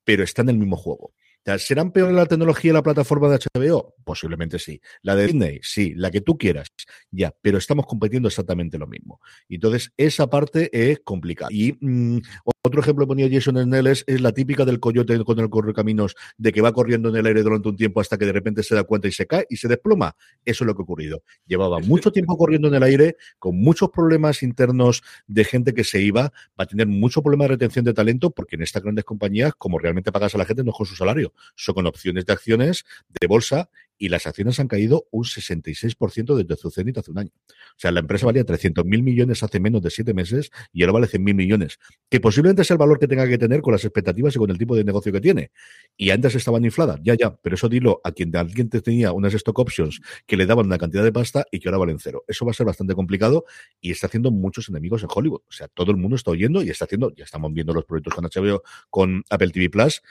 pero 0.04 0.22
está 0.22 0.42
en 0.42 0.50
el 0.50 0.58
mismo 0.58 0.76
juego. 0.76 1.12
¿Serán 1.56 1.92
peores 1.92 2.14
la 2.14 2.26
tecnología 2.26 2.70
y 2.70 2.74
la 2.74 2.82
plataforma 2.82 3.28
de 3.28 3.38
HBO? 3.38 3.94
Posiblemente 4.04 4.58
sí. 4.58 4.80
La 5.00 5.16
de 5.16 5.26
Disney, 5.26 5.60
sí. 5.62 5.94
La 5.94 6.10
que 6.10 6.20
tú 6.20 6.36
quieras, 6.36 6.68
ya. 7.10 7.34
Pero 7.40 7.56
estamos 7.56 7.86
compitiendo 7.86 8.28
exactamente 8.28 8.76
lo 8.76 8.86
mismo. 8.86 9.20
Entonces, 9.48 9.92
esa 9.96 10.28
parte 10.28 10.68
es 10.72 11.00
complicada. 11.00 11.48
Y 11.50 11.78
mm, 11.80 12.18
otro 12.62 12.80
ejemplo 12.82 13.06
que 13.06 13.08
ponía 13.08 13.28
Jason 13.30 13.56
Snell 13.56 13.86
es, 13.86 14.04
la 14.06 14.32
típica 14.32 14.64
del 14.66 14.80
coyote 14.80 15.24
con 15.24 15.38
el 15.38 15.48
correcaminos, 15.48 16.16
de 16.36 16.52
que 16.52 16.60
va 16.60 16.72
corriendo 16.72 17.08
en 17.08 17.16
el 17.16 17.26
aire 17.26 17.42
durante 17.42 17.68
un 17.68 17.76
tiempo 17.76 18.00
hasta 18.00 18.18
que 18.18 18.26
de 18.26 18.32
repente 18.32 18.62
se 18.62 18.74
da 18.74 18.84
cuenta 18.84 19.08
y 19.08 19.12
se 19.12 19.26
cae 19.26 19.46
y 19.48 19.56
se 19.56 19.68
desploma. 19.68 20.16
Eso 20.44 20.64
es 20.64 20.66
lo 20.66 20.74
que 20.74 20.82
ha 20.82 20.84
ocurrido. 20.84 21.22
Llevaba 21.46 21.78
mucho 21.78 22.12
tiempo 22.12 22.36
corriendo 22.36 22.68
en 22.68 22.74
el 22.74 22.82
aire, 22.82 23.16
con 23.38 23.56
muchos 23.56 23.90
problemas 23.90 24.42
internos 24.42 25.02
de 25.26 25.44
gente 25.44 25.72
que 25.72 25.84
se 25.84 26.02
iba, 26.02 26.24
va 26.58 26.64
a 26.64 26.66
tener 26.66 26.86
mucho 26.86 27.22
problema 27.22 27.44
de 27.44 27.48
retención 27.48 27.84
de 27.84 27.94
talento, 27.94 28.30
porque 28.30 28.56
en 28.56 28.62
estas 28.62 28.82
grandes 28.82 29.04
compañías, 29.04 29.52
como 29.56 29.78
realmente 29.78 30.12
pagas 30.12 30.34
a 30.34 30.38
la 30.38 30.44
gente, 30.44 30.64
no 30.64 30.72
es 30.72 30.76
con 30.76 30.86
su 30.86 30.96
salario 30.96 31.32
son 31.56 31.74
con 31.74 31.86
opciones 31.86 32.26
de 32.26 32.32
acciones 32.32 32.84
de 33.20 33.26
bolsa 33.26 33.70
y 33.98 34.08
las 34.08 34.26
acciones 34.26 34.60
han 34.60 34.68
caído 34.68 35.06
un 35.10 35.24
66% 35.24 36.36
desde 36.36 36.56
su 36.56 36.70
cenit 36.70 36.98
hace 36.98 37.10
un 37.10 37.18
año. 37.18 37.30
O 37.34 37.78
sea, 37.80 37.90
la 37.90 38.00
empresa 38.00 38.26
valía 38.26 38.44
300 38.44 38.84
mil 38.84 39.02
millones 39.02 39.42
hace 39.42 39.60
menos 39.60 39.82
de 39.82 39.90
siete 39.90 40.14
meses 40.14 40.50
y 40.72 40.82
ahora 40.82 40.92
vale 40.92 41.06
100 41.08 41.22
mil 41.22 41.34
millones, 41.34 41.78
que 42.08 42.20
posiblemente 42.20 42.62
es 42.62 42.70
el 42.70 42.78
valor 42.78 42.98
que 42.98 43.08
tenga 43.08 43.26
que 43.28 43.38
tener 43.38 43.60
con 43.60 43.72
las 43.72 43.84
expectativas 43.84 44.34
y 44.36 44.38
con 44.38 44.50
el 44.50 44.58
tipo 44.58 44.76
de 44.76 44.84
negocio 44.84 45.12
que 45.12 45.20
tiene. 45.20 45.50
Y 45.96 46.10
antes 46.10 46.34
estaban 46.34 46.64
infladas, 46.64 47.00
ya, 47.02 47.14
ya, 47.14 47.36
pero 47.36 47.56
eso 47.56 47.68
dilo 47.68 48.00
a 48.04 48.12
quien 48.12 48.34
alguien 48.36 48.68
tenía 48.70 49.12
unas 49.12 49.34
stock 49.34 49.58
options 49.58 50.00
que 50.26 50.36
le 50.36 50.46
daban 50.46 50.66
una 50.66 50.78
cantidad 50.78 51.02
de 51.02 51.12
pasta 51.12 51.44
y 51.50 51.58
que 51.58 51.68
ahora 51.68 51.78
valen 51.78 51.98
cero. 51.98 52.24
Eso 52.28 52.44
va 52.44 52.52
a 52.52 52.54
ser 52.54 52.66
bastante 52.66 52.94
complicado 52.94 53.44
y 53.80 53.90
está 53.90 54.06
haciendo 54.06 54.30
muchos 54.30 54.68
enemigos 54.68 55.02
en 55.02 55.08
Hollywood. 55.12 55.40
O 55.48 55.52
sea, 55.52 55.68
todo 55.68 55.90
el 55.90 55.96
mundo 55.96 56.16
está 56.16 56.30
oyendo 56.30 56.62
y 56.62 56.70
está 56.70 56.84
haciendo, 56.84 57.12
ya 57.14 57.24
estamos 57.24 57.52
viendo 57.52 57.74
los 57.74 57.84
proyectos 57.84 58.14
con 58.14 58.24
HBO, 58.24 58.62
con 58.90 59.24
Apple 59.30 59.50
TV 59.50 59.70
Plus. 59.70 60.02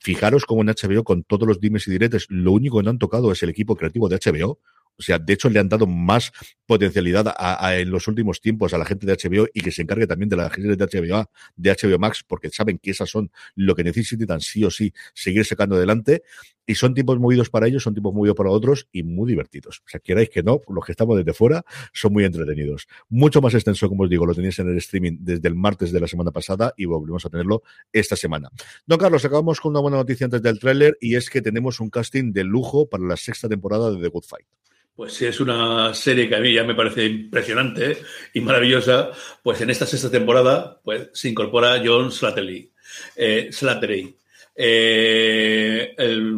Fijaros 0.00 0.46
cómo 0.46 0.62
en 0.62 0.68
HBO, 0.68 1.02
con 1.02 1.24
todos 1.24 1.48
los 1.48 1.60
dimes 1.60 1.88
y 1.88 1.90
diretes, 1.90 2.26
lo 2.28 2.52
único 2.52 2.78
que 2.78 2.84
no 2.84 2.90
han 2.90 2.98
tocado 2.98 3.31
es 3.32 3.42
el 3.42 3.50
equipo 3.50 3.76
creativo 3.76 4.08
de 4.08 4.16
HBO. 4.16 4.60
O 4.98 5.02
sea, 5.02 5.18
de 5.18 5.32
hecho 5.32 5.48
le 5.48 5.58
han 5.58 5.68
dado 5.68 5.86
más 5.86 6.32
potencialidad 6.66 7.34
en 7.72 7.90
los 7.90 8.06
últimos 8.08 8.40
tiempos 8.40 8.74
a 8.74 8.78
la 8.78 8.84
gente 8.84 9.06
de 9.06 9.14
HBO 9.14 9.48
y 9.52 9.62
que 9.62 9.72
se 9.72 9.82
encargue 9.82 10.06
también 10.06 10.28
de 10.28 10.36
la 10.36 10.50
gente 10.50 10.76
de 10.76 10.84
HBO, 10.84 11.30
de 11.56 11.70
HBO 11.70 11.98
Max, 11.98 12.22
porque 12.26 12.50
saben 12.50 12.78
que 12.78 12.90
esas 12.90 13.08
son 13.08 13.30
lo 13.54 13.74
que 13.74 13.84
necesitan 13.84 14.40
sí 14.40 14.64
o 14.64 14.70
sí 14.70 14.92
seguir 15.14 15.44
sacando 15.44 15.76
adelante. 15.76 16.22
Y 16.66 16.74
son 16.74 16.94
tiempos 16.94 17.18
movidos 17.18 17.50
para 17.50 17.66
ellos, 17.66 17.82
son 17.82 17.94
tiempos 17.94 18.14
movidos 18.14 18.36
para 18.36 18.50
otros 18.50 18.88
y 18.92 19.02
muy 19.02 19.28
divertidos. 19.28 19.82
O 19.84 19.88
sea, 19.88 20.00
queráis 20.00 20.30
que 20.30 20.42
no, 20.42 20.60
los 20.68 20.84
que 20.84 20.92
estamos 20.92 21.16
desde 21.16 21.32
fuera 21.32 21.64
son 21.92 22.12
muy 22.12 22.24
entretenidos. 22.24 22.86
Mucho 23.08 23.40
más 23.40 23.54
extenso, 23.54 23.88
como 23.88 24.04
os 24.04 24.10
digo, 24.10 24.26
lo 24.26 24.34
tenéis 24.34 24.58
en 24.58 24.70
el 24.70 24.78
streaming 24.78 25.18
desde 25.20 25.48
el 25.48 25.54
martes 25.54 25.92
de 25.92 26.00
la 26.00 26.06
semana 26.06 26.30
pasada 26.30 26.72
y 26.76 26.84
volvemos 26.84 27.24
a 27.26 27.30
tenerlo 27.30 27.62
esta 27.92 28.16
semana. 28.16 28.48
Don 28.86 28.98
Carlos, 28.98 29.24
acabamos 29.24 29.60
con 29.60 29.70
una 29.70 29.80
buena 29.80 29.96
noticia 29.96 30.24
antes 30.24 30.42
del 30.42 30.58
tráiler 30.58 30.96
y 31.00 31.16
es 31.16 31.30
que 31.30 31.42
tenemos 31.42 31.80
un 31.80 31.90
casting 31.90 32.32
de 32.32 32.44
lujo 32.44 32.88
para 32.88 33.04
la 33.04 33.16
sexta 33.16 33.48
temporada 33.48 33.90
de 33.90 34.00
The 34.00 34.08
Good 34.08 34.24
Fight. 34.24 34.46
Pues 34.94 35.14
sí, 35.14 35.24
es 35.24 35.40
una 35.40 35.94
serie 35.94 36.28
que 36.28 36.36
a 36.36 36.40
mí 36.40 36.52
ya 36.52 36.64
me 36.64 36.74
parece 36.74 37.06
impresionante 37.06 37.98
y 38.34 38.40
maravillosa. 38.40 39.10
Pues 39.42 39.60
en 39.62 39.70
esta 39.70 39.86
sexta 39.86 40.10
temporada 40.10 40.80
pues, 40.84 41.08
se 41.14 41.30
incorpora 41.30 41.82
John 41.84 42.12
Slattery. 42.12 42.70
Eh, 43.16 43.48
Slattery 43.50 44.14
eh, 44.54 45.94
el 45.96 46.34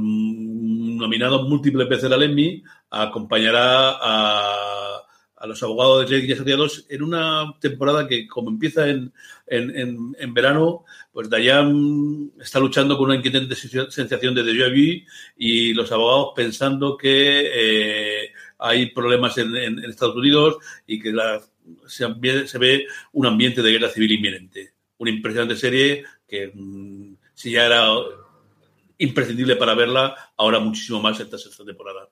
nominado 0.96 1.42
múltiple 1.48 1.84
veces 1.84 2.10
al 2.10 2.22
Emmy 2.22 2.62
acompañará 2.90 3.96
a, 4.00 5.00
los 5.46 5.62
abogados 5.62 6.08
de 6.08 6.16
leyes 6.16 6.38
asociados 6.38 6.86
en 6.88 7.02
una 7.02 7.52
temporada 7.60 8.08
que, 8.08 8.26
como 8.26 8.48
empieza 8.48 8.88
en, 8.88 9.12
en, 9.46 10.32
verano, 10.34 10.86
pues 11.12 11.28
Dayan 11.28 12.32
está 12.40 12.58
luchando 12.60 12.96
con 12.96 13.06
una 13.06 13.16
inquietante 13.16 13.54
sensación 13.54 14.34
de 14.34 14.42
déjà 14.42 14.70
vu 14.70 15.04
y 15.36 15.74
los 15.74 15.92
abogados 15.92 16.32
pensando 16.34 16.96
que 16.96 17.50
eh, 17.52 18.32
hay 18.58 18.86
problemas 18.86 19.36
en, 19.36 19.78
Estados 19.84 20.16
Unidos 20.16 20.56
y 20.86 20.98
que 20.98 21.12
se, 21.88 22.58
ve 22.58 22.86
un 23.12 23.26
ambiente 23.26 23.62
de 23.62 23.72
guerra 23.72 23.90
civil 23.90 24.12
inminente. 24.12 24.72
Una 24.96 25.10
impresionante 25.10 25.56
serie 25.56 26.04
que 26.26 26.50
mm, 26.54 27.13
si 27.34 27.52
ya 27.52 27.66
era 27.66 27.86
imprescindible 28.98 29.56
para 29.56 29.74
verla, 29.74 30.14
ahora 30.36 30.60
muchísimo 30.60 31.00
más 31.00 31.20
esta 31.20 31.38
sexta 31.38 31.64
temporada. 31.64 32.08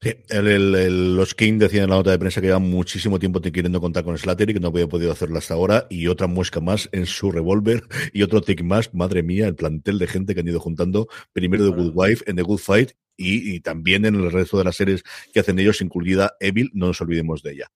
Sí, 0.00 0.14
los 0.30 1.34
King 1.34 1.58
decían 1.58 1.84
en 1.84 1.90
la 1.90 1.96
nota 1.96 2.12
de 2.12 2.20
prensa 2.20 2.40
que 2.40 2.46
llevan 2.46 2.70
muchísimo 2.70 3.18
tiempo 3.18 3.40
queriendo 3.40 3.80
contar 3.80 4.04
con 4.04 4.16
Slattery, 4.16 4.54
que 4.54 4.60
no 4.60 4.68
había 4.68 4.86
podido 4.86 5.10
hacerlo 5.10 5.38
hasta 5.38 5.54
ahora, 5.54 5.88
y 5.90 6.06
otra 6.06 6.28
muesca 6.28 6.60
más 6.60 6.88
en 6.92 7.04
su 7.06 7.32
revólver, 7.32 7.82
y 8.12 8.22
otro 8.22 8.40
tick 8.40 8.62
más, 8.62 8.94
madre 8.94 9.24
mía, 9.24 9.48
el 9.48 9.56
plantel 9.56 9.98
de 9.98 10.06
gente 10.06 10.34
que 10.34 10.40
han 10.40 10.48
ido 10.48 10.60
juntando, 10.60 11.08
primero 11.32 11.64
de 11.64 11.70
Good 11.70 11.92
Wife, 11.94 12.30
en 12.30 12.36
The 12.36 12.42
Good 12.42 12.60
Fight, 12.60 12.92
y, 13.16 13.56
y 13.56 13.60
también 13.60 14.04
en 14.04 14.14
el 14.14 14.30
resto 14.30 14.56
de 14.56 14.64
las 14.64 14.76
series 14.76 15.02
que 15.32 15.40
hacen 15.40 15.58
ellos, 15.58 15.80
incluida 15.80 16.36
Evil, 16.38 16.70
no 16.74 16.86
nos 16.86 17.00
olvidemos 17.00 17.42
de 17.42 17.52
ella. 17.54 17.72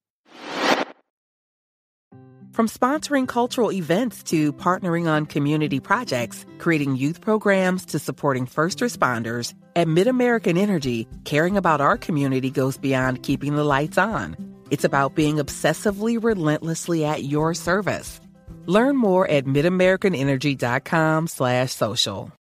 From 2.52 2.68
sponsoring 2.68 3.26
cultural 3.26 3.72
events 3.72 4.22
to 4.24 4.52
partnering 4.52 5.08
on 5.08 5.24
community 5.24 5.80
projects, 5.80 6.44
creating 6.58 6.96
youth 6.96 7.22
programs 7.22 7.86
to 7.86 7.98
supporting 7.98 8.44
first 8.44 8.80
responders, 8.80 9.54
at 9.74 9.88
MidAmerican 9.88 10.58
Energy, 10.58 11.08
caring 11.24 11.56
about 11.56 11.80
our 11.80 11.96
community 11.96 12.50
goes 12.50 12.76
beyond 12.76 13.22
keeping 13.22 13.56
the 13.56 13.64
lights 13.64 13.96
on. 13.96 14.36
It's 14.68 14.84
about 14.84 15.14
being 15.14 15.36
obsessively 15.36 16.22
relentlessly 16.22 17.06
at 17.06 17.24
your 17.24 17.54
service. 17.54 18.20
Learn 18.66 18.98
more 18.98 19.26
at 19.30 19.46
midamericanenergy.com 19.46 21.28
slash 21.28 21.72
social. 21.72 22.32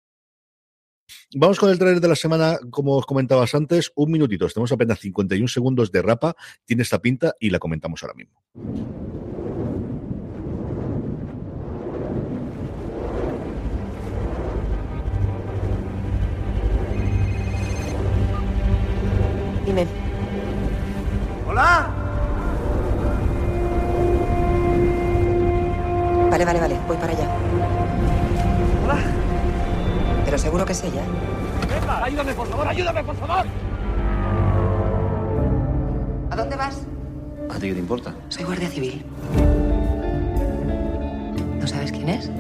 Vamos 1.34 1.58
con 1.58 1.70
el 1.70 1.78
trailer 1.78 2.00
de 2.00 2.08
la 2.08 2.16
semana, 2.16 2.58
como 2.70 2.98
os 2.98 3.06
comentabas 3.06 3.54
antes, 3.54 3.90
un 3.94 4.10
minutito, 4.10 4.46
tenemos 4.48 4.72
apenas 4.72 4.98
51 5.00 5.48
segundos 5.48 5.90
de 5.90 6.02
rapa, 6.02 6.36
tiene 6.66 6.82
esta 6.82 7.00
pinta 7.00 7.34
y 7.40 7.48
la 7.48 7.58
comentamos 7.58 8.02
ahora 8.02 8.14
mismo. 8.14 8.42
Dime. 19.64 19.86
¡Hola! 21.48 21.88
Vale, 26.30 26.44
vale, 26.44 26.60
vale. 26.60 26.76
Voy 26.88 26.96
para 26.96 27.12
allá. 27.12 27.28
¡Hola! 28.84 28.98
Pero 30.24 30.38
seguro 30.38 30.64
que 30.64 30.72
es 30.72 30.82
ella. 30.82 31.02
¡Venga! 31.68 32.04
¡Ayúdame, 32.04 32.34
por 32.34 32.48
favor! 32.48 32.66
¡Ayúdame, 32.68 33.04
por 33.04 33.16
favor! 33.16 33.46
¿A 36.30 36.36
dónde 36.36 36.56
vas? 36.56 36.80
¿A 37.50 37.54
ti 37.54 37.68
qué 37.68 37.74
te 37.74 37.80
importa? 37.80 38.14
Soy 38.30 38.44
guardia 38.44 38.68
civil. 38.68 39.04
¿No 41.60 41.66
sabes 41.66 41.92
quién 41.92 42.08
es? 42.08 42.30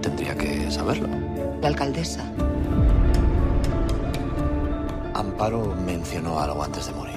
Tendría 0.00 0.36
que 0.36 0.70
saberlo. 0.70 1.08
La 1.60 1.68
alcaldesa. 1.68 2.22
Amparo 5.34 5.74
mencionó 5.84 6.38
algo 6.38 6.62
antes 6.62 6.86
de 6.86 6.92
morir. 6.92 7.16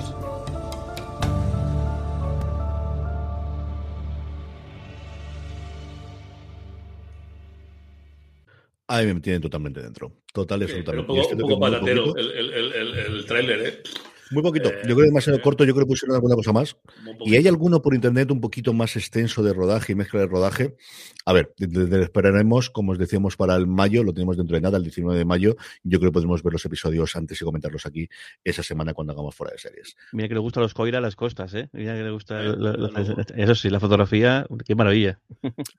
Ahí 8.88 9.06
me 9.06 9.20
tienen 9.20 9.40
totalmente 9.40 9.84
dentro. 9.84 10.12
Total, 10.34 10.64
absolutamente. 10.64 11.12
un 11.12 11.20
poco, 11.20 11.30
un 11.32 11.40
poco 11.42 11.60
patatero 11.60 12.16
el, 12.16 12.32
el, 12.32 12.74
el, 12.74 12.98
el, 12.98 13.26
tráiler, 13.28 13.60
¿eh? 13.68 13.84
Muy 14.32 14.44
poquito. 14.44 14.70
Yo 14.70 14.96
creo 14.96 14.98
que 14.98 15.06
demasiado 15.06 15.42
corto. 15.42 15.64
Yo 15.64 15.74
creo 15.74 15.86
que 15.86 15.90
pusieron 15.90 16.16
alguna 16.16 16.36
cosa 16.36 16.52
más. 16.52 16.78
Y 17.26 17.36
hay 17.36 17.48
alguno 17.48 17.82
por 17.82 17.94
internet 17.94 18.32
un 18.32 18.42
poquito 18.42 18.74
más 18.74 18.96
extenso 18.96 19.44
de 19.44 19.54
rodaje 19.54 19.94
y 19.94 19.96
mezcla 19.96 20.20
de 20.20 20.28
rodaje. 20.28 20.76
A 21.26 21.34
ver, 21.34 21.54
esperaremos, 21.58 22.70
como 22.70 22.92
os 22.92 22.98
decíamos, 22.98 23.36
para 23.38 23.56
el 23.56 23.68
mayo. 23.68 24.04
Lo 24.04 24.14
tenemos 24.14 24.38
dentro 24.38 24.56
de 24.56 24.62
nada, 24.62 24.78
el 24.78 24.84
19 24.84 25.18
de 25.18 25.26
mayo. 25.26 25.56
Yo 25.84 26.00
creo 26.00 26.12
que 26.12 26.16
podemos 26.16 26.44
ver 26.44 26.54
los 26.54 26.66
episodios 26.66 27.16
antes 27.16 27.42
y 27.42 27.46
comentarlos 27.46 27.86
aquí 27.86 28.10
esa 28.44 28.64
semana 28.64 28.94
cuando 28.94 29.14
hagamos 29.14 29.36
fuera 29.36 29.54
de 29.54 29.60
series. 29.60 29.96
Mira 30.12 30.28
que 30.28 30.34
le 30.34 30.40
gusta 30.40 30.60
los 30.60 30.74
coira 30.74 30.98
a 30.98 31.02
las 31.02 31.16
costas, 31.16 31.54
¿eh? 31.54 31.70
Mira 31.74 31.96
que 31.96 32.04
le 32.04 32.12
gusta. 32.12 32.42
Eso 33.36 33.56
sí, 33.56 33.70
la 33.70 33.80
fotografía, 33.80 34.46
qué 34.66 34.76
maravilla. 34.76 35.20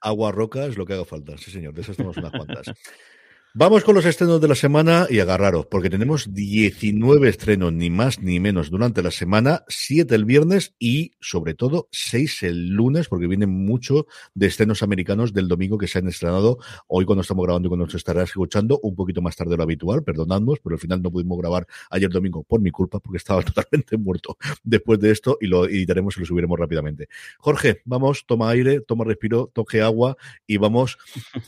Agua, 0.01 0.31
rocas, 0.31 0.77
lo 0.77 0.85
que 0.85 0.93
haga 0.93 1.05
falta. 1.05 1.37
Sí, 1.37 1.51
señor. 1.51 1.73
De 1.73 1.81
esas 1.81 1.97
tenemos 1.97 2.17
unas 2.17 2.31
cuantas. 2.31 2.67
Vamos 3.55 3.83
con 3.83 3.95
los 3.95 4.05
estrenos 4.05 4.39
de 4.39 4.47
la 4.47 4.53
semana 4.53 5.07
y 5.09 5.17
agarraros, 5.17 5.65
porque 5.65 5.89
tenemos 5.89 6.35
19 6.35 7.27
estrenos, 7.27 7.73
ni 7.73 7.89
más 7.89 8.21
ni 8.21 8.39
menos, 8.39 8.69
durante 8.69 9.01
la 9.01 9.09
semana, 9.09 9.63
7 9.67 10.13
el 10.13 10.25
viernes 10.25 10.75
y, 10.77 11.13
sobre 11.19 11.55
todo, 11.55 11.89
6 11.91 12.43
el 12.43 12.67
lunes, 12.69 13.07
porque 13.07 13.25
vienen 13.25 13.49
mucho 13.49 14.05
de 14.35 14.45
estrenos 14.45 14.83
americanos 14.83 15.33
del 15.33 15.47
domingo 15.47 15.79
que 15.79 15.87
se 15.87 15.97
han 15.97 16.07
estrenado 16.07 16.59
hoy 16.85 17.05
cuando 17.05 17.23
estamos 17.23 17.43
grabando 17.43 17.65
y 17.65 17.69
cuando 17.69 17.87
nos 17.87 17.95
estarás 17.95 18.29
escuchando, 18.29 18.79
un 18.83 18.93
poquito 18.93 19.23
más 19.23 19.35
tarde 19.35 19.49
de 19.49 19.57
lo 19.57 19.63
habitual, 19.63 20.03
perdonadnos, 20.03 20.59
pero 20.59 20.75
al 20.75 20.79
final 20.79 21.01
no 21.01 21.09
pudimos 21.09 21.39
grabar 21.39 21.65
ayer 21.89 22.11
domingo 22.11 22.43
por 22.43 22.61
mi 22.61 22.69
culpa, 22.69 22.99
porque 22.99 23.17
estaba 23.17 23.41
totalmente 23.51 23.97
muerto 23.97 24.37
después 24.63 24.99
de 24.99 25.09
esto 25.09 25.39
y 25.41 25.47
lo 25.47 25.65
editaremos 25.65 26.15
y 26.17 26.19
lo 26.19 26.27
subiremos 26.27 26.59
rápidamente. 26.59 27.09
Jorge, 27.39 27.81
vamos, 27.85 28.27
toma 28.27 28.51
aire, 28.51 28.81
toma 28.81 29.05
respiro, 29.05 29.49
toque 29.51 29.81
agua 29.81 30.17
y 30.45 30.57
vamos, 30.57 30.99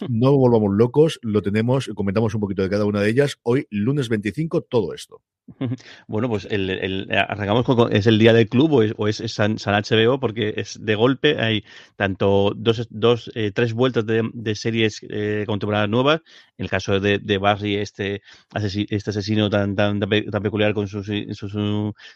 no 0.09 0.35
volvamos 0.35 0.73
locos, 0.73 1.19
lo 1.21 1.43
tenemos 1.43 1.90
comentamos 1.95 2.33
un 2.33 2.41
poquito 2.41 2.61
de 2.61 2.69
cada 2.69 2.85
una 2.85 3.01
de 3.01 3.09
ellas. 3.09 3.37
Hoy, 3.43 3.67
lunes 3.69 4.09
25, 4.09 4.61
todo 4.61 4.93
esto. 4.93 5.21
Bueno, 6.07 6.29
pues 6.29 6.47
el, 6.49 7.07
arrancamos 7.11 7.65
con, 7.65 7.93
es 7.93 8.07
el 8.07 8.19
día 8.19 8.33
del 8.33 8.47
club 8.49 8.93
o 8.97 9.07
es, 9.07 9.21
San, 9.27 9.55
HBO 9.55 10.19
porque 10.19 10.53
es 10.57 10.77
de 10.81 10.95
golpe, 10.95 11.39
hay 11.41 11.63
tanto 11.95 12.53
dos, 12.55 12.87
dos 12.89 13.31
eh, 13.35 13.51
tres 13.53 13.73
vueltas 13.73 14.05
de, 14.05 14.55
series 14.55 15.01
eh, 15.09 15.43
contemporáneas 15.47 15.89
nuevas, 15.89 16.21
en 16.57 16.65
el 16.65 16.69
caso 16.69 16.99
de, 16.99 17.37
Barry, 17.37 17.75
este, 17.75 18.21
este 18.53 19.09
asesino 19.09 19.49
tan, 19.49 19.75
tan, 19.75 19.99
tan 19.99 20.43
peculiar 20.43 20.73
con 20.73 20.87
sus, 20.87 21.07
sus, 21.31 21.53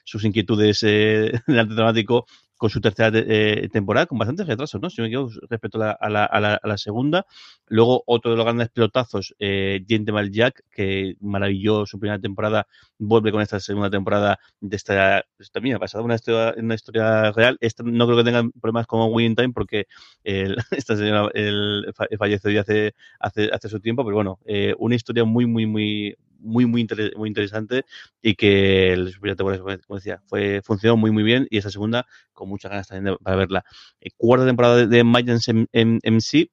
sus 0.03 0.23
inquietudes 0.23 0.83
eh, 0.83 1.31
del 1.47 1.59
arte 1.59 1.73
dramático, 1.73 2.25
con 2.57 2.69
su 2.69 2.81
tercera 2.81 3.11
eh, 3.13 3.69
temporada, 3.71 4.05
con 4.05 4.17
bastantes 4.17 4.47
retrasos, 4.47 4.81
¿no? 4.81 4.89
Si 4.89 5.01
me 5.01 5.07
equivoco, 5.07 5.31
respecto 5.49 5.77
a 5.77 5.87
la, 5.87 5.91
a, 5.91 6.09
la, 6.39 6.55
a, 6.55 6.67
la, 6.67 6.77
segunda. 6.77 7.25
Luego, 7.67 8.03
otro 8.05 8.31
de 8.31 8.37
los 8.37 8.45
grandes 8.45 8.69
pelotazos, 8.69 9.35
eh, 9.39 9.83
Gentleman 9.87 10.31
Jack, 10.31 10.63
que 10.71 11.15
maravilló 11.19 11.85
su 11.85 11.99
primera 11.99 12.19
temporada, 12.19 12.67
vuelve 12.97 13.31
con 13.31 13.41
esta 13.41 13.59
segunda 13.59 13.89
temporada 13.89 14.39
de 14.61 14.75
esta, 14.75 15.25
también 15.51 15.75
ha 15.75 15.79
pasado 15.79 16.03
una 16.03 16.15
historia, 16.15 16.53
una 16.57 16.75
historia 16.75 17.31
real. 17.31 17.57
Esta, 17.59 17.83
no 17.83 18.05
creo 18.05 18.17
que 18.17 18.23
tengan 18.23 18.51
problemas 18.51 18.87
como 18.87 19.07
Winning 19.07 19.35
Time, 19.35 19.53
porque 19.53 19.87
el, 20.23 20.55
esta 20.71 20.95
señora 20.95 21.29
el, 21.33 21.93
falleció 22.17 22.59
hace, 22.59 22.93
hace, 23.19 23.49
hace 23.51 23.69
su 23.69 23.79
tiempo, 23.79 24.03
pero 24.03 24.15
bueno, 24.15 24.39
eh, 24.45 24.73
una 24.77 24.95
historia 24.95 25.25
muy, 25.25 25.45
muy, 25.45 25.65
muy, 25.65 26.15
muy, 26.45 26.65
muy, 26.65 26.87
muy 27.15 27.27
interesante 27.27 27.85
y 28.21 28.35
que 28.35 28.95
la 28.97 29.11
primera 29.11 29.35
temporada, 29.35 29.77
como 29.85 29.97
decía, 29.97 30.21
fue, 30.25 30.61
funcionó 30.63 30.97
muy, 30.97 31.11
muy 31.11 31.23
bien 31.23 31.47
y 31.49 31.57
esa 31.57 31.69
segunda 31.69 32.05
con 32.33 32.49
muchas 32.49 32.71
ganas 32.71 32.87
también 32.87 33.17
para 33.21 33.35
verla. 33.35 33.65
Eh, 33.99 34.11
cuarta 34.15 34.45
temporada 34.45 34.77
de, 34.77 34.87
de 34.87 35.03
Mayans 35.03 35.47
MC 35.47 36.49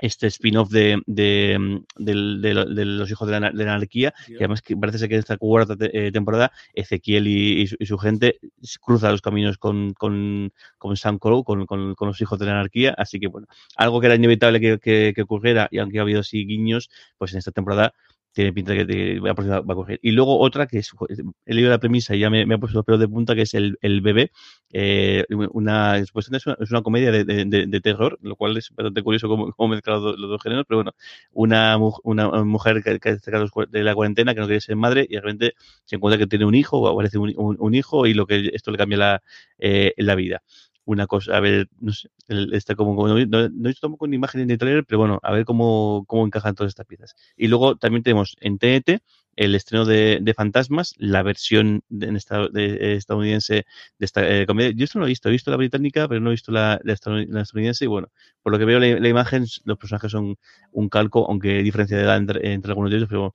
este 0.00 0.26
spin-off 0.26 0.70
de, 0.70 1.00
de, 1.06 1.80
de, 1.96 2.84
los 2.84 3.10
hijos 3.10 3.28
de 3.28 3.40
la, 3.40 3.48
anarquía, 3.48 4.12
que 4.26 4.36
además 4.36 4.60
que 4.60 4.76
parece 4.76 4.98
ser 4.98 5.08
que 5.08 5.14
en 5.14 5.20
esta 5.20 5.38
cuarta 5.38 5.74
eh, 5.80 6.10
temporada 6.12 6.52
Ezequiel 6.74 7.26
y, 7.26 7.66
su, 7.66 7.98
gente 7.98 8.38
cruza 8.80 9.10
los 9.10 9.22
caminos 9.22 9.58
con, 9.58 9.94
con, 9.94 10.52
con 10.78 10.96
Sam 10.96 11.18
Crow, 11.18 11.44
con, 11.44 11.66
con, 11.66 11.94
los 11.98 12.20
hijos 12.20 12.38
de 12.38 12.46
la 12.46 12.52
anarquía, 12.52 12.94
así 12.96 13.18
que 13.18 13.28
bueno, 13.28 13.46
algo 13.76 14.00
que 14.00 14.06
era 14.06 14.16
inevitable 14.16 14.60
que, 14.60 15.12
que 15.14 15.22
ocurriera 15.22 15.68
y 15.70 15.78
aunque 15.78 15.98
ha 15.98 16.02
habido 16.02 16.20
así 16.20 16.44
guiños, 16.44 16.90
pues 17.16 17.32
en 17.32 17.38
esta 17.38 17.52
temporada 17.52 17.94
tiene 18.36 18.52
pinta 18.52 18.74
de 18.74 18.86
que 18.86 19.18
va, 19.18 19.30
a, 19.30 19.60
va 19.62 19.72
a 19.72 19.74
coger. 19.74 19.98
Y 20.02 20.10
luego 20.10 20.38
otra 20.38 20.66
que 20.66 20.76
es, 20.76 20.92
he 21.46 21.54
leído 21.54 21.70
la 21.70 21.78
premisa 21.78 22.14
y 22.14 22.18
ya 22.18 22.28
me, 22.28 22.42
ha 22.42 22.58
puesto 22.58 22.76
los 22.76 22.84
pelos 22.84 23.00
de 23.00 23.08
punta, 23.08 23.34
que 23.34 23.42
es 23.42 23.54
el, 23.54 23.78
el 23.80 24.02
bebé. 24.02 24.30
Eh, 24.74 25.24
una, 25.52 25.96
es 25.96 26.10
una, 26.14 26.36
es 26.60 26.70
una 26.70 26.82
comedia 26.82 27.10
de, 27.10 27.24
de, 27.24 27.80
terror, 27.80 28.18
lo 28.20 28.36
cual 28.36 28.58
es 28.58 28.68
bastante 28.74 29.02
curioso 29.02 29.28
cómo, 29.28 29.52
cómo 29.52 29.70
mezclar 29.70 30.00
los, 30.00 30.20
dos 30.20 30.42
géneros, 30.42 30.66
pero 30.68 30.78
bueno, 30.78 30.92
una, 31.32 31.78
una 32.02 32.44
mujer 32.44 32.82
que, 32.82 33.00
que 33.00 33.16
de 33.70 33.82
la 33.82 33.94
cuarentena, 33.94 34.34
que 34.34 34.40
no 34.40 34.46
quiere 34.46 34.60
ser 34.60 34.76
madre, 34.76 35.06
y 35.08 35.14
de 35.14 35.20
repente 35.22 35.54
se 35.86 35.96
encuentra 35.96 36.18
que 36.18 36.26
tiene 36.26 36.44
un 36.44 36.54
hijo, 36.54 36.78
o 36.78 36.88
aparece 36.88 37.16
un, 37.16 37.32
un, 37.36 37.74
hijo, 37.74 38.06
y 38.06 38.12
lo 38.12 38.26
que 38.26 38.50
esto 38.52 38.70
le 38.70 38.76
cambia 38.76 38.98
la, 38.98 39.22
eh, 39.58 39.94
la 39.96 40.14
vida 40.14 40.42
una 40.86 41.06
cosa, 41.06 41.36
a 41.36 41.40
ver, 41.40 41.68
no 41.80 41.92
sé, 41.92 42.08
está 42.52 42.74
como, 42.76 43.06
no, 43.08 43.14
no, 43.26 43.40
he 43.40 43.48
visto 43.48 43.86
tampoco 43.86 44.06
ni 44.06 44.16
imagen 44.16 44.46
ni 44.46 44.56
trailer, 44.56 44.84
pero 44.86 44.98
bueno, 45.00 45.20
a 45.22 45.32
ver 45.32 45.44
cómo, 45.44 46.04
cómo 46.06 46.24
encajan 46.24 46.54
todas 46.54 46.70
estas 46.70 46.86
piezas. 46.86 47.14
Y 47.36 47.48
luego 47.48 47.76
también 47.76 48.02
tenemos 48.04 48.36
en 48.40 48.58
TNT 48.58 49.02
el 49.34 49.54
estreno 49.54 49.84
de, 49.84 50.20
de 50.22 50.34
Fantasmas, 50.34 50.94
la 50.96 51.22
versión 51.22 51.82
de, 51.88 52.06
en 52.06 52.16
esta, 52.16 52.48
de, 52.48 52.94
estadounidense 52.94 53.66
de 53.98 54.04
esta 54.06 54.26
eh, 54.28 54.46
comedia. 54.46 54.72
Yo 54.74 54.84
esto 54.84 54.98
no 54.98 55.02
lo 55.02 55.06
he 55.08 55.10
visto, 55.10 55.28
he 55.28 55.32
visto 55.32 55.50
la 55.50 55.56
británica, 55.58 56.08
pero 56.08 56.20
no 56.20 56.30
he 56.30 56.32
visto 56.32 56.52
la, 56.52 56.80
la, 56.84 56.92
estadounidense. 56.94 57.84
Y 57.84 57.88
bueno, 57.88 58.08
por 58.42 58.52
lo 58.52 58.58
que 58.58 58.64
veo 58.64 58.78
la, 58.78 58.98
la, 58.98 59.08
imagen, 59.08 59.44
los 59.64 59.78
personajes 59.78 60.12
son 60.12 60.36
un 60.72 60.88
calco, 60.88 61.26
aunque 61.28 61.58
hay 61.58 61.62
diferencia 61.62 61.96
de 61.96 62.04
edad 62.04 62.16
entre, 62.16 62.52
entre 62.52 62.70
algunos 62.70 62.90
de 62.90 62.96
ellos, 62.98 63.08
pero 63.10 63.34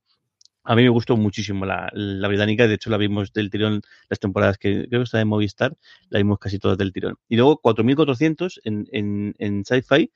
a 0.63 0.75
mí 0.75 0.83
me 0.83 0.89
gustó 0.89 1.17
muchísimo 1.17 1.65
la, 1.65 1.89
británica, 2.27 2.67
de 2.67 2.75
hecho 2.75 2.89
la 2.89 2.97
vimos 2.97 3.33
del 3.33 3.49
tirón 3.49 3.81
las 4.09 4.19
temporadas 4.19 4.57
que 4.57 4.87
creo 4.87 5.01
que 5.01 5.05
está 5.05 5.19
en 5.19 5.27
Movistar, 5.27 5.75
la 6.09 6.19
vimos 6.19 6.39
casi 6.39 6.59
todas 6.59 6.77
del 6.77 6.93
tirón. 6.93 7.17
Y 7.27 7.35
luego 7.35 7.57
4400 7.57 8.61
en, 8.63 8.87
en, 8.91 9.35
en 9.39 9.65
Sci-Fi, 9.65 10.11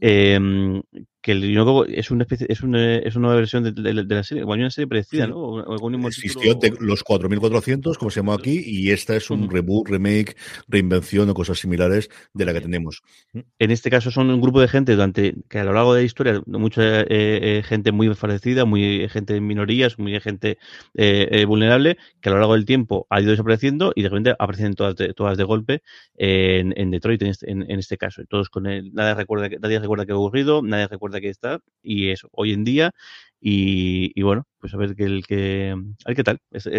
eh, 0.00 0.82
que 1.22 1.32
el 1.32 1.86
es 1.88 2.10
una 2.10 2.24
especie, 2.24 2.48
es 2.50 2.62
una, 2.62 2.96
es 2.96 3.14
una 3.14 3.28
nueva 3.28 3.36
versión 3.36 3.62
de, 3.62 3.70
de, 3.70 4.04
la 4.04 4.24
serie, 4.24 4.42
o 4.42 4.52
hay 4.52 4.60
una 4.60 4.70
serie 4.70 4.88
parecida, 4.88 5.28
¿no? 5.28 5.36
O 5.36 5.72
algún 5.72 5.94
Existió 6.06 6.58
los 6.80 7.04
4400, 7.04 7.96
como 7.96 8.10
se 8.10 8.20
llamó 8.20 8.32
aquí, 8.32 8.60
y 8.66 8.90
esta 8.90 9.14
es 9.14 9.30
un 9.30 9.48
reboot, 9.48 9.88
remake, 9.88 10.36
reinvención 10.66 11.30
o 11.30 11.34
cosas 11.34 11.60
similares 11.60 12.10
de 12.34 12.44
la 12.44 12.52
que 12.52 12.60
tenemos. 12.60 13.02
En 13.32 13.70
este 13.70 13.88
caso 13.88 14.10
son 14.10 14.30
un 14.30 14.40
grupo 14.40 14.60
de 14.60 14.66
gente 14.66 14.92
durante 14.92 15.34
que 15.48 15.60
a 15.60 15.64
lo 15.64 15.72
largo 15.72 15.94
de 15.94 16.00
la 16.00 16.06
historia, 16.06 16.42
mucha 16.46 17.02
eh, 17.02 17.06
eh, 17.08 17.62
gente 17.64 17.92
muy 17.92 18.08
desfallecida, 18.08 18.64
muy 18.64 19.08
gente 19.08 19.36
en 19.36 19.46
minorías, 19.46 20.00
muy 20.00 20.18
gente 20.18 20.58
eh, 20.94 21.44
vulnerable, 21.46 21.98
que 22.20 22.30
a 22.30 22.32
lo 22.32 22.38
largo 22.38 22.54
del 22.54 22.64
tiempo 22.64 23.06
ha 23.10 23.20
ido 23.20 23.30
desapareciendo 23.30 23.92
y 23.94 24.02
de 24.02 24.08
repente 24.08 24.34
aparecen 24.36 24.74
todas 24.74 24.96
de, 24.96 25.14
todas 25.14 25.38
de 25.38 25.44
golpe 25.44 25.82
en, 26.16 26.74
en 26.76 26.90
Detroit 26.90 27.22
en 27.22 27.28
este, 27.28 27.48
en, 27.50 27.70
en 27.70 27.78
este 27.78 27.96
caso. 27.96 28.22
Todos 28.28 28.48
con 28.48 28.66
el, 28.66 28.92
nadie 28.92 29.14
recuerda, 29.14 29.48
nadie 29.60 29.78
recuerda 29.78 30.04
que 30.04 30.12
ha 30.12 30.16
ocurrido, 30.16 30.62
nadie 30.62 30.88
recuerda 30.88 31.11
que 31.20 31.28
está 31.28 31.60
y 31.82 32.10
eso, 32.10 32.28
hoy 32.32 32.52
en 32.52 32.64
día. 32.64 32.92
Y, 33.40 34.22
bueno, 34.22 34.46
pues 34.58 34.72
a 34.74 34.76
ver 34.76 34.94
qué, 34.94 35.04
el 35.04 35.26
que, 35.26 35.74
a 36.04 36.08
ver 36.08 36.16
qué 36.16 36.24
tal 36.24 36.38
este, 36.52 36.76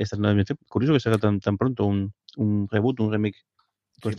esta 0.00 0.16
nueva. 0.18 0.42
Curioso 0.68 0.92
que 0.92 1.00
se 1.00 1.08
haga 1.08 1.18
tan, 1.18 1.40
tan 1.40 1.56
pronto 1.56 1.86
un, 1.86 2.12
un 2.36 2.68
reboot, 2.70 3.00
un 3.00 3.12
remake 3.12 3.38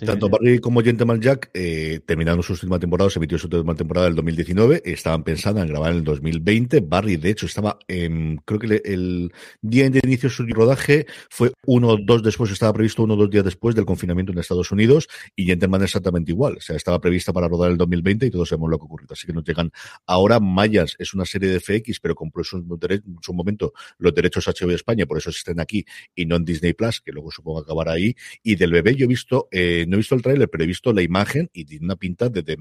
tanto 0.06 0.30
Barry 0.30 0.60
como 0.60 0.82
Gentleman 0.82 1.22
Jack 1.22 1.52
eh, 1.54 2.00
terminaron 2.06 2.42
su 2.42 2.54
última 2.54 2.80
temporada, 2.80 3.10
se 3.10 3.20
emitió 3.20 3.38
su 3.38 3.48
última 3.48 3.76
temporada 3.76 4.08
en 4.08 4.12
el 4.12 4.16
2019, 4.16 4.82
estaban 4.86 5.24
pensando 5.24 5.62
en 5.62 5.68
grabar 5.68 5.92
en 5.92 5.98
el 5.98 6.04
2020. 6.04 6.80
Barry, 6.82 7.18
de 7.18 7.30
hecho, 7.30 7.46
estaba 7.46 7.78
creo 7.88 8.60
que 8.60 8.82
el 8.86 9.32
día 9.62 9.90
de 9.90 10.02
inicio 10.04 10.30
de 10.30 10.36
su 10.36 10.46
rodaje 10.48 11.06
fue 11.30 11.52
uno 11.66 11.90
o 11.90 11.98
dos 11.98 12.24
después, 12.24 12.52
estaba 12.52 12.74
previsto 12.74 13.04
uno 13.04 13.14
o 13.14 13.18
dos 13.18 13.30
días 13.30 13.44
después 13.44 13.76
del 13.76 13.86
confinamiento 13.86 14.32
en 14.32 14.40
Estados 14.40 14.72
Unidos 14.72 15.08
y 15.36 15.46
Gentleman 15.46 15.84
exactamente 15.84 16.32
igual. 16.32 16.58
O 16.58 16.62
sea, 16.62 16.76
estaba 16.76 17.00
prevista 17.00 17.32
para 17.32 17.48
rodar 17.48 17.72
el 17.72 17.78
2020 17.78 18.26
y 18.26 18.32
todos 18.32 18.50
sabemos 18.50 18.72
lo 18.72 18.80
que 18.80 18.86
ocurrió. 18.86 19.08
Así 19.12 19.28
que 19.28 19.34
nos 19.34 19.44
llegan 19.44 19.72
ahora 20.08 20.40
Mayas, 20.40 20.96
es 20.98 21.14
una 21.14 21.26
serie 21.26 21.50
de 21.50 21.60
FX, 21.60 22.00
pero 22.00 22.16
compró 22.16 22.42
en 22.42 23.16
su 23.22 23.34
momento 23.34 23.74
los 24.00 24.14
derechos 24.14 24.48
HBO 24.48 24.70
de 24.70 24.76
España, 24.76 25.06
por 25.06 25.18
eso 25.18 25.30
estén 25.30 25.60
aquí 25.60 25.86
y 26.16 26.26
no 26.26 26.38
en 26.38 26.46
Disney 26.46 26.74
Plus, 26.74 27.02
que 27.02 27.12
luego 27.12 27.32
supongo 27.32 27.60
acabará 27.60 27.94
ahí. 27.94 28.16
Y 28.42 28.56
del 28.56 28.72
bebé 28.72 28.96
yo 28.96 29.06
he 29.06 29.08
visto 29.08 29.48
eh, 29.52 29.65
eh, 29.66 29.86
no 29.88 29.96
he 29.96 29.98
visto 29.98 30.16
el 30.16 30.22
tráiler, 30.22 30.50
pero 30.50 30.64
he 30.64 30.68
visto 30.68 30.94
la 30.94 31.02
imagen 31.02 31.50
y 31.54 31.66
tiene 31.66 31.86
una 31.86 31.96
pinta 31.96 32.30
de, 32.30 32.44
de. 32.44 32.56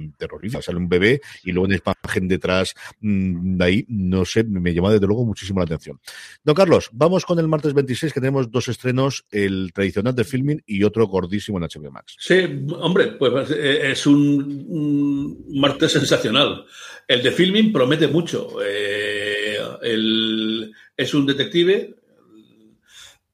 Sale 0.60 0.78
un 0.78 0.88
bebé 0.88 1.20
y 1.42 1.52
luego 1.52 1.66
una 1.66 1.76
imagen 1.76 2.28
detrás 2.28 2.74
mm, 3.00 3.56
de 3.56 3.64
ahí, 3.64 3.84
no 3.88 4.24
sé, 4.24 4.44
me 4.44 4.72
llama 4.72 4.92
desde 4.92 5.06
luego 5.06 5.24
muchísimo 5.24 5.60
la 5.60 5.64
atención. 5.64 6.00
Don 6.42 6.54
Carlos, 6.54 6.88
vamos 6.92 7.24
con 7.24 7.38
el 7.38 7.48
martes 7.48 7.74
26, 7.74 8.12
que 8.12 8.20
tenemos 8.20 8.50
dos 8.50 8.68
estrenos, 8.68 9.26
el 9.30 9.72
tradicional 9.74 10.14
de 10.14 10.24
filming 10.24 10.62
y 10.66 10.82
otro 10.84 11.06
gordísimo 11.06 11.58
en 11.58 11.64
HBO 11.64 11.90
Max. 11.90 12.16
Sí, 12.18 12.64
hombre, 12.78 13.12
pues 13.18 13.50
eh, 13.50 13.90
es 13.90 14.06
un, 14.06 15.44
martes 15.50 15.92
sensacional. 15.92 16.64
El 17.06 17.22
de 17.22 17.30
filming 17.30 17.72
promete 17.72 18.08
mucho. 18.08 18.58
Eh, 18.64 19.58
es 20.96 21.14
un 21.14 21.26
detective. 21.26 21.94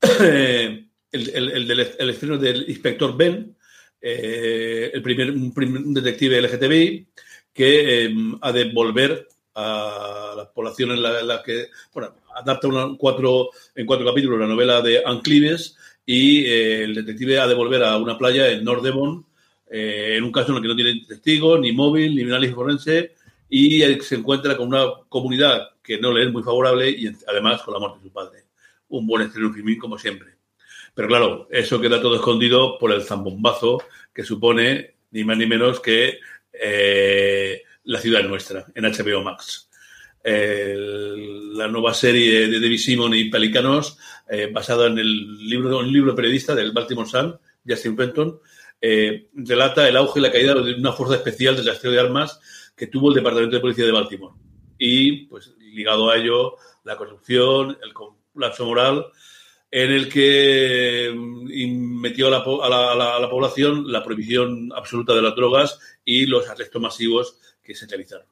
el, 1.12 1.28
el, 1.30 1.70
el, 1.70 2.10
estreno 2.10 2.38
del 2.38 2.68
inspector 2.68 3.16
Ben, 3.16 3.56
eh, 4.00 4.90
el 4.94 5.02
primer, 5.02 5.30
un, 5.30 5.94
detective 5.94 6.40
LGTBI 6.40 7.06
que 7.52 8.04
eh, 8.06 8.14
ha 8.40 8.52
de 8.52 8.72
volver 8.72 9.28
a 9.54 10.34
la 10.36 10.50
población 10.50 10.92
en 10.92 11.02
la, 11.02 11.42
que, 11.44 11.68
bueno, 11.92 12.14
adapta 12.34 12.68
una, 12.68 12.96
cuatro, 12.96 13.50
en 13.74 13.84
cuatro 13.84 14.06
capítulos 14.06 14.40
la 14.40 14.46
novela 14.46 14.80
de 14.80 15.02
Anclives 15.04 15.76
y 16.06 16.44
eh, 16.46 16.84
el 16.84 16.94
detective 16.94 17.40
ha 17.40 17.46
de 17.46 17.54
volver 17.54 17.84
a 17.84 17.96
una 17.98 18.16
playa 18.16 18.50
en 18.50 18.64
North 18.64 18.82
Devon, 18.82 19.26
en 19.72 20.24
un 20.24 20.32
caso 20.32 20.50
en 20.50 20.56
el 20.56 20.62
que 20.62 20.68
no 20.68 20.74
tiene 20.74 21.04
testigo, 21.06 21.56
ni 21.56 21.70
móvil, 21.70 22.16
ni 22.16 22.22
análisis 22.22 22.56
forense, 22.56 23.14
y 23.48 23.82
se 24.00 24.16
encuentra 24.16 24.56
con 24.56 24.66
una 24.66 24.84
comunidad 25.08 25.68
que 25.80 25.98
no 25.98 26.12
le 26.12 26.24
es 26.24 26.32
muy 26.32 26.42
favorable 26.42 26.90
y 26.90 27.08
además 27.28 27.62
con 27.62 27.74
la 27.74 27.80
muerte 27.80 27.98
de 27.98 28.04
su 28.04 28.12
padre. 28.12 28.44
Un 28.88 29.06
buen 29.06 29.22
estreno 29.22 29.52
filmín 29.52 29.78
como 29.78 29.96
siempre. 29.96 30.39
Pero 30.94 31.08
claro, 31.08 31.48
eso 31.50 31.80
queda 31.80 32.00
todo 32.00 32.16
escondido 32.16 32.78
por 32.78 32.92
el 32.92 33.02
zambombazo 33.02 33.82
que 34.14 34.24
supone 34.24 34.94
ni 35.10 35.24
más 35.24 35.36
ni 35.36 35.46
menos 35.46 35.80
que 35.80 36.18
eh, 36.52 37.62
La 37.84 38.00
ciudad 38.00 38.22
nuestra 38.22 38.66
en 38.74 38.84
HBO 38.84 39.22
Max. 39.22 39.68
la 40.22 41.68
nueva 41.68 41.94
serie 41.94 42.48
de 42.48 42.60
David 42.60 42.78
Simon 42.78 43.14
y 43.14 43.30
Pelicanos, 43.30 43.98
eh, 44.28 44.50
basada 44.52 44.86
en 44.86 44.98
el 44.98 45.48
libro, 45.48 45.78
un 45.78 45.92
libro 45.92 46.14
periodista 46.14 46.54
del 46.54 46.72
Baltimore 46.72 47.08
Sun, 47.08 47.38
Justin 47.66 47.96
Fenton, 47.96 48.40
eh, 48.80 49.28
relata 49.34 49.88
el 49.88 49.96
auge 49.96 50.20
y 50.20 50.22
la 50.22 50.32
caída 50.32 50.54
de 50.54 50.74
una 50.74 50.92
fuerza 50.92 51.16
especial 51.16 51.56
de 51.56 51.62
rastreo 51.62 51.92
de 51.92 52.00
armas 52.00 52.40
que 52.76 52.86
tuvo 52.86 53.10
el 53.10 53.16
Departamento 53.16 53.56
de 53.56 53.60
Policía 53.60 53.84
de 53.84 53.92
Baltimore. 53.92 54.34
Y, 54.78 55.26
pues, 55.26 55.54
ligado 55.58 56.10
a 56.10 56.16
ello, 56.16 56.56
la 56.84 56.96
corrupción, 56.96 57.76
el 57.82 57.92
colapso 57.92 58.64
moral 58.64 59.06
en 59.70 59.92
el 59.92 60.08
que 60.08 61.12
mm, 61.14 62.00
metió 62.00 62.26
a 62.26 62.30
la, 62.30 63.30
población 63.30 63.90
la 63.90 64.02
prohibición 64.02 64.70
absoluta 64.74 65.14
de 65.14 65.22
las 65.22 65.34
drogas 65.36 65.78
y 66.04 66.26
los 66.26 66.48
arrestos 66.48 66.82
masivos 66.82 67.38
que 67.62 67.74
se 67.74 67.86
realizaron. 67.86 68.26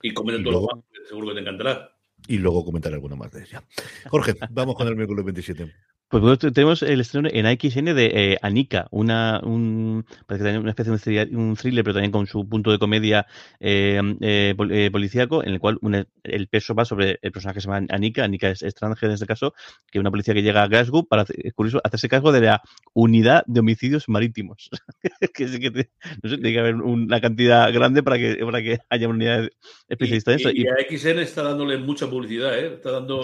Y 0.00 0.14
comenten 0.14 0.44
todo 0.44 0.68
lo 0.92 1.06
seguro 1.06 1.28
que 1.28 1.34
te 1.34 1.40
encantará. 1.40 1.92
Y 2.28 2.38
luego 2.38 2.64
comentaré 2.64 2.94
alguna 2.94 3.16
más 3.16 3.32
de 3.32 3.42
ella. 3.42 3.64
Jorge, 4.08 4.34
vamos 4.50 4.76
con 4.76 4.86
el 4.86 4.96
miércoles 4.96 5.24
27. 5.24 5.74
Pues 6.10 6.38
tenemos 6.38 6.82
el 6.82 7.00
estreno 7.00 7.28
en 7.30 7.44
AXN 7.44 7.94
de 7.94 8.06
eh, 8.06 8.38
Anika, 8.40 8.86
una, 8.90 9.40
un, 9.44 10.06
una 10.26 10.70
especie 10.70 11.26
de 11.26 11.36
un 11.36 11.54
thriller, 11.54 11.84
pero 11.84 11.92
también 11.92 12.12
con 12.12 12.26
su 12.26 12.48
punto 12.48 12.70
de 12.70 12.78
comedia 12.78 13.26
eh, 13.60 14.00
eh, 14.22 14.54
eh 14.70 14.88
policíaco, 14.90 15.44
en 15.44 15.50
el 15.50 15.60
cual 15.60 15.78
el 16.24 16.48
peso 16.48 16.74
va 16.74 16.86
sobre 16.86 17.18
el 17.20 17.30
personaje 17.30 17.56
que 17.56 17.60
se 17.60 17.68
llama 17.68 17.86
Anika, 17.90 18.24
Anika 18.24 18.48
es 18.48 18.62
extranjera 18.62 19.10
en 19.10 19.14
este 19.14 19.26
caso, 19.26 19.52
que 19.90 19.98
es 19.98 20.00
una 20.00 20.10
policía 20.10 20.32
que 20.32 20.42
llega 20.42 20.62
a 20.62 20.68
Glasgow 20.68 21.06
para, 21.06 21.26
es 21.28 21.52
curioso, 21.52 21.78
hacerse 21.84 22.08
cargo 22.08 22.32
de 22.32 22.40
la 22.40 22.62
unidad 22.94 23.42
de 23.46 23.60
homicidios 23.60 24.08
marítimos. 24.08 24.70
que, 25.34 25.60
que 25.60 25.88
no 26.22 26.30
sé, 26.30 26.36
tiene 26.36 26.52
que 26.52 26.58
haber 26.58 26.76
una 26.76 27.20
cantidad 27.20 27.70
grande 27.70 28.02
para 28.02 28.16
que, 28.16 28.36
para 28.36 28.62
que 28.62 28.78
haya 28.88 29.08
una 29.08 29.16
unidad 29.16 29.48
especialista 29.86 30.32
en 30.32 30.40
eso. 30.40 30.50
Y, 30.54 30.66
AXN 30.68 31.18
está 31.18 31.42
dándole 31.42 31.76
mucha 31.76 32.08
publicidad, 32.08 32.58
¿eh? 32.58 32.76
está 32.76 32.92
dando, 32.92 33.20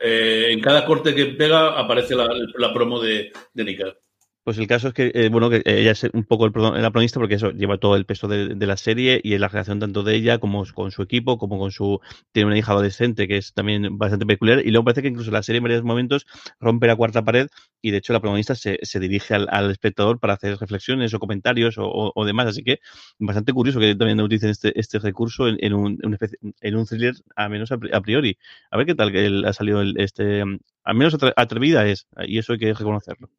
en 0.00 0.60
cada 0.60 0.84
corte 0.84 1.14
que 1.14 1.26
pega 1.26 1.78
aparece 1.78 2.16
la 2.16 2.23
la, 2.58 2.72
promo 2.72 3.00
de, 3.00 3.32
de 3.52 3.64
Nika. 3.64 3.94
Pues 4.44 4.58
el 4.58 4.66
caso 4.66 4.88
es 4.88 4.94
que, 4.94 5.10
eh, 5.14 5.30
bueno, 5.30 5.48
que 5.48 5.62
ella 5.64 5.92
es 5.92 6.04
un 6.12 6.24
poco 6.24 6.44
el, 6.44 6.52
la 6.52 6.90
protagonista 6.90 7.18
porque 7.18 7.36
eso 7.36 7.50
lleva 7.52 7.78
todo 7.78 7.96
el 7.96 8.04
peso 8.04 8.28
de, 8.28 8.54
la 8.66 8.76
serie 8.76 9.18
y 9.24 9.38
la 9.38 9.48
relación 9.48 9.80
tanto 9.80 10.02
de 10.02 10.14
ella 10.16 10.38
como 10.38 10.64
con 10.74 10.90
su 10.90 11.00
equipo, 11.02 11.38
como 11.38 11.58
con 11.58 11.70
su. 11.70 12.00
Tiene 12.30 12.48
una 12.48 12.58
hija 12.58 12.72
adolescente 12.72 13.26
que 13.26 13.38
es 13.38 13.54
también 13.54 13.96
bastante 13.96 14.26
peculiar. 14.26 14.60
Y 14.60 14.70
luego 14.70 14.84
parece 14.84 15.00
que 15.00 15.08
incluso 15.08 15.30
la 15.30 15.42
serie 15.42 15.58
en 15.58 15.64
varios 15.64 15.82
momentos 15.82 16.26
rompe 16.60 16.86
la 16.86 16.94
cuarta 16.96 17.24
pared 17.24 17.48
y 17.80 17.90
de 17.90 17.98
hecho 17.98 18.12
la 18.12 18.20
protagonista 18.20 18.54
se, 18.54 18.78
se 18.82 19.00
dirige 19.00 19.34
al, 19.34 19.70
espectador 19.70 20.20
para 20.20 20.34
hacer 20.34 20.58
reflexiones 20.58 21.14
o 21.14 21.18
comentarios 21.18 21.76
o, 21.78 22.24
demás. 22.26 22.46
Así 22.48 22.62
que 22.62 22.80
bastante 23.18 23.52
curioso 23.54 23.80
que 23.80 23.94
también 23.96 24.20
utilicen 24.20 24.50
este, 24.50 24.78
este 24.78 24.98
recurso 24.98 25.48
en, 25.48 25.72
un, 25.74 25.98
en 26.60 26.76
un 26.76 26.86
thriller, 26.86 27.14
a 27.34 27.48
menos 27.48 27.72
a, 27.72 27.78
priori. 27.78 28.36
A 28.70 28.76
ver 28.76 28.84
qué 28.86 28.94
tal 28.94 29.10
que 29.10 29.42
ha 29.46 29.52
salido 29.54 29.80
el, 29.80 29.94
este. 29.98 30.42
Al 30.84 30.94
menos 30.96 31.16
atrevida 31.36 31.86
es, 31.86 32.06
y 32.26 32.38
eso 32.38 32.52
hay 32.52 32.58
que 32.58 32.74
reconocerlo. 32.74 33.30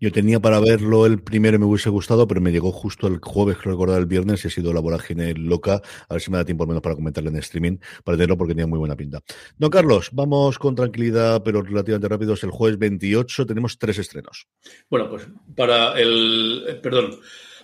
Yo 0.00 0.12
tenía 0.12 0.40
para 0.40 0.60
verlo 0.60 1.06
el 1.06 1.20
primero 1.22 1.56
y 1.56 1.58
me 1.58 1.66
hubiese 1.66 1.90
gustado, 1.90 2.26
pero 2.26 2.40
me 2.40 2.52
llegó 2.52 2.72
justo 2.72 3.06
el 3.06 3.18
jueves, 3.18 3.56
creo 3.58 3.72
recordar 3.72 3.98
el 3.98 4.06
viernes, 4.06 4.44
y 4.44 4.48
ha 4.48 4.50
sido 4.50 4.72
la 4.72 4.80
vorágine 4.80 5.34
loca. 5.34 5.82
A 6.08 6.14
ver 6.14 6.22
si 6.22 6.30
me 6.30 6.38
da 6.38 6.44
tiempo 6.44 6.64
al 6.64 6.68
menos 6.68 6.82
para 6.82 6.94
comentarle 6.94 7.30
en 7.30 7.36
streaming, 7.36 7.78
para 8.04 8.16
tenerlo 8.16 8.36
porque 8.36 8.54
tenía 8.54 8.66
muy 8.66 8.78
buena 8.78 8.96
pinta. 8.96 9.20
Don 9.56 9.70
Carlos, 9.70 10.10
vamos 10.12 10.58
con 10.58 10.74
tranquilidad, 10.74 11.42
pero 11.42 11.62
relativamente 11.62 12.08
rápidos. 12.08 12.42
El 12.44 12.50
jueves 12.50 12.78
28 12.78 13.46
tenemos 13.46 13.78
tres 13.78 13.98
estrenos. 13.98 14.46
Bueno, 14.88 15.08
pues 15.10 15.26
para 15.56 15.98
el. 15.98 16.64
Eh, 16.68 16.74
perdón. 16.74 17.18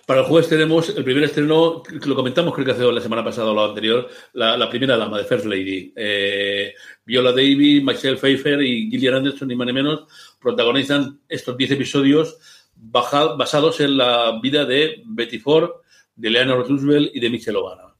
Para 0.05 0.21
el 0.21 0.27
jueves 0.27 0.49
tenemos 0.49 0.89
el 0.89 1.03
primer 1.03 1.23
estreno, 1.23 1.81
lo 2.05 2.15
comentamos 2.15 2.53
creo 2.53 2.65
que 2.65 2.71
hace 2.73 2.91
la 2.91 3.01
semana 3.01 3.23
pasada 3.23 3.49
o 3.49 3.55
la 3.55 3.65
anterior, 3.65 4.07
la, 4.33 4.69
primera 4.69 4.97
dama 4.97 5.17
de 5.17 5.23
First 5.23 5.45
Lady. 5.45 5.91
Eh, 5.95 6.73
Viola 7.03 7.31
Davis, 7.31 7.83
Michelle 7.83 8.17
Pfeiffer 8.17 8.61
y 8.61 8.89
Gillian 8.89 9.15
Anderson, 9.15 9.47
ni 9.47 9.55
más 9.55 9.65
ni 9.65 9.73
menos, 9.73 10.03
protagonizan 10.39 11.21
estos 11.27 11.57
10 11.57 11.71
episodios 11.71 12.37
basados 12.75 13.79
en 13.79 13.97
la 13.97 14.39
vida 14.41 14.65
de 14.65 15.01
Betty 15.05 15.39
Ford, 15.39 15.69
de 16.15 16.27
Eleanor 16.27 16.67
Roosevelt 16.67 17.11
y 17.13 17.19
de 17.19 17.29
Michelle 17.29 17.57
Obama. 17.57 17.95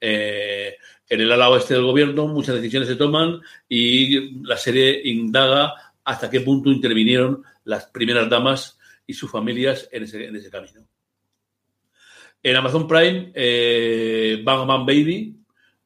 Eh, 0.00 0.74
en 1.08 1.20
el 1.20 1.32
ala 1.32 1.48
oeste 1.48 1.74
del 1.74 1.84
gobierno 1.84 2.26
muchas 2.26 2.56
decisiones 2.56 2.88
se 2.88 2.96
toman 2.96 3.40
y 3.68 4.42
la 4.44 4.56
serie 4.56 5.00
indaga 5.04 5.72
hasta 6.04 6.28
qué 6.28 6.40
punto 6.40 6.70
intervinieron 6.70 7.42
las 7.64 7.86
primeras 7.86 8.28
damas 8.28 8.78
y 9.06 9.14
sus 9.14 9.30
familias 9.30 9.88
en 9.92 10.02
ese, 10.02 10.50
camino. 10.50 10.86
En 12.46 12.54
Amazon 12.54 12.86
Prime, 12.86 13.32
eh, 13.34 14.40
Bang 14.44 14.68
Bang 14.68 14.86
Baby, 14.86 15.34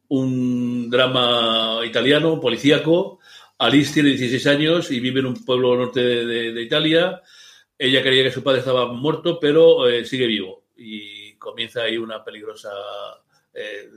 un 0.09 0.91
drama 0.91 1.81
italiano, 1.87 2.39
policíaco, 2.39 3.19
Alice 3.57 3.95
tiene 3.95 4.11
16 4.11 4.47
años 4.47 4.91
y 4.91 5.01
vive 5.01 5.21
en 5.21 5.27
un 5.27 5.43
pueblo 5.43 5.75
norte 5.75 6.03
de, 6.03 6.61
Italia. 6.61 7.23
Ella 7.79 8.03
creía 8.03 8.25
que 8.25 8.31
su 8.31 8.43
padre 8.43 8.59
estaba 8.59 8.93
muerto, 8.93 9.41
pero 9.41 9.89
eh, 9.89 10.05
sigue 10.05 10.27
vivo. 10.27 10.65
Y 10.77 11.33
comienza 11.37 11.85
ahí 11.85 11.97
una 11.97 12.23
peligrosa. 12.23 12.69
Eh, 13.55 13.93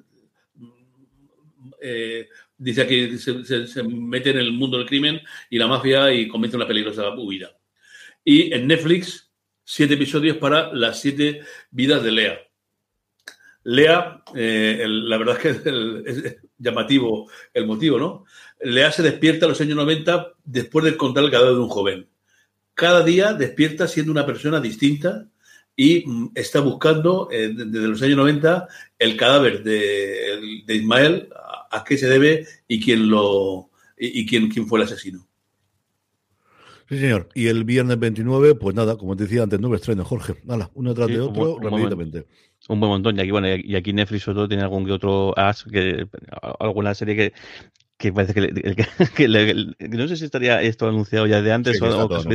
eh, 1.82 2.30
dice 2.58 2.88
que 2.88 3.18
se, 3.18 3.84
mete 3.84 4.30
en 4.30 4.38
el 4.38 4.54
mundo 4.54 4.78
del 4.78 4.88
crimen 4.88 5.20
y 5.50 5.58
la 5.58 5.68
mafia 5.68 6.14
y 6.14 6.30
comienza 6.30 6.56
una 6.56 6.68
peligrosa 6.68 7.10
huida. 7.10 7.58
Y 8.24 8.54
en 8.54 8.68
Netflix, 8.68 9.34
siete 9.66 9.96
episodios 9.96 10.38
para 10.38 10.74
las 10.74 11.02
siete 11.02 11.42
vidas 11.70 12.02
de 12.04 12.12
Lea. 12.14 12.53
Lea, 13.64 14.24
la 14.34 15.18
verdad 15.18 15.38
es 15.38 15.42
que 15.42 15.70
es 16.06 16.38
llamativo 16.58 17.30
el 17.54 17.66
motivo, 17.66 17.98
¿no? 17.98 18.26
Lea 18.62 18.92
se 18.92 19.04
despierta 19.04 19.46
a 19.46 19.50
los 19.50 19.62
años 19.62 19.76
90 19.76 20.34
después 20.44 20.86
de 20.86 20.92
encontrar 20.92 21.26
el 21.26 21.32
cadáver 21.32 21.56
de 21.56 21.60
un 21.60 21.70
joven. 21.70 22.08
Cada 22.74 23.04
día 23.04 23.34
despierta 23.34 23.88
siendo 23.88 24.12
una 24.12 24.26
persona 24.26 24.60
distinta 24.60 25.28
y 25.76 26.04
mm, 26.06 26.32
está 26.36 26.60
buscando 26.62 27.30
eh, 27.32 27.54
desde 27.54 27.88
los 27.88 28.02
años 28.02 28.18
90 28.18 28.68
el 29.00 29.18
cadáver 29.18 29.64
de, 29.64 30.64
Ismael, 30.68 31.30
a, 31.72 31.84
qué 31.84 31.98
se 31.98 32.08
debe 32.08 32.48
y 32.68 32.84
quién 32.84 33.10
lo 33.10 33.70
y, 33.98 34.26
quién, 34.26 34.50
quién 34.50 34.68
fue 34.68 34.80
el 34.80 34.86
asesino. 34.86 35.28
Sí, 36.90 37.00
señor. 37.00 37.30
Y 37.34 37.48
el 37.48 37.64
viernes 37.64 37.98
29, 37.98 38.56
pues 38.56 38.76
nada, 38.76 38.98
como 38.98 39.16
te 39.16 39.24
decía 39.24 39.44
antes, 39.44 39.60
nueve 39.60 39.78
estrenos, 39.78 40.08
Jorge. 40.08 40.36
Nada, 40.44 40.70
uno 40.74 40.94
tras 40.94 41.08
de 41.08 41.22
otro, 41.22 41.58
rápidamente. 41.60 42.20
Un 42.20 42.26
buen 42.68 42.80
montón. 42.80 43.18
Y 43.18 43.22
aquí, 43.22 43.32
bueno, 43.32 43.48
y 43.56 43.76
aquí 43.76 43.94
Netflix 43.94 44.24
sobre 44.24 44.36
todo 44.36 44.48
tiene 44.48 44.64
algún 44.64 44.86
que 44.86 44.92
otro 44.92 45.38
as, 45.38 45.64
que, 45.64 46.08
alguna 46.60 46.94
serie 46.94 47.16
que, 47.16 47.34
que 47.98 48.14
parece 48.14 48.34
que, 49.16 49.88
no 49.90 50.08
sé 50.08 50.18
si 50.18 50.26
estaría 50.26 50.62
esto 50.62 50.88
anunciado 50.88 51.28
ya 51.28 51.42
de 51.42 51.52
antes 51.54 51.82
o, 51.82 52.08
o 52.08 52.20
sí 52.22 52.30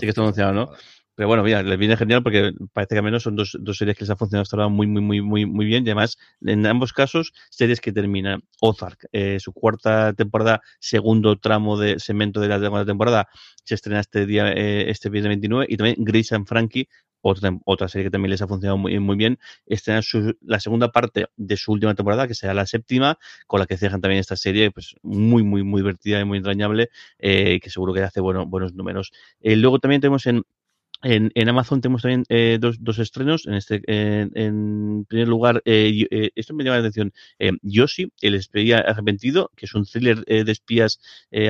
que 0.00 0.08
está 0.08 0.20
anunciado, 0.20 0.52
¿no? 0.52 0.70
Pero 1.18 1.26
bueno, 1.26 1.42
mira, 1.42 1.64
les 1.64 1.76
viene 1.76 1.96
genial 1.96 2.22
porque 2.22 2.52
parece 2.72 2.94
que 2.94 2.98
al 2.98 3.04
menos 3.04 3.24
son 3.24 3.34
dos, 3.34 3.58
dos 3.60 3.76
series 3.76 3.96
que 3.96 4.04
les 4.04 4.10
ha 4.10 4.14
funcionado 4.14 4.42
hasta 4.42 4.54
ahora 4.54 4.68
muy, 4.68 4.86
muy, 4.86 5.02
muy, 5.02 5.20
muy, 5.20 5.46
muy 5.46 5.66
bien. 5.66 5.84
Y 5.84 5.88
además, 5.88 6.16
en 6.42 6.64
ambos 6.64 6.92
casos, 6.92 7.32
series 7.50 7.80
que 7.80 7.92
terminan. 7.92 8.44
Ozark, 8.60 9.08
eh, 9.10 9.38
su 9.40 9.52
cuarta 9.52 10.12
temporada, 10.12 10.60
segundo 10.78 11.36
tramo 11.36 11.76
de 11.76 11.98
segmento 11.98 12.40
de 12.40 12.46
la 12.46 12.60
segunda 12.60 12.86
temporada, 12.86 13.26
se 13.64 13.74
estrena 13.74 13.98
este 13.98 14.26
día, 14.26 14.52
eh, 14.52 14.90
este 14.90 15.10
viernes 15.10 15.30
29. 15.30 15.66
Y 15.68 15.76
también 15.76 15.96
Grace 15.98 16.36
and 16.36 16.46
Frankie, 16.46 16.88
otra, 17.20 17.56
otra 17.64 17.88
serie 17.88 18.06
que 18.06 18.10
también 18.10 18.30
les 18.30 18.42
ha 18.42 18.48
funcionado 18.48 18.78
muy, 18.78 18.98
muy 18.98 19.16
bien, 19.16 19.38
estrena 19.66 20.00
la 20.40 20.60
segunda 20.60 20.90
parte 20.92 21.26
de 21.36 21.56
su 21.56 21.72
última 21.72 21.94
temporada, 21.94 22.26
que 22.28 22.34
será 22.34 22.54
la 22.54 22.66
séptima, 22.66 23.18
con 23.46 23.60
la 23.60 23.66
que 23.66 23.76
cierran 23.76 24.00
también 24.00 24.20
esta 24.20 24.36
serie, 24.36 24.70
pues 24.70 24.94
muy, 25.02 25.42
muy, 25.42 25.62
muy 25.62 25.80
divertida 25.82 26.20
y 26.20 26.24
muy 26.24 26.38
entrañable, 26.38 26.90
eh, 27.18 27.60
que 27.60 27.70
seguro 27.70 27.92
que 27.92 28.02
hace 28.02 28.20
bueno, 28.20 28.46
buenos 28.46 28.74
números. 28.74 29.12
Eh, 29.40 29.56
luego 29.56 29.78
también 29.78 30.00
tenemos 30.00 30.26
en 30.26 30.42
en, 31.02 31.30
en, 31.34 31.48
Amazon 31.48 31.80
tenemos 31.80 32.02
también 32.02 32.24
eh, 32.28 32.58
dos, 32.60 32.76
dos, 32.80 32.98
estrenos. 32.98 33.46
En 33.46 33.54
este, 33.54 33.82
en 33.86 35.04
primer 35.08 35.28
lugar, 35.28 35.62
eh, 35.64 36.06
eh, 36.10 36.30
esto 36.34 36.54
me 36.54 36.64
llama 36.64 36.76
la 36.76 36.80
atención. 36.80 37.12
Eh, 37.38 37.52
Yoshi, 37.62 38.12
el 38.20 38.34
espía 38.34 38.78
arrepentido, 38.78 39.50
que 39.56 39.66
es 39.66 39.74
un 39.74 39.84
thriller 39.84 40.24
eh, 40.26 40.42
de 40.44 40.52
espías 40.52 41.00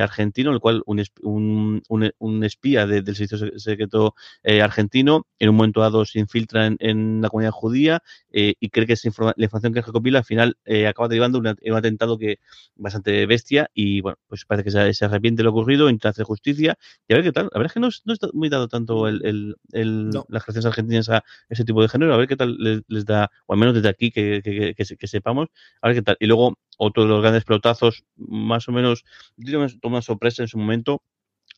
argentino, 0.01 0.51
en 0.51 0.55
el 0.55 0.59
cual 0.59 0.83
un, 0.85 1.03
un, 1.23 2.11
un, 2.19 2.43
espía 2.43 2.85
de, 2.85 3.01
del 3.01 3.15
servicio 3.15 3.59
secreto 3.59 4.15
argentino, 4.43 5.25
en 5.39 5.49
un 5.49 5.55
momento 5.55 5.81
dado 5.81 6.05
se 6.05 6.19
infiltra 6.19 6.67
en, 6.67 6.77
en 6.79 7.21
la 7.21 7.29
comunidad 7.29 7.51
judía 7.51 8.03
y 8.31 8.69
cree 8.69 8.85
que 8.85 8.93
esa 8.93 9.09
la 9.35 9.45
información 9.45 9.73
que 9.73 9.81
recopila 9.81 10.19
al 10.19 10.25
final 10.25 10.57
acaba 10.87 11.07
derivando 11.07 11.39
un 11.39 11.47
atentado 11.47 12.17
que 12.17 12.39
bastante 12.75 13.25
bestia 13.25 13.69
y 13.73 14.01
bueno, 14.01 14.17
pues 14.27 14.45
parece 14.45 14.65
que 14.65 14.93
se, 14.93 15.05
arrepiente 15.05 15.43
lo 15.43 15.51
ocurrido, 15.51 15.89
intenta 15.89 16.09
hacer 16.09 16.25
justicia 16.25 16.77
y 17.07 17.13
a 17.13 17.17
ver 17.17 17.25
qué 17.25 17.31
tal. 17.31 17.45
La 17.45 17.59
verdad 17.59 17.67
es 17.67 17.73
que 17.73 17.79
no, 17.79 17.89
no 18.05 18.13
está 18.13 18.29
muy 18.33 18.49
dado 18.49 18.67
tanto 18.67 19.07
el 19.07 19.38
las 19.71 20.43
creaciones 20.43 20.65
argentinas 20.65 21.09
a 21.09 21.23
ese 21.49 21.65
tipo 21.65 21.81
de 21.81 21.89
género, 21.89 22.13
a 22.13 22.17
ver 22.17 22.27
qué 22.27 22.35
tal 22.35 22.55
les, 22.57 23.05
da, 23.05 23.31
o 23.45 23.53
al 23.53 23.59
menos 23.59 23.75
desde 23.75 23.89
aquí 23.89 24.11
que, 24.11 24.41
que, 24.43 25.07
sepamos, 25.07 25.47
a 25.81 25.87
ver 25.87 25.97
qué 25.97 26.01
tal. 26.01 26.17
Y 26.19 26.27
luego 26.27 26.57
otro 26.77 27.03
de 27.03 27.09
los 27.09 27.21
grandes 27.21 27.45
pelotazos, 27.45 28.03
más 28.15 28.67
o 28.67 28.71
menos, 28.71 29.05
digamos, 29.35 29.77
una 29.83 30.01
sorpresa 30.01 30.43
en 30.43 30.47
su 30.47 30.57
momento, 30.57 31.01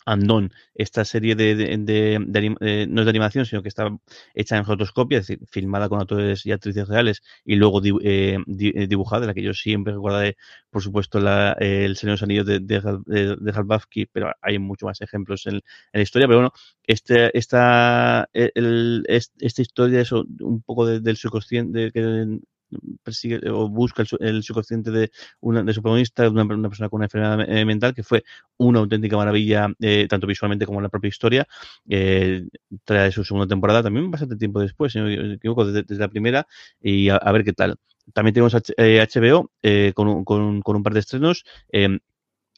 Andón, 0.06 0.52
esta 0.74 1.06
serie 1.06 1.36
de, 1.36 1.56
de, 1.56 2.56
eh, 2.62 2.88
no 2.90 3.02
es 3.02 3.06
de 3.06 3.10
animación, 3.10 3.46
sino 3.46 3.62
que 3.62 3.70
está 3.70 3.90
hecha 4.34 4.58
en 4.58 4.66
rotoscopia, 4.66 5.20
es 5.20 5.28
decir, 5.28 5.46
filmada 5.50 5.90
con 5.90 6.02
actores 6.02 6.46
y 6.46 6.52
actrices 6.52 6.88
reales 6.88 7.22
y 7.46 7.56
luego 7.56 7.82
eh, 7.84 8.38
eh, 8.48 8.88
dibujada, 8.88 9.28
la 9.28 9.34
que 9.34 9.44
yo 9.44 9.54
siempre 9.54 9.94
recordaré, 9.94 10.38
por 10.70 10.82
supuesto, 10.82 11.20
la, 11.20 11.54
El 11.60 11.96
Señor 11.98 12.12
de 12.12 12.14
los 12.14 12.24
Anillos 12.24 12.46
de, 12.46 12.60
de, 12.60 14.08
pero 14.12 14.32
hay 14.42 14.60
muchos 14.60 14.88
más 14.88 15.02
ejemplos 15.02 15.46
en, 15.48 15.62
la 15.94 16.02
historia. 16.02 16.28
Pero 16.28 16.40
bueno, 16.40 16.54
este, 16.84 17.38
esta, 17.38 18.30
el, 18.34 19.04
esta 19.08 19.62
historia 19.62 20.02
es 20.02 20.12
un 20.12 20.62
poco 20.66 20.86
del 20.88 21.18
subconsciente, 21.18 21.92
que 21.92 22.40
persigue 23.04 23.40
o 23.50 23.70
busca 23.70 24.04
el, 24.20 24.44
subconsciente 24.44 24.92
de, 24.92 25.12
una, 25.40 25.64
de 25.64 25.74
su 25.74 25.82
protagonista, 25.82 26.30
una, 26.30 26.44
una 26.44 26.70
persona 26.70 26.90
con 26.90 27.00
una 27.00 27.06
enfermedad 27.06 27.50
eh, 27.50 27.66
mental, 27.66 27.94
que 27.94 28.04
fue 28.04 28.24
una 28.58 28.80
auténtica 28.80 29.18
maravilla, 29.18 29.74
eh, 29.80 30.08
tanto 30.10 30.28
visualmente 30.28 30.66
como 30.66 30.80
en 30.80 30.84
la 30.84 30.90
propia 30.90 31.10
historia. 31.10 31.48
Eh, 31.90 32.48
trae 32.86 33.12
su 33.12 33.24
segunda 33.24 33.48
temporada 33.48 33.84
también 33.84 34.10
bastante 34.12 34.36
tiempo 34.36 34.60
después, 34.60 34.94
si 34.94 35.00
no 35.00 35.06
me 35.06 35.34
equivoco, 35.34 35.66
desde, 35.66 35.96
la 35.96 36.08
primera, 36.08 36.48
y 36.82 37.10
a, 37.10 37.20
ver 37.32 37.44
qué 37.44 37.54
tal. 37.54 37.78
También 38.14 38.34
tenemos 38.34 38.54
HBO 38.54 39.52
eh, 39.62 39.94
con, 39.96 40.08
un, 40.08 40.26
con, 40.26 40.62
con, 40.62 40.76
un 40.76 40.84
par 40.84 40.94
de 40.94 41.00
estrenos. 41.00 41.44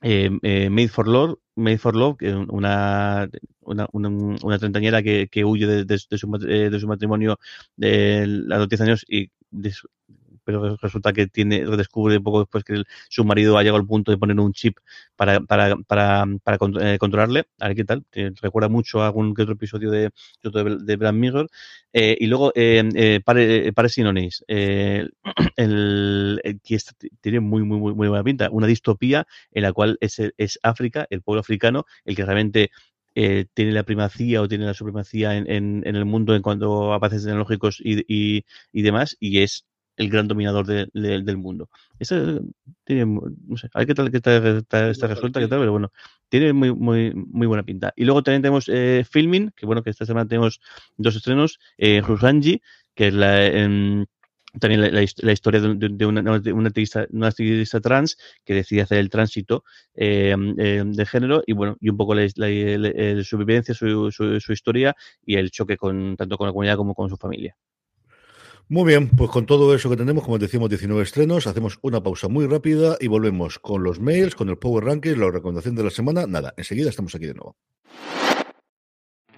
Made 0.02 0.90
for 0.90 1.08
Love, 1.08 1.38
Made 1.56 1.78
for 1.78 1.96
Love, 1.96 2.18
una, 2.50 3.30
una, 3.62 3.88
una, 3.92 4.10
una 4.10 4.58
treintañera 4.58 5.02
que, 5.02 5.28
que 5.30 5.46
huye 5.46 5.86
de, 5.86 5.98
su, 5.98 6.08
de, 6.10 6.80
su, 6.80 6.88
matrimonio 6.88 7.40
de, 7.76 8.24
a 8.52 8.58
los 8.58 8.70
10 8.70 8.82
años 8.82 9.06
y 9.08 9.30
pero 10.44 10.76
resulta 10.78 11.14
que 11.14 11.28
tiene 11.28 11.66
descubre 11.78 12.20
poco 12.20 12.40
después 12.40 12.64
que 12.64 12.84
su 13.10 13.24
marido 13.24 13.58
ha 13.58 13.64
llegado 13.64 13.78
al 13.78 13.88
punto 13.88 14.12
de 14.12 14.18
poner 14.18 14.40
un 14.40 14.54
chip 14.54 14.78
para, 15.16 15.40
para, 15.42 15.76
para, 15.88 16.26
para 16.44 16.58
eh, 16.82 16.98
controlarle. 16.98 17.46
A 17.60 17.68
ver 17.68 17.78
qué 17.78 17.86
tal. 17.86 18.06
recuerda 18.42 18.70
mucho 18.70 19.02
a 19.02 19.08
algún 19.08 19.34
que 19.34 19.44
otro 19.44 19.54
episodio 19.56 19.90
de, 19.92 20.12
de, 20.44 20.98
de 20.98 21.12
Mirror. 21.12 21.50
Eh, 21.94 22.18
y 22.20 22.28
luego, 22.28 22.52
eh, 22.56 22.84
eh 22.96 23.22
Pare, 23.24 23.72
Pare 23.74 23.90
Sinonis, 23.90 24.44
el, 24.48 26.42
que 26.64 26.78
tiene 27.22 27.40
muy, 27.40 27.64
muy, 27.64 27.80
muy, 27.80 27.94
muy 27.94 28.08
buena 28.08 28.24
pinta. 28.24 28.50
Una 28.52 28.68
distopía 28.68 29.26
en 29.52 29.64
la 29.64 29.74
cual 29.74 29.98
es, 30.02 30.20
es 30.38 30.60
África, 30.64 31.08
el 31.10 31.22
pueblo 31.22 31.42
africano, 31.42 31.86
el 32.06 32.16
que 32.16 32.26
realmente 32.26 32.72
eh, 33.16 33.46
tiene 33.54 33.72
la 33.72 33.84
primacía 33.84 34.42
o 34.42 34.48
tiene 34.48 34.66
la 34.66 34.74
supremacía 34.74 35.36
en, 35.38 35.50
en, 35.50 35.84
en 35.86 35.96
el 35.96 36.06
mundo 36.06 36.36
en 36.36 36.42
cuanto 36.42 36.92
a 36.92 36.96
avances 36.96 37.24
tecnológicos 37.24 37.80
y, 37.84 38.04
y, 38.08 38.46
y 38.72 38.82
demás, 38.82 39.18
y 39.20 39.40
es 39.40 39.66
el 39.96 40.10
gran 40.10 40.28
dominador 40.28 40.66
de, 40.66 40.88
de, 40.94 41.22
del 41.22 41.38
mundo. 41.38 41.70
Eso 42.00 42.42
tiene, 42.84 43.06
no 43.06 43.58
sé, 43.58 43.70
hay 43.74 43.86
que 43.86 43.94
tal 43.94 44.10
que 44.10 44.18
está, 44.18 44.90
está 44.90 45.08
resuelta, 45.08 45.40
que 45.40 45.48
tal, 45.48 45.60
pero 45.60 45.72
bueno, 45.72 45.92
tiene 46.30 46.52
muy, 46.54 46.74
muy, 46.74 47.14
muy 47.14 47.46
buena 47.46 47.64
pinta. 47.64 47.94
Y 47.96 48.06
luego 48.06 48.24
también 48.24 48.42
tenemos 48.42 48.68
eh, 48.70 49.06
Filming, 49.10 49.52
que 49.56 49.66
bueno, 49.68 49.84
que 49.84 49.92
esta 49.92 50.06
semana 50.06 50.28
tenemos 50.28 50.60
dos 50.98 51.16
estrenos, 51.16 51.60
eh, 51.78 52.02
Rusanji, 52.02 52.62
que 52.96 53.08
es 53.10 53.14
la, 53.14 53.46
eh, 53.46 54.06
también 54.60 54.82
la, 54.82 54.90
la, 54.90 55.32
historia 55.32 55.62
de, 55.62 55.90
de, 55.90 56.06
una, 56.06 56.22
una, 56.22 56.68
activista, 56.68 57.08
una, 57.12 57.28
activista, 57.28 57.82
trans 57.82 58.18
que 58.46 58.54
decide 58.54 58.82
hacer 58.82 59.00
el 59.00 59.10
tránsito 59.10 59.64
eh, 59.96 60.36
eh, 60.58 60.84
de 60.86 61.06
género 61.06 61.44
y 61.46 61.54
bueno, 61.54 61.78
y 61.80 61.90
un 61.90 61.98
poco 61.98 62.14
la, 62.14 62.28
su 62.30 63.38
vivencia, 63.38 63.74
su, 63.74 64.12
su, 64.12 64.40
su, 64.40 64.54
historia 64.54 64.96
y 65.26 65.36
el 65.36 65.52
choque 65.52 65.78
con 65.78 66.16
tanto 66.16 66.38
con 66.38 66.48
la 66.48 66.54
comunidad 66.54 66.78
como 66.78 66.94
con 66.94 67.10
su 67.10 67.18
familia. 67.18 67.56
Muy 68.70 68.86
bien, 68.86 69.10
pues 69.10 69.30
con 69.30 69.46
todo 69.46 69.76
eso 69.76 69.90
que 69.90 69.98
tenemos, 69.98 70.24
como 70.24 70.38
decimos, 70.38 70.70
19 70.70 71.04
estrenos, 71.04 71.48
hacemos 71.48 71.80
una 71.82 72.02
pausa 72.02 72.30
muy 72.30 72.48
rápida 72.48 72.98
y 73.00 73.08
volvemos 73.08 73.60
con 73.60 73.84
los 73.84 74.00
mails, 74.00 74.36
con 74.36 74.50
el 74.50 74.58
Power 74.58 74.86
Ranking, 74.86 75.18
la 75.18 75.32
recomendación 75.32 75.76
de 75.76 75.84
la 75.84 75.90
semana. 75.90 76.26
Nada, 76.28 76.54
enseguida 76.56 76.90
estamos 76.90 77.14
aquí 77.14 77.26
de 77.26 77.34
nuevo. 77.34 77.58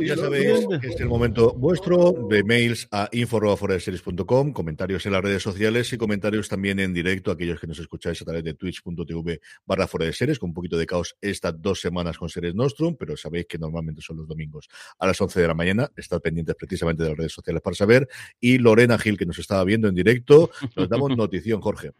Ya 0.00 0.16
sabéis 0.16 0.66
que 0.80 0.86
es 0.86 1.00
el 1.00 1.08
momento 1.08 1.52
vuestro 1.52 2.14
de 2.30 2.42
mails 2.42 2.88
a 2.90 3.08
info.foradeseries.com, 3.12 4.52
comentarios 4.54 5.04
en 5.04 5.12
las 5.12 5.22
redes 5.22 5.42
sociales 5.42 5.92
y 5.92 5.98
comentarios 5.98 6.48
también 6.48 6.80
en 6.80 6.94
directo, 6.94 7.30
aquellos 7.30 7.60
que 7.60 7.66
nos 7.66 7.78
escucháis 7.78 8.22
a 8.22 8.24
través 8.24 8.44
de 8.44 8.54
twitch.tv 8.54 9.40
barra 9.66 9.86
fuera 9.86 10.06
de 10.06 10.14
series, 10.14 10.38
con 10.38 10.48
un 10.50 10.54
poquito 10.54 10.78
de 10.78 10.86
caos 10.86 11.16
estas 11.20 11.60
dos 11.60 11.82
semanas 11.82 12.16
con 12.16 12.30
Series 12.30 12.54
Nostrum, 12.54 12.96
pero 12.96 13.14
sabéis 13.14 13.44
que 13.46 13.58
normalmente 13.58 14.00
son 14.00 14.16
los 14.16 14.26
domingos 14.26 14.68
a 14.98 15.06
las 15.06 15.20
11 15.20 15.38
de 15.38 15.48
la 15.48 15.54
mañana. 15.54 15.90
Estad 15.96 16.22
pendientes 16.22 16.54
precisamente 16.54 17.02
de 17.02 17.10
las 17.10 17.18
redes 17.18 17.32
sociales 17.32 17.60
para 17.60 17.76
saber. 17.76 18.08
Y 18.40 18.56
Lorena 18.56 18.98
Gil, 18.98 19.18
que 19.18 19.26
nos 19.26 19.38
estaba 19.38 19.64
viendo 19.64 19.86
en 19.86 19.94
directo, 19.94 20.50
nos 20.76 20.88
damos 20.88 21.10
notición, 21.16 21.60
Jorge. 21.60 21.92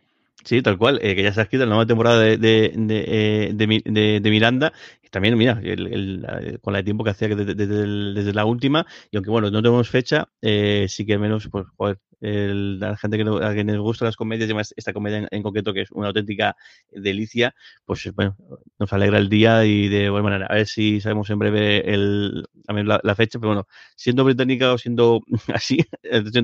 Sí, 0.44 0.62
tal 0.62 0.78
cual, 0.78 0.98
eh, 1.02 1.14
que 1.14 1.22
ya 1.22 1.32
se 1.32 1.40
ha 1.40 1.42
escrito 1.44 1.64
la 1.64 1.70
nueva 1.70 1.86
temporada 1.86 2.18
de, 2.20 2.36
de, 2.38 2.72
de, 2.74 3.04
eh, 3.06 4.20
de, 4.20 4.30
Miranda. 4.30 4.72
También, 5.10 5.36
mira, 5.36 5.60
el, 5.62 5.86
el, 5.92 6.60
con 6.60 6.72
la 6.72 6.78
de 6.78 6.84
tiempo 6.84 7.04
que 7.04 7.10
hacía 7.10 7.28
desde, 7.28 7.54
desde, 7.54 8.14
desde, 8.14 8.32
la 8.32 8.44
última, 8.44 8.86
y 9.10 9.16
aunque 9.16 9.30
bueno, 9.30 9.50
no 9.50 9.60
tenemos 9.60 9.88
fecha, 9.90 10.28
eh, 10.40 10.86
sí 10.88 11.04
que 11.04 11.18
menos, 11.18 11.48
pues, 11.50 11.66
joder, 11.76 11.98
el, 12.20 12.78
la 12.78 12.96
gente 12.96 13.16
que 13.16 13.24
no, 13.24 13.36
a 13.36 13.52
quienes 13.52 13.78
gustan 13.78 14.06
las 14.06 14.16
comedias, 14.16 14.46
además 14.46 14.74
esta 14.76 14.92
comedia 14.92 15.18
en, 15.18 15.28
en, 15.30 15.42
concreto, 15.42 15.72
que 15.72 15.82
es 15.82 15.90
una 15.92 16.08
auténtica 16.08 16.56
delicia, 16.90 17.54
pues 17.84 18.10
bueno, 18.14 18.36
nos 18.78 18.92
alegra 18.92 19.18
el 19.18 19.28
día 19.28 19.64
y 19.64 19.88
de 19.88 20.10
buena 20.10 20.24
manera. 20.24 20.46
A 20.46 20.54
ver 20.54 20.66
si 20.66 21.00
sabemos 21.00 21.30
en 21.30 21.38
breve 21.38 21.92
el, 21.92 22.46
la, 22.66 23.00
la 23.02 23.14
fecha, 23.14 23.38
pero 23.38 23.50
bueno, 23.50 23.66
siendo 23.96 24.24
británica 24.24 24.72
o 24.72 24.78
siendo 24.78 25.20
así, 25.54 25.78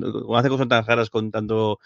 como 0.01 0.37
hace 0.37 0.49
cosas 0.49 0.69
tan 0.69 0.85
raras 0.85 1.11
con 1.11 1.31
tanto 1.31 1.79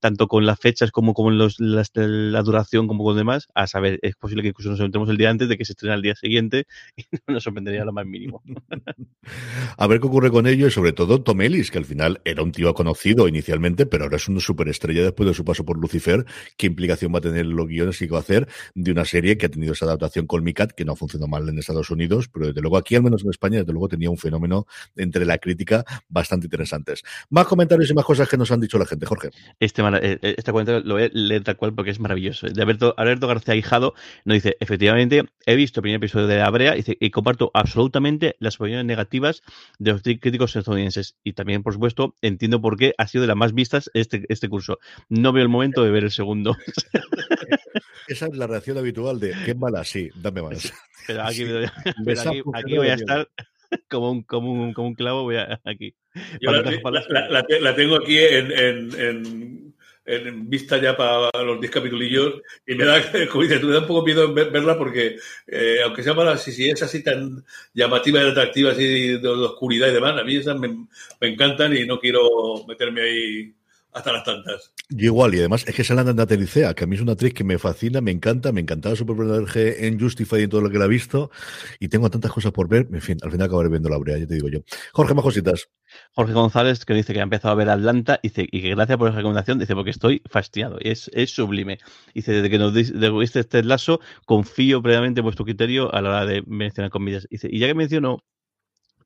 tanto 0.00 0.28
con 0.28 0.46
las 0.46 0.58
fechas 0.58 0.90
como 0.90 1.14
con 1.14 1.38
los, 1.38 1.58
las, 1.58 1.90
la 1.94 2.42
duración 2.42 2.86
como 2.86 3.04
con 3.04 3.16
demás, 3.16 3.48
a 3.54 3.66
saber, 3.66 3.98
es 4.02 4.14
posible 4.16 4.42
que 4.42 4.48
incluso 4.48 4.70
nos 4.70 4.80
entremos 4.80 5.08
el 5.08 5.16
día 5.16 5.30
antes 5.30 5.48
de 5.48 5.56
que 5.56 5.64
se 5.64 5.72
estrene 5.72 5.94
el 5.94 6.02
día 6.02 6.14
siguiente 6.14 6.66
y 6.96 7.04
no 7.26 7.34
nos 7.34 7.42
sorprendería 7.42 7.84
lo 7.84 7.92
más 7.92 8.06
mínimo. 8.06 8.42
a 9.76 9.86
ver 9.86 10.00
qué 10.00 10.06
ocurre 10.06 10.30
con 10.30 10.46
ello 10.46 10.66
y 10.66 10.70
sobre 10.70 10.92
todo 10.92 11.22
Tom 11.22 11.40
Ellis, 11.40 11.70
que 11.70 11.78
al 11.78 11.84
final 11.84 12.20
era 12.24 12.42
un 12.42 12.52
tío 12.52 12.74
conocido 12.74 13.28
inicialmente, 13.36 13.86
pero 13.86 14.04
ahora 14.04 14.16
es 14.16 14.28
una 14.28 14.40
superestrella 14.40 15.02
después 15.02 15.28
de 15.28 15.34
su 15.34 15.44
paso 15.44 15.64
por 15.64 15.78
Lucifer. 15.78 16.24
¿Qué 16.56 16.66
implicación 16.66 17.14
va 17.14 17.18
a 17.18 17.22
tener 17.22 17.46
los 17.46 17.66
guiones 17.66 17.98
que 17.98 18.06
va 18.06 18.18
a 18.18 18.20
hacer 18.20 18.48
de 18.74 18.92
una 18.92 19.04
serie 19.04 19.36
que 19.36 19.46
ha 19.46 19.48
tenido 19.48 19.72
esa 19.72 19.84
adaptación 19.84 20.26
con 20.26 20.42
Micat, 20.42 20.72
que 20.72 20.84
no 20.84 20.92
ha 20.92 20.96
funcionado 20.96 21.28
mal 21.28 21.48
en 21.48 21.58
Estados 21.58 21.90
Unidos, 21.90 22.28
pero 22.28 22.46
desde 22.46 22.60
luego 22.60 22.76
aquí, 22.76 22.96
al 22.96 23.02
menos 23.02 23.22
en 23.24 23.30
España, 23.30 23.58
desde 23.60 23.72
luego 23.72 23.88
tenía 23.88 24.10
un 24.10 24.18
fenómeno 24.18 24.66
entre 24.96 25.24
la 25.24 25.38
crítica 25.38 25.84
bastante 26.08 26.46
interesantes. 26.46 27.02
Más 27.30 27.46
comentarios 27.46 27.90
y 27.90 27.94
más 27.94 28.04
cosas 28.04 28.28
que 28.28 28.36
nos 28.36 28.50
han 28.50 28.60
dicho 28.60 28.78
la 28.78 28.86
gente, 28.86 29.06
Jorge. 29.06 29.30
Este 29.60 29.82
esta 30.22 30.52
cuenta 30.52 30.80
lo 30.80 30.94
voy 30.94 31.04
a 31.04 31.10
leer 31.12 31.44
tal 31.44 31.56
cual 31.56 31.74
porque 31.74 31.90
es 31.90 32.00
maravilloso. 32.00 32.48
De 32.48 32.62
Alberto, 32.62 32.94
Alberto 32.96 33.26
García 33.26 33.54
Guijado 33.54 33.94
nos 34.24 34.34
dice, 34.34 34.56
efectivamente, 34.60 35.24
he 35.44 35.54
visto 35.56 35.80
el 35.80 35.82
primer 35.82 35.98
episodio 35.98 36.26
de 36.26 36.38
La 36.38 36.50
Brea 36.50 36.76
y, 36.76 36.84
y 36.86 37.10
comparto 37.10 37.50
absolutamente 37.54 38.36
las 38.38 38.60
opiniones 38.60 38.86
negativas 38.86 39.42
de 39.78 39.92
los 39.92 40.02
críticos 40.02 40.56
estadounidenses. 40.56 41.16
Y 41.22 41.32
también, 41.34 41.62
por 41.62 41.74
supuesto, 41.74 42.14
entiendo 42.22 42.60
por 42.60 42.76
qué 42.76 42.94
ha 42.98 43.06
sido 43.06 43.25
de 43.26 43.28
las 43.28 43.36
más 43.36 43.52
vistas 43.52 43.90
este, 43.94 44.24
este 44.28 44.48
curso. 44.48 44.78
No 45.08 45.32
veo 45.32 45.42
el 45.42 45.48
momento 45.48 45.82
de 45.82 45.90
ver 45.90 46.04
el 46.04 46.10
segundo. 46.10 46.56
Esa 48.08 48.26
es 48.26 48.36
la 48.36 48.46
reacción 48.46 48.78
habitual 48.78 49.18
de, 49.18 49.34
qué 49.44 49.54
mala, 49.54 49.84
sí, 49.84 50.10
dame 50.14 50.42
más. 50.42 50.72
Pero 51.06 51.22
aquí, 51.22 51.44
sí. 51.44 51.44
pero 52.04 52.20
aquí, 52.20 52.42
aquí 52.54 52.76
voy 52.76 52.88
a 52.88 52.94
estar 52.94 53.28
como 53.90 54.10
un, 54.12 54.22
como 54.22 54.52
un, 54.52 54.72
como 54.72 54.88
un 54.88 54.94
clavo 54.94 55.24
voy 55.24 55.36
a, 55.36 55.60
aquí. 55.64 55.94
Yo 56.40 56.52
la, 56.52 56.62
la, 56.62 57.28
la, 57.28 57.44
la, 57.60 57.74
tengo 57.74 57.96
aquí 57.96 58.18
en, 58.18 58.52
en, 58.52 59.00
en, 59.00 59.65
en, 60.06 60.48
vista 60.48 60.78
ya 60.78 60.96
para 60.96 61.30
los 61.42 61.60
10 61.60 61.72
capitulillos 61.72 62.42
y 62.66 62.74
me 62.74 62.84
da, 62.84 63.00
como 63.30 63.42
dices, 63.42 63.62
me 63.62 63.72
da 63.72 63.80
un 63.80 63.86
poco 63.86 64.04
miedo 64.04 64.32
verla 64.32 64.78
porque, 64.78 65.16
eh, 65.46 65.78
aunque 65.84 66.02
sea 66.02 66.14
para, 66.14 66.36
si, 66.36 66.52
si 66.52 66.70
es 66.70 66.82
así 66.82 67.02
tan 67.02 67.44
llamativa 67.74 68.22
y 68.22 68.30
atractiva, 68.30 68.72
así 68.72 69.18
de, 69.18 69.28
oscuridad 69.28 69.88
y 69.88 69.94
demás, 69.94 70.18
a 70.18 70.24
mí 70.24 70.36
esas 70.36 70.58
me 70.58 70.86
encantan 71.20 71.76
y 71.76 71.84
no 71.86 71.98
quiero 71.98 72.64
meterme 72.66 73.02
ahí 73.02 73.54
hasta 73.92 74.12
las 74.12 74.24
tantas. 74.24 74.72
Yo 74.88 75.06
igual, 75.06 75.34
y 75.34 75.40
además 75.40 75.64
es 75.66 75.74
que 75.74 75.82
sale 75.82 76.04
Natalie 76.04 76.42
Licea, 76.42 76.72
que 76.74 76.84
a 76.84 76.86
mí 76.86 76.94
es 76.94 77.02
una 77.02 77.12
actriz 77.12 77.34
que 77.34 77.42
me 77.42 77.58
fascina, 77.58 78.00
me 78.00 78.12
encanta, 78.12 78.52
me 78.52 78.60
encantaba 78.60 78.94
su 78.94 79.04
personaje 79.04 79.88
en 79.88 79.98
Justify 79.98 80.38
y 80.38 80.42
en 80.44 80.50
todo 80.50 80.60
lo 80.60 80.70
que 80.70 80.78
la 80.78 80.84
he 80.84 80.88
visto, 80.88 81.32
y 81.80 81.88
tengo 81.88 82.08
tantas 82.08 82.30
cosas 82.30 82.52
por 82.52 82.68
ver, 82.68 82.86
en 82.92 83.00
fin, 83.00 83.18
al 83.22 83.32
final 83.32 83.48
acabaré 83.48 83.68
viendo 83.68 83.88
la 83.88 83.98
brea, 83.98 84.16
ya 84.16 84.28
te 84.28 84.34
digo 84.34 84.48
yo. 84.48 84.60
Jorge, 84.92 85.12
más 85.14 85.24
cositas. 85.24 85.70
Jorge 86.12 86.32
González, 86.34 86.84
que 86.84 86.94
dice 86.94 87.12
que 87.12 87.18
ha 87.18 87.24
empezado 87.24 87.50
a 87.50 87.56
ver 87.56 87.68
Atlanta, 87.68 88.20
dice, 88.22 88.46
y 88.48 88.62
que 88.62 88.70
gracias 88.70 88.96
por 88.96 89.10
la 89.10 89.16
recomendación, 89.16 89.58
dice, 89.58 89.74
porque 89.74 89.90
estoy 89.90 90.22
fastidiado, 90.30 90.78
es, 90.80 91.10
es 91.12 91.32
sublime. 91.32 91.78
Dice, 92.14 92.30
desde 92.30 92.48
que 92.48 92.58
nos 92.58 92.72
diste 92.72 93.40
este 93.40 93.64
lazo, 93.64 93.98
confío 94.24 94.80
previamente 94.82 95.18
en 95.18 95.24
vuestro 95.24 95.44
criterio 95.44 95.92
a 95.92 96.00
la 96.00 96.10
hora 96.10 96.26
de 96.26 96.44
mencionar 96.46 96.92
comillas. 96.92 97.26
Dice, 97.28 97.48
y 97.50 97.58
ya 97.58 97.66
que 97.66 97.74
menciono 97.74 98.18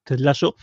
este 0.05 0.19
lazo, 0.19 0.57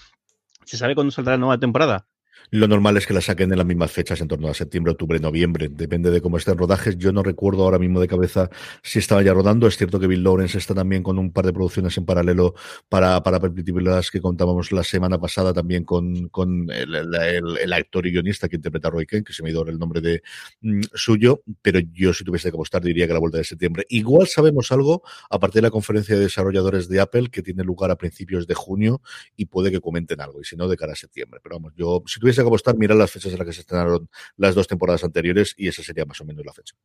¿se 0.64 0.78
sabe 0.78 0.94
cuándo 0.94 1.10
saldrá 1.10 1.34
la 1.34 1.40
nueva 1.40 1.60
temporada? 1.60 2.08
Lo 2.50 2.68
normal 2.68 2.96
es 2.96 3.06
que 3.06 3.14
la 3.14 3.22
saquen 3.22 3.52
en 3.52 3.58
las 3.58 3.68
mismas 3.68 3.92
fechas, 3.92 4.22
en 4.22 4.28
torno 4.28 4.48
a 4.48 4.54
septiembre, 4.54 4.92
octubre, 4.94 5.20
noviembre. 5.20 5.68
Depende 5.70 6.12
de 6.12 6.22
cómo 6.22 6.38
estén 6.38 6.58
rodajes. 6.58 6.98
Yo 6.98 7.12
no 7.12 7.22
recuerdo 7.22 7.64
ahora 7.64 7.78
mismo 7.78 8.00
de 8.00 8.08
cabeza 8.08 8.50
si 8.84 9.00
estaba 9.00 9.22
ya 9.22 9.34
rodando. 9.34 9.68
Es 9.68 9.78
cierto 9.78 10.00
que 10.00 10.08
Bill 10.08 10.24
Lawrence 10.24 10.58
está 10.58 10.74
también 10.74 11.04
con 11.04 11.20
un 11.20 11.32
par 11.32 11.46
de 11.46 11.54
producciones 11.54 11.98
en 11.98 12.06
paralelo 12.06 12.56
para, 12.90 13.22
para 13.22 13.40
las 13.40 14.12
que 14.12 14.22
contábamos 14.22 14.72
la 14.72 14.84
semana 14.84 15.20
pasada 15.20 15.54
también 15.54 15.84
con, 15.84 16.30
con 16.30 16.70
el, 16.72 17.74
actor 17.74 18.08
y 18.08 18.12
guionista 18.12 18.48
que 18.48 18.56
interpreta 18.56 18.88
a 18.88 18.92
Roy 18.92 19.06
Kent, 19.06 19.28
que 19.28 19.34
se 19.34 19.44
me 19.44 19.50
ido 19.50 19.68
el 19.68 19.78
nombre 19.78 20.02
de 20.02 20.22
mm, 20.62 20.82
suyo. 20.94 21.44
Pero 21.62 21.80
yo, 21.92 22.14
si 22.14 22.24
tuviese 22.24 22.50
que 22.50 22.56
apostar, 22.56 22.82
diría 22.82 23.08
que 23.08 23.14
la 23.14 23.20
vuelta 23.20 23.38
de 23.38 23.44
septiembre. 23.44 23.86
Igual 23.90 24.28
sabemos 24.28 24.72
algo, 24.72 25.04
aparte 25.30 25.58
de 25.58 25.64
la 25.64 25.72
conferencia 25.72 26.16
de 26.16 26.22
desarrolladores 26.22 26.88
de 26.88 27.02
Apple, 27.02 27.30
que 27.30 27.42
tiene 27.42 27.64
lugar 27.64 27.92
a 27.92 27.98
principios 27.98 28.48
de 28.48 28.54
junio 28.54 29.02
y 29.36 29.46
puede 29.46 29.70
que 29.70 29.82
comenten 29.82 30.22
algo. 30.22 30.42
Y 30.42 30.46
si 30.46 30.56
no, 30.56 30.68
de 30.68 30.78
cara 30.78 30.94
a 30.94 30.96
septiembre. 30.96 31.40
Pero 31.44 31.56
vamos, 31.56 31.74
yo, 31.76 32.04
si 32.06 32.20
tuviese 32.28 32.42
que 32.42 32.48
apostar, 32.48 32.78
mira 32.78 32.94
las 32.94 33.10
fechas 33.10 33.32
en 33.32 33.40
las 33.40 33.48
que 33.48 33.54
se 33.54 33.62
estrenaron 33.62 34.10
las 34.36 34.54
dos 34.54 34.68
temporadas 34.68 35.04
anteriores 35.04 35.54
y 35.56 35.70
esa 35.70 35.82
sería 35.82 36.06
más 36.06 36.20
o 36.20 36.26
menos 36.26 36.46
la 36.46 36.52
fecha. 36.52 36.76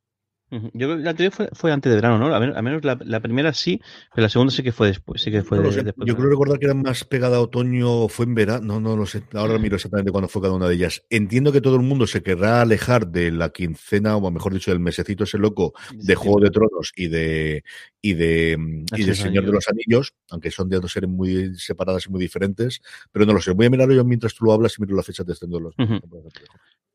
Yo 0.51 0.69
creo 0.71 0.97
que 0.97 1.03
la 1.03 1.09
anterior 1.09 1.33
fue, 1.33 1.49
fue, 1.53 1.71
antes 1.71 1.89
de 1.89 1.95
verano, 1.95 2.19
¿no? 2.19 2.35
A 2.35 2.61
menos, 2.61 2.83
la, 2.83 2.97
la, 3.03 3.19
primera 3.21 3.53
sí, 3.53 3.81
pero 4.13 4.23
la 4.23 4.29
segunda 4.29 4.53
sí 4.53 4.61
que 4.61 4.71
fue 4.71 4.87
después. 4.87 5.19
Sí 5.21 5.31
que 5.31 5.41
fue 5.41 5.57
no 5.57 5.63
de, 5.63 5.73
sé. 5.73 5.83
después 5.83 6.07
Yo 6.07 6.15
creo 6.15 6.29
recordar 6.29 6.59
que 6.59 6.65
era 6.65 6.75
más 6.75 7.05
pegada 7.05 7.37
a 7.37 7.39
otoño 7.41 8.07
fue 8.07 8.25
en 8.25 8.35
verano. 8.35 8.79
No, 8.79 8.79
no 8.79 8.95
lo 8.95 9.07
sé. 9.07 9.23
Ahora 9.33 9.57
miro 9.57 9.77
exactamente 9.77 10.11
cuándo 10.11 10.27
fue 10.27 10.43
cada 10.43 10.53
una 10.53 10.67
de 10.67 10.75
ellas. 10.75 11.03
Entiendo 11.09 11.51
que 11.51 11.59
todo 11.59 11.75
el 11.75 11.81
mundo 11.81 12.05
se 12.05 12.21
querrá 12.21 12.61
alejar 12.61 13.07
de 13.07 13.31
la 13.31 13.49
quincena, 13.49 14.15
o 14.15 14.31
mejor 14.31 14.53
dicho, 14.53 14.69
del 14.69 14.79
mesecito 14.79 15.23
ese 15.23 15.39
loco 15.39 15.73
de 15.91 16.13
Juego 16.13 16.39
de 16.39 16.51
Tronos 16.51 16.91
y 16.95 17.07
de 17.07 17.63
y 18.05 18.13
de, 18.15 18.83
y 18.97 19.03
de 19.05 19.15
Señor 19.15 19.45
de 19.45 19.53
los 19.53 19.69
Anillos, 19.69 20.13
aunque 20.29 20.51
son 20.51 20.67
de 20.67 20.77
dos 20.77 20.91
series 20.91 21.09
muy 21.09 21.55
separadas 21.55 22.05
y 22.05 22.09
muy 22.09 22.19
diferentes. 22.19 22.81
Pero 23.13 23.25
no 23.25 23.31
lo 23.31 23.41
sé. 23.41 23.51
Voy 23.51 23.67
a 23.67 23.69
mirarlo 23.69 23.95
yo 23.95 24.03
mientras 24.03 24.35
tú 24.35 24.43
lo 24.43 24.51
hablas 24.51 24.75
y 24.77 24.81
miro 24.81 24.95
la 24.95 25.03
fecha 25.03 25.23
de 25.23 25.33
de 25.33 25.59
los. 25.59 25.73
Uh 25.77 25.83
-huh. 25.83 26.01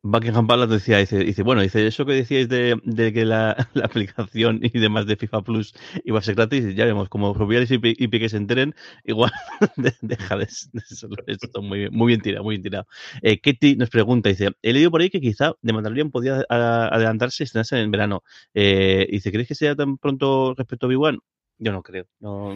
Buckingham 0.03 0.47
Palace 0.47 0.73
decía, 0.73 0.99
dice, 0.99 1.19
dice, 1.19 1.43
bueno, 1.43 1.61
dice, 1.61 1.85
eso 1.85 2.07
que 2.07 2.13
decíais 2.13 2.49
de, 2.49 2.81
de 2.85 3.13
que 3.13 3.25
la, 3.25 3.69
la, 3.75 3.85
aplicación 3.85 4.61
y 4.63 4.79
demás 4.79 5.07
de 5.07 5.17
FIFA 5.17 5.43
Plus 5.43 5.75
iba 6.05 6.21
a 6.21 6.23
ser 6.23 6.37
gratis, 6.37 6.75
ya 6.77 6.85
vemos, 6.85 7.09
como 7.09 7.35
Rubiales 7.35 7.71
y, 7.73 7.81
y 7.83 8.09
Piqué 8.09 8.29
se 8.29 8.37
enteren, 8.37 8.75
igual 9.05 9.33
de, 9.77 9.93
deja 10.01 10.37
de, 10.37 10.47
de 10.73 10.83
eso, 10.89 11.09
esto 11.27 11.63
muy 11.63 11.81
bien, 11.81 11.91
muy 11.93 12.07
bien 12.09 12.21
tirado, 12.21 12.45
muy 12.45 12.55
bien 12.55 12.63
tirado. 12.63 12.87
Eh, 13.23 13.41
Ketty 13.41 13.75
nos 13.75 13.91
pregunta, 13.91 14.29
dice, 14.29 14.51
he 14.63 14.73
leído 14.73 14.93
por 14.93 15.01
ahí 15.01 15.11
que 15.11 15.21
quizá 15.21 15.55
de 15.63 15.73
Mandalorian 15.73 16.13
podía 16.13 16.45
adelantarse 16.49 17.43
y 17.43 17.45
estrenarse 17.45 17.81
en 17.81 17.91
verano. 17.91 18.23
Eh, 18.55 19.09
dice, 19.11 19.33
¿crees 19.33 19.49
que 19.49 19.57
sea 19.57 19.75
tan 19.75 19.99
pronto 19.99 20.55
respecto 20.57 20.87
a 20.87 20.89
Obi-Wan? 20.99 21.21
Yo 21.59 21.73
no 21.73 21.83
creo. 21.83 22.07
No, 22.21 22.55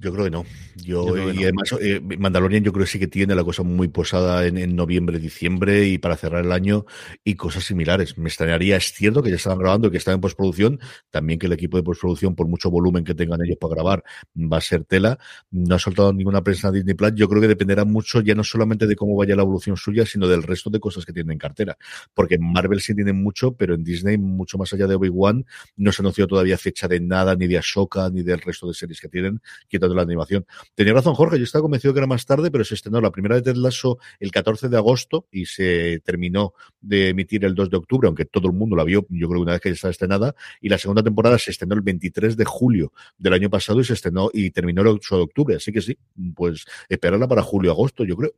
yo 0.00 0.12
creo 0.12 0.24
que 0.26 0.30
no. 0.30 0.44
Yo, 0.76 1.12
que 1.12 1.20
y 1.20 1.34
no. 1.34 1.42
además, 1.42 1.74
eh, 1.80 2.00
Mandalorian 2.18 2.62
yo 2.62 2.72
creo 2.72 2.84
que 2.84 2.90
sí 2.90 3.00
que 3.00 3.08
tiene 3.08 3.34
la 3.34 3.42
cosa 3.42 3.64
muy 3.64 3.88
posada 3.88 4.46
en, 4.46 4.56
en, 4.56 4.76
noviembre, 4.76 5.18
diciembre 5.18 5.88
y 5.88 5.98
para 5.98 6.16
cerrar 6.16 6.44
el 6.44 6.52
año 6.52 6.86
y 7.24 7.34
cosas 7.34 7.64
similares. 7.64 8.16
Me 8.16 8.28
extrañaría, 8.28 8.76
es 8.76 8.92
cierto 8.92 9.24
que 9.24 9.30
ya 9.30 9.36
estaban 9.36 9.58
grabando 9.58 9.88
y 9.88 9.90
que 9.90 9.96
están 9.96 10.14
en 10.14 10.20
postproducción, 10.20 10.78
también 11.10 11.40
que 11.40 11.46
el 11.46 11.52
equipo 11.52 11.78
de 11.78 11.82
postproducción, 11.82 12.36
por 12.36 12.46
mucho 12.46 12.70
volumen 12.70 13.02
que 13.02 13.14
tengan 13.14 13.44
ellos 13.44 13.56
para 13.60 13.74
grabar, 13.74 14.04
va 14.36 14.58
a 14.58 14.60
ser 14.60 14.84
tela. 14.84 15.18
No 15.50 15.74
ha 15.74 15.78
soltado 15.80 16.12
ninguna 16.12 16.42
prensa 16.42 16.70
Disney 16.70 16.94
Plus. 16.94 17.14
Yo 17.16 17.28
creo 17.28 17.42
que 17.42 17.48
dependerá 17.48 17.84
mucho 17.84 18.20
ya 18.20 18.36
no 18.36 18.44
solamente 18.44 18.86
de 18.86 18.94
cómo 18.94 19.16
vaya 19.16 19.34
la 19.34 19.42
evolución 19.42 19.76
suya, 19.76 20.06
sino 20.06 20.28
del 20.28 20.44
resto 20.44 20.70
de 20.70 20.78
cosas 20.78 21.04
que 21.04 21.12
tienen 21.12 21.32
en 21.32 21.38
cartera. 21.38 21.76
Porque 22.14 22.36
en 22.36 22.52
Marvel 22.52 22.80
sí 22.80 22.94
tienen 22.94 23.20
mucho, 23.20 23.56
pero 23.56 23.74
en 23.74 23.82
Disney, 23.82 24.16
mucho 24.16 24.58
más 24.58 24.72
allá 24.72 24.86
de 24.86 24.94
Obi-Wan, 24.94 25.44
no 25.76 25.90
se 25.90 26.02
anunció 26.02 26.28
todavía 26.28 26.56
fecha 26.56 26.86
de 26.86 27.00
nada, 27.00 27.34
ni 27.34 27.48
de 27.48 27.58
Ashoka, 27.58 28.08
ni 28.10 28.22
del 28.22 28.40
resto 28.40 28.68
de 28.68 28.74
series 28.74 29.00
que 29.00 29.08
tienen, 29.08 29.40
quitando 29.88 29.94
la 29.94 30.02
animación. 30.02 30.46
Tenía 30.74 30.92
razón 30.92 31.14
Jorge, 31.14 31.38
yo 31.38 31.44
estaba 31.44 31.62
convencido 31.62 31.94
que 31.94 32.00
era 32.00 32.06
más 32.06 32.26
tarde, 32.26 32.50
pero 32.50 32.64
se 32.64 32.74
estrenó 32.74 33.00
la 33.00 33.10
primera 33.10 33.34
de 33.36 33.42
Ted 33.42 33.56
Lasso 33.56 33.98
el 34.20 34.30
14 34.30 34.68
de 34.68 34.76
agosto 34.76 35.26
y 35.30 35.46
se 35.46 36.00
terminó 36.04 36.52
de 36.80 37.10
emitir 37.10 37.44
el 37.44 37.54
2 37.54 37.70
de 37.70 37.76
octubre, 37.76 38.06
aunque 38.06 38.24
todo 38.24 38.48
el 38.48 38.54
mundo 38.54 38.76
la 38.76 38.84
vio, 38.84 39.06
yo 39.08 39.28
creo 39.28 39.40
una 39.40 39.52
vez 39.52 39.60
que 39.60 39.70
ya 39.70 39.74
estaba 39.74 39.90
estrenada, 39.90 40.34
y 40.60 40.68
la 40.68 40.78
segunda 40.78 41.02
temporada 41.02 41.38
se 41.38 41.50
estrenó 41.50 41.74
el 41.74 41.82
23 41.82 42.36
de 42.36 42.44
julio 42.44 42.92
del 43.16 43.32
año 43.32 43.50
pasado 43.50 43.80
y 43.80 43.84
se 43.84 43.94
estrenó 43.94 44.30
y 44.32 44.50
terminó 44.50 44.82
el 44.82 44.88
8 44.88 45.16
de 45.16 45.22
octubre, 45.22 45.56
así 45.56 45.72
que 45.72 45.80
sí, 45.80 45.98
pues 46.34 46.64
esperarla 46.88 47.26
para 47.28 47.42
julio-agosto, 47.42 48.04
yo 48.04 48.16
creo. 48.16 48.34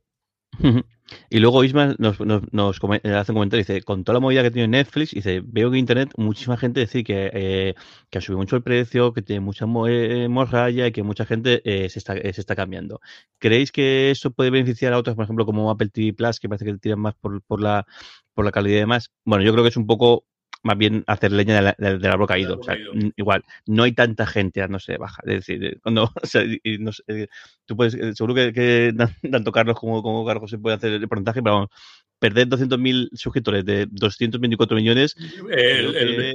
Y 1.28 1.38
luego 1.38 1.64
Isma 1.64 1.94
nos, 1.98 2.20
nos, 2.20 2.42
nos 2.52 2.80
hace 2.80 3.32
un 3.32 3.36
comentario, 3.36 3.64
dice, 3.64 3.82
con 3.82 4.04
toda 4.04 4.14
la 4.14 4.20
movida 4.20 4.42
que 4.42 4.50
tiene 4.50 4.68
Netflix, 4.68 5.12
dice, 5.12 5.42
veo 5.44 5.70
que 5.70 5.78
Internet, 5.78 6.12
muchísima 6.16 6.56
gente 6.56 6.80
dice 6.80 7.04
que, 7.04 7.30
eh, 7.32 7.74
que 8.10 8.18
ha 8.18 8.20
subido 8.20 8.38
mucho 8.38 8.56
el 8.56 8.62
precio, 8.62 9.12
que 9.12 9.22
tiene 9.22 9.40
mucha 9.40 9.66
eh, 9.88 10.28
morralla 10.28 10.86
y 10.86 10.92
que 10.92 11.02
mucha 11.02 11.24
gente 11.26 11.62
eh, 11.64 11.88
se, 11.88 11.98
está, 11.98 12.14
se 12.14 12.40
está 12.40 12.56
cambiando. 12.56 13.00
¿Creéis 13.38 13.72
que 13.72 14.10
eso 14.10 14.30
puede 14.30 14.50
beneficiar 14.50 14.92
a 14.92 14.98
otros, 14.98 15.16
por 15.16 15.24
ejemplo, 15.24 15.46
como 15.46 15.70
Apple 15.70 15.88
TV 15.88 16.12
Plus, 16.12 16.40
que 16.40 16.48
parece 16.48 16.64
que 16.64 16.78
tiran 16.78 17.00
más 17.00 17.14
por, 17.14 17.42
por, 17.42 17.60
la, 17.60 17.86
por 18.34 18.44
la 18.44 18.52
calidad 18.52 18.76
y 18.76 18.80
demás? 18.80 19.10
Bueno, 19.24 19.44
yo 19.44 19.52
creo 19.52 19.64
que 19.64 19.70
es 19.70 19.76
un 19.76 19.86
poco 19.86 20.24
más 20.62 20.76
bien 20.76 21.04
hacer 21.06 21.32
leña 21.32 21.56
de 21.56 21.62
la, 21.62 21.74
de, 21.78 21.98
de 21.98 22.08
árbol 22.08 22.26
caído. 22.26 22.58
O 22.58 22.62
sea, 22.62 22.76
igual, 23.16 23.44
no 23.66 23.82
hay 23.82 23.92
tanta 23.92 24.26
gente 24.26 24.60
no 24.68 24.78
se 24.78 24.96
baja. 24.96 25.22
Es 25.26 25.46
decir, 25.46 25.78
cuando, 25.82 26.04
o 26.22 26.26
sea, 26.26 26.42
y 26.44 26.78
no 26.78 26.92
sé, 26.92 27.28
tú 27.66 27.76
puedes, 27.76 28.16
seguro 28.16 28.34
que, 28.34 28.52
que 28.52 28.94
tanto 29.30 29.52
Carlos 29.52 29.78
como, 29.78 30.02
como 30.02 30.26
Carlos 30.26 30.50
se 30.50 30.58
puede 30.58 30.76
hacer 30.76 30.92
el 30.92 31.08
porcentaje, 31.08 31.42
pero 31.42 31.54
vamos, 31.54 31.70
perder 32.18 32.48
200.000 32.48 33.10
suscriptores 33.14 33.64
de 33.64 33.86
224 33.90 34.76
millones. 34.76 35.16
El, 35.50 35.96
el, 35.96 36.16
que, 36.16 36.34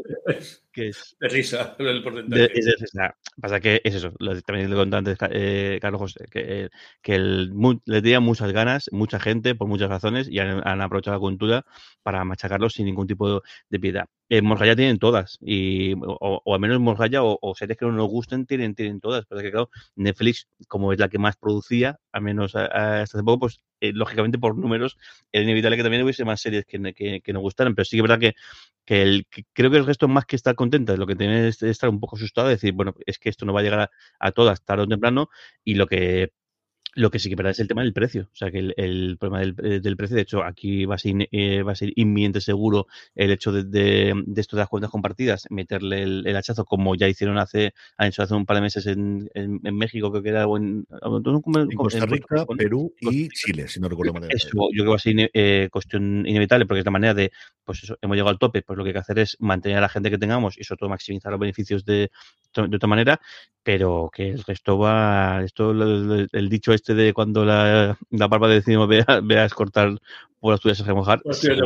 que 0.75 0.89
es 0.89 1.15
de 1.19 1.29
risa 1.29 1.75
el 1.79 2.03
porcentaje. 2.03 2.41
De, 2.41 2.51
es, 2.53 2.67
es, 2.67 2.81
es, 2.81 2.91
pasa 3.41 3.59
que 3.61 3.81
es 3.83 3.95
eso, 3.95 4.11
lo, 4.19 4.39
también 4.41 4.69
le 4.69 4.75
conté 4.75 4.97
antes 4.97 5.17
eh, 5.31 5.79
Carlos 5.81 5.99
José, 6.01 6.25
que, 6.29 6.69
que 7.01 7.15
el, 7.15 7.53
les 7.85 8.03
tenía 8.03 8.19
muchas 8.19 8.51
ganas, 8.51 8.89
mucha 8.91 9.19
gente, 9.19 9.55
por 9.55 9.69
muchas 9.69 9.89
razones, 9.89 10.27
y 10.29 10.39
han, 10.39 10.61
han 10.67 10.81
aprovechado 10.81 11.15
la 11.15 11.21
cultura 11.21 11.65
para 12.03 12.23
machacarlos 12.25 12.73
sin 12.73 12.85
ningún 12.85 13.07
tipo 13.07 13.41
de 13.69 13.79
piedad. 13.79 14.05
En 14.27 14.45
Morgalla 14.45 14.75
tienen 14.75 14.99
todas, 14.99 15.37
y, 15.39 15.93
o, 15.93 16.41
o 16.43 16.53
al 16.53 16.59
menos 16.59 16.79
Morgalla 16.79 17.23
o, 17.23 17.37
o, 17.41 17.55
series 17.55 17.77
que 17.77 17.85
no 17.85 17.93
nos 17.93 18.09
gusten 18.09 18.45
tienen, 18.45 18.75
tienen 18.75 18.99
todas, 18.99 19.25
pero 19.27 19.39
es 19.39 19.45
que 19.45 19.51
claro, 19.51 19.69
Netflix, 19.95 20.47
como 20.67 20.91
es 20.91 20.99
la 20.99 21.07
que 21.07 21.19
más 21.19 21.37
producía, 21.37 21.99
al 22.11 22.21
menos 22.21 22.55
hasta 22.55 23.01
hace 23.03 23.23
poco, 23.23 23.39
pues 23.39 23.61
eh, 23.81 23.91
lógicamente 23.93 24.39
por 24.39 24.57
números 24.57 24.97
era 25.31 25.43
inevitable 25.43 25.77
que 25.77 25.83
también 25.83 26.03
hubiese 26.03 26.25
más 26.25 26.41
series 26.41 26.65
que, 26.65 26.93
que, 26.93 27.21
que 27.21 27.33
nos 27.33 27.41
gustaran, 27.41 27.75
pero 27.75 27.85
sí 27.85 27.97
que 27.97 27.99
es 27.99 28.01
verdad 28.03 28.19
que, 28.19 28.33
que, 28.85 29.01
el, 29.01 29.27
creo 29.53 29.69
que 29.69 29.77
el 29.77 29.85
resto 29.85 30.07
más 30.07 30.25
que 30.25 30.35
estar 30.35 30.55
contenta, 30.65 30.97
lo 30.97 31.07
que 31.07 31.15
tiene 31.15 31.47
es 31.47 31.61
estar 31.63 31.89
un 31.89 31.99
poco 31.99 32.15
asustado, 32.17 32.49
decir, 32.49 32.73
bueno, 32.73 32.93
es 33.05 33.19
que 33.19 33.29
esto 33.29 33.45
no 33.45 33.53
va 33.53 33.61
a 33.61 33.63
llegar 33.63 33.79
a, 33.81 33.91
a 34.19 34.31
todas 34.31 34.63
tarde 34.63 34.83
o 34.83 34.87
temprano, 34.87 35.29
y 35.63 35.75
lo 35.75 35.87
que 35.87 36.33
lo 36.95 37.11
que 37.11 37.19
sí 37.19 37.29
que 37.29 37.35
verdad 37.35 37.51
es 37.51 37.59
el 37.59 37.67
tema 37.67 37.83
del 37.83 37.93
precio. 37.93 38.29
O 38.33 38.35
sea, 38.35 38.49
que 38.49 38.59
el, 38.59 38.73
el 38.77 39.17
problema 39.19 39.39
del, 39.41 39.55
eh, 39.63 39.79
del, 39.81 39.97
precio, 39.97 40.15
de 40.15 40.21
hecho, 40.21 40.43
aquí 40.43 40.85
va 40.85 40.95
a 40.95 40.97
ser, 40.97 41.27
eh, 41.31 41.61
va 41.61 41.73
a 41.73 41.75
ser 41.75 41.91
inminente 41.95 42.39
seguro 42.41 42.87
el 43.15 43.31
hecho 43.31 43.51
de, 43.51 43.63
de, 43.63 44.13
de, 44.25 44.41
esto 44.41 44.55
de 44.55 44.61
las 44.61 44.69
cuentas 44.69 44.89
compartidas, 44.89 45.45
meterle 45.49 46.03
el, 46.03 46.25
el, 46.25 46.35
hachazo 46.35 46.63
como 46.63 46.95
ya 46.95 47.07
hicieron 47.09 47.37
hace, 47.37 47.73
han 47.97 48.07
hecho 48.07 48.23
hace 48.23 48.33
un 48.33 48.45
par 48.45 48.55
de 48.55 48.61
meses 48.61 48.87
en, 48.87 49.29
en, 49.33 49.59
en 49.63 49.77
México, 49.77 50.09
creo 50.09 50.23
que 50.23 50.29
era, 50.29 50.47
o 50.47 50.57
en, 50.57 50.87
en 50.89 51.75
Costa 51.75 52.05
Rica, 52.05 52.45
Perú 52.57 52.93
y 53.01 53.27
Chile, 53.29 53.67
si 53.67 53.79
no 53.81 53.89
recuerdo 53.89 54.13
mal. 54.13 54.27
Eso, 54.29 54.49
yo 54.53 54.69
creo 54.69 54.85
que 54.85 54.89
va 54.89 54.95
a 54.95 54.99
ser 54.99 55.31
eh, 55.33 55.69
cuestión 55.71 56.25
inevitable, 56.25 56.65
porque 56.65 56.79
es 56.79 56.85
la 56.85 56.91
manera 56.91 57.13
de, 57.13 57.31
pues 57.65 57.83
eso, 57.83 57.97
hemos 58.01 58.15
llegado 58.15 58.29
al 58.29 58.39
tope, 58.39 58.61
pues 58.61 58.77
lo 58.77 58.83
que 58.83 58.89
hay 58.89 58.93
que 58.93 58.99
hacer 58.99 59.19
es 59.19 59.35
mantener 59.39 59.79
a 59.79 59.81
la 59.81 59.89
gente 59.89 60.09
que 60.09 60.17
tengamos 60.17 60.57
y 60.57 60.63
sobre 60.63 60.79
todo 60.79 60.89
maximizar 60.89 61.31
los 61.31 61.39
beneficios 61.39 61.83
de, 61.83 62.09
de 62.55 62.75
otra 62.75 62.87
manera, 62.87 63.19
pero 63.63 64.09
que 64.13 64.29
el 64.29 64.43
resto 64.43 64.77
va, 64.77 65.41
esto, 65.43 65.71
el, 65.71 66.29
el 66.31 66.49
dicho 66.49 66.71
este 66.71 66.84
de 66.93 67.13
cuando 67.13 67.45
la, 67.45 67.97
la 68.11 68.27
barba 68.27 68.47
de 68.47 68.55
vecino 68.55 68.87
vea, 68.87 69.05
veas 69.23 69.53
cortar 69.53 69.97
por 70.39 70.51
las 70.51 70.61
tuyas 70.61 70.81
a 70.81 70.85
remojar, 70.85 71.21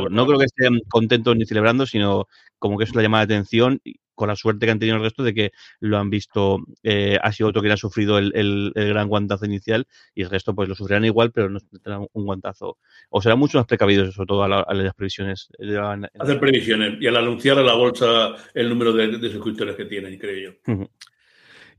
no 0.09 0.25
creo 0.25 0.39
que 0.39 0.45
estén 0.45 0.79
contentos 0.87 1.35
ni 1.35 1.45
celebrando, 1.45 1.85
sino 1.85 2.27
como 2.59 2.77
que 2.77 2.85
es 2.85 2.95
la 2.95 3.01
llamada 3.01 3.25
de 3.25 3.33
atención 3.33 3.81
con 4.19 4.27
la 4.27 4.35
suerte 4.35 4.65
que 4.65 4.71
han 4.73 4.79
tenido 4.79 4.97
el 4.97 5.03
resto 5.03 5.23
de 5.23 5.33
que 5.33 5.51
lo 5.79 5.97
han 5.97 6.09
visto, 6.09 6.59
eh, 6.83 7.17
ha 7.23 7.31
sido 7.31 7.49
otro 7.49 7.61
que 7.61 7.71
ha 7.71 7.77
sufrido 7.77 8.17
el, 8.17 8.33
el, 8.35 8.73
el, 8.75 8.89
gran 8.89 9.07
guantazo 9.07 9.45
inicial 9.45 9.87
y 10.13 10.23
el 10.23 10.29
resto 10.29 10.53
pues 10.53 10.67
lo 10.67 10.75
sufrirán 10.75 11.05
igual, 11.05 11.31
pero 11.31 11.49
no 11.49 11.61
tendrán 11.61 12.05
un 12.11 12.25
guantazo. 12.25 12.77
O 13.09 13.21
serán 13.21 13.39
mucho 13.39 13.57
más 13.57 13.65
precavidos, 13.65 14.13
sobre 14.13 14.27
todo 14.27 14.43
a, 14.43 14.49
la, 14.49 14.59
a 14.59 14.73
las 14.73 14.93
previsiones. 14.93 15.47
Hacer 16.19 16.37
previsiones 16.37 17.01
y 17.01 17.07
al 17.07 17.15
anunciar 17.15 17.59
a 17.59 17.63
la 17.63 17.75
bolsa 17.75 18.35
el 18.53 18.67
número 18.67 18.91
de, 18.91 19.19
de 19.19 19.31
suscriptores 19.31 19.77
que 19.77 19.85
tienen, 19.85 20.17
creo 20.17 20.51
yo. 20.51 20.73
Uh 20.73 20.79
-huh. 20.79 20.89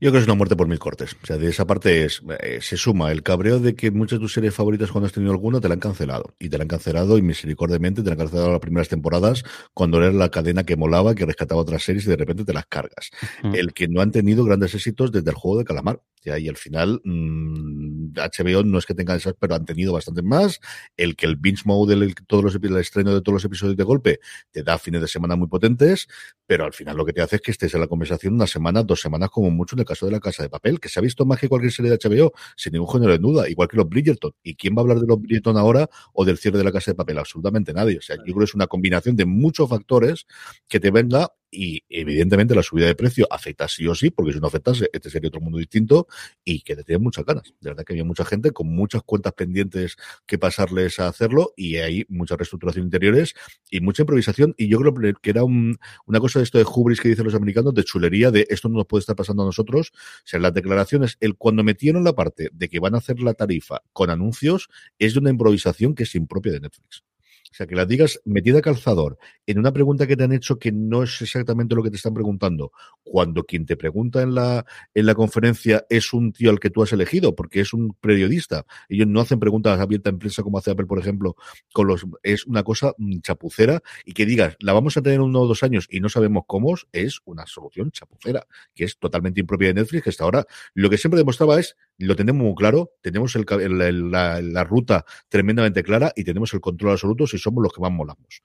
Yo 0.01 0.09
creo 0.09 0.13
que 0.13 0.23
es 0.23 0.25
una 0.25 0.33
muerte 0.33 0.55
por 0.55 0.67
mil 0.67 0.79
cortes. 0.79 1.15
O 1.21 1.27
sea, 1.27 1.37
de 1.37 1.47
esa 1.47 1.67
parte 1.67 2.05
es, 2.05 2.23
eh, 2.39 2.57
se 2.59 2.75
suma 2.75 3.11
el 3.11 3.21
cabreo 3.21 3.59
de 3.59 3.75
que 3.75 3.91
muchas 3.91 4.17
de 4.17 4.23
tus 4.23 4.33
series 4.33 4.51
favoritas 4.51 4.89
cuando 4.91 5.05
has 5.05 5.13
tenido 5.13 5.31
alguna 5.31 5.61
te 5.61 5.67
la 5.67 5.75
han 5.75 5.79
cancelado. 5.79 6.33
Y 6.39 6.49
te 6.49 6.57
la 6.57 6.63
han 6.63 6.67
cancelado 6.69 7.19
y 7.19 7.21
misericordiamente 7.21 8.01
te 8.01 8.07
la 8.09 8.13
han 8.13 8.17
cancelado 8.17 8.49
las 8.49 8.59
primeras 8.61 8.89
temporadas 8.89 9.43
cuando 9.75 9.99
era 9.99 10.11
la 10.11 10.29
cadena 10.29 10.63
que 10.63 10.75
molaba, 10.75 11.13
que 11.13 11.27
rescataba 11.27 11.61
otras 11.61 11.83
series 11.83 12.07
y 12.07 12.09
de 12.09 12.17
repente 12.17 12.43
te 12.43 12.51
las 12.51 12.65
cargas. 12.65 13.11
Uh 13.43 13.49
-huh. 13.49 13.55
El 13.55 13.73
que 13.73 13.87
no 13.87 14.01
han 14.01 14.11
tenido 14.11 14.43
grandes 14.43 14.73
éxitos 14.73 15.11
desde 15.11 15.29
el 15.29 15.35
juego 15.35 15.59
de 15.59 15.65
calamar. 15.65 16.01
Ya, 16.23 16.37
y 16.37 16.47
al 16.47 16.55
final, 16.55 17.01
mmm, 17.03 18.11
HBO 18.13 18.63
no 18.63 18.77
es 18.77 18.85
que 18.85 18.93
tenga 18.93 19.15
esas, 19.15 19.33
pero 19.39 19.55
han 19.55 19.65
tenido 19.65 19.93
bastante 19.93 20.21
más. 20.21 20.59
El 20.95 21.15
que 21.15 21.25
el 21.25 21.35
binge 21.35 21.63
mode, 21.65 21.93
el, 21.95 22.13
todos 22.27 22.43
los, 22.43 22.55
el 22.55 22.77
estreno 22.77 23.13
de 23.13 23.21
todos 23.21 23.33
los 23.33 23.45
episodios 23.45 23.75
de 23.75 23.83
golpe, 23.83 24.19
te 24.51 24.61
da 24.63 24.77
fines 24.77 25.01
de 25.01 25.07
semana 25.07 25.35
muy 25.35 25.47
potentes, 25.47 26.07
pero 26.45 26.65
al 26.65 26.73
final 26.73 26.95
lo 26.97 27.05
que 27.05 27.13
te 27.13 27.21
hace 27.21 27.37
es 27.37 27.41
que 27.41 27.51
estés 27.51 27.73
en 27.73 27.81
la 27.81 27.87
conversación 27.87 28.35
una 28.35 28.45
semana, 28.45 28.83
dos 28.83 29.01
semanas 29.01 29.29
como 29.31 29.49
mucho 29.49 29.75
caso 29.91 30.05
de 30.05 30.11
la 30.11 30.19
casa 30.19 30.43
de 30.43 30.49
papel, 30.49 30.79
que 30.79 30.89
se 30.89 30.99
ha 30.99 31.01
visto 31.01 31.25
más 31.25 31.39
que 31.39 31.49
cualquier 31.49 31.71
serie 31.71 31.91
de 31.91 31.97
HBO, 31.97 32.31
sin 32.55 32.73
ningún 32.73 32.89
género 32.89 33.11
de 33.11 33.17
duda, 33.17 33.49
igual 33.49 33.67
que 33.67 33.77
los 33.77 33.87
Bridgerton. 33.89 34.31
¿Y 34.43 34.55
quién 34.55 34.75
va 34.75 34.79
a 34.79 34.83
hablar 34.83 34.99
de 34.99 35.07
los 35.07 35.19
Bridgerton 35.19 35.57
ahora 35.57 35.89
o 36.13 36.25
del 36.25 36.37
cierre 36.37 36.57
de 36.57 36.63
la 36.63 36.71
casa 36.71 36.91
de 36.91 36.95
papel? 36.95 37.17
Absolutamente 37.17 37.73
nadie. 37.73 37.97
O 37.97 38.01
sea, 38.01 38.15
yo 38.17 38.23
creo 38.23 38.39
que 38.39 38.45
es 38.45 38.55
una 38.55 38.67
combinación 38.67 39.15
de 39.15 39.25
muchos 39.25 39.69
factores 39.69 40.25
que 40.67 40.79
te 40.79 40.91
venga 40.91 41.31
y 41.51 41.83
evidentemente 41.89 42.55
la 42.55 42.63
subida 42.63 42.87
de 42.87 42.95
precio 42.95 43.27
afecta 43.29 43.67
sí 43.67 43.85
o 43.87 43.93
sí, 43.93 44.09
porque 44.09 44.33
si 44.33 44.39
no 44.39 44.47
afectase, 44.47 44.89
este 44.93 45.09
sería 45.09 45.27
otro 45.27 45.41
mundo 45.41 45.57
distinto 45.57 46.07
y 46.43 46.61
que 46.61 46.75
te 46.75 46.83
tienen 46.83 47.03
muchas 47.03 47.25
ganas. 47.25 47.53
De 47.59 47.69
verdad 47.69 47.83
que 47.83 47.93
había 47.93 48.05
mucha 48.05 48.23
gente 48.25 48.51
con 48.51 48.67
muchas 48.67 49.03
cuentas 49.03 49.33
pendientes 49.33 49.97
que 50.25 50.37
pasarles 50.37 50.99
a 50.99 51.09
hacerlo 51.09 51.53
y 51.57 51.75
hay 51.77 52.05
mucha 52.07 52.37
reestructuración 52.37 52.85
interiores 52.85 53.35
y 53.69 53.81
mucha 53.81 54.03
improvisación 54.03 54.55
y 54.57 54.69
yo 54.69 54.79
creo 54.79 54.93
que 55.21 55.29
era 55.29 55.43
una 55.43 56.19
cosa 56.19 56.39
de 56.39 56.43
esto 56.43 56.57
de 56.57 56.65
hubris 56.65 57.01
que 57.01 57.09
dicen 57.09 57.25
los 57.25 57.35
americanos, 57.35 57.73
de 57.73 57.83
chulería, 57.83 58.31
de 58.31 58.47
esto 58.49 58.69
no 58.69 58.77
nos 58.77 58.87
puede 58.87 59.01
estar 59.01 59.15
pasando 59.15 59.43
a 59.43 59.45
nosotros. 59.45 59.91
O 59.93 60.21
sea, 60.23 60.39
las 60.39 60.53
declaraciones, 60.53 61.17
el 61.19 61.35
cuando 61.35 61.63
metieron 61.63 62.03
la 62.03 62.13
parte 62.13 62.49
de 62.53 62.69
que 62.69 62.79
van 62.79 62.95
a 62.95 62.99
hacer 62.99 63.19
la 63.19 63.33
tarifa 63.33 63.81
con 63.93 64.09
anuncios, 64.09 64.69
es 64.99 65.13
de 65.13 65.19
una 65.19 65.29
improvisación 65.29 65.95
que 65.95 66.03
es 66.03 66.15
impropia 66.15 66.53
de 66.53 66.61
Netflix. 66.61 67.03
O 67.51 67.53
sea, 67.53 67.67
que 67.67 67.75
la 67.75 67.85
digas 67.85 68.21
metida 68.23 68.61
calzador 68.61 69.17
en 69.45 69.59
una 69.59 69.73
pregunta 69.73 70.07
que 70.07 70.15
te 70.15 70.23
han 70.23 70.31
hecho 70.31 70.57
que 70.57 70.71
no 70.71 71.03
es 71.03 71.21
exactamente 71.21 71.75
lo 71.75 71.83
que 71.83 71.89
te 71.89 71.97
están 71.97 72.13
preguntando, 72.13 72.71
cuando 73.03 73.43
quien 73.43 73.65
te 73.65 73.75
pregunta 73.75 74.21
en 74.21 74.33
la, 74.33 74.65
en 74.93 75.05
la 75.05 75.15
conferencia 75.15 75.85
es 75.89 76.13
un 76.13 76.31
tío 76.31 76.49
al 76.49 76.59
que 76.59 76.69
tú 76.69 76.81
has 76.81 76.93
elegido, 76.93 77.35
porque 77.35 77.59
es 77.59 77.73
un 77.73 77.93
periodista. 77.99 78.65
Ellos 78.87 79.07
no 79.07 79.19
hacen 79.19 79.39
preguntas 79.39 79.79
abiertas 79.79 80.13
en 80.13 80.19
prensa 80.19 80.43
como 80.43 80.57
hace 80.57 80.71
Apple, 80.71 80.85
por 80.85 80.99
ejemplo, 80.99 81.35
con 81.73 81.87
los, 81.87 82.05
es 82.23 82.45
una 82.45 82.63
cosa 82.63 82.93
mm, 82.97 83.19
chapucera 83.19 83.81
y 84.05 84.13
que 84.13 84.25
digas, 84.25 84.55
la 84.59 84.73
vamos 84.73 84.95
a 84.95 85.01
tener 85.01 85.19
uno 85.19 85.41
o 85.41 85.47
dos 85.47 85.63
años 85.63 85.87
y 85.89 85.99
no 85.99 86.09
sabemos 86.09 86.43
cómo, 86.47 86.71
es 86.93 87.19
una 87.25 87.45
solución 87.47 87.91
chapucera, 87.91 88.47
que 88.73 88.85
es 88.85 88.97
totalmente 88.97 89.41
impropia 89.41 89.69
de 89.69 89.73
Netflix, 89.75 90.03
que 90.03 90.09
hasta 90.09 90.23
ahora 90.23 90.45
lo 90.73 90.89
que 90.89 90.97
siempre 90.97 91.17
demostraba 91.17 91.59
es, 91.59 91.75
lo 92.01 92.15
tenemos 92.15 92.43
muy 92.43 92.55
claro, 92.55 92.91
tenemos 93.01 93.35
el, 93.35 94.11
la, 94.11 94.41
la, 94.41 94.63
ruta 94.63 95.05
tremendamente 95.29 95.83
clara 95.83 96.11
y 96.15 96.23
tenemos 96.23 96.53
el 96.53 96.61
control 96.61 96.91
absoluto 96.91 97.27
si 97.27 97.37
somos 97.37 97.63
los 97.63 97.73
que 97.73 97.81
más 97.81 97.91
molamos. 97.91 98.41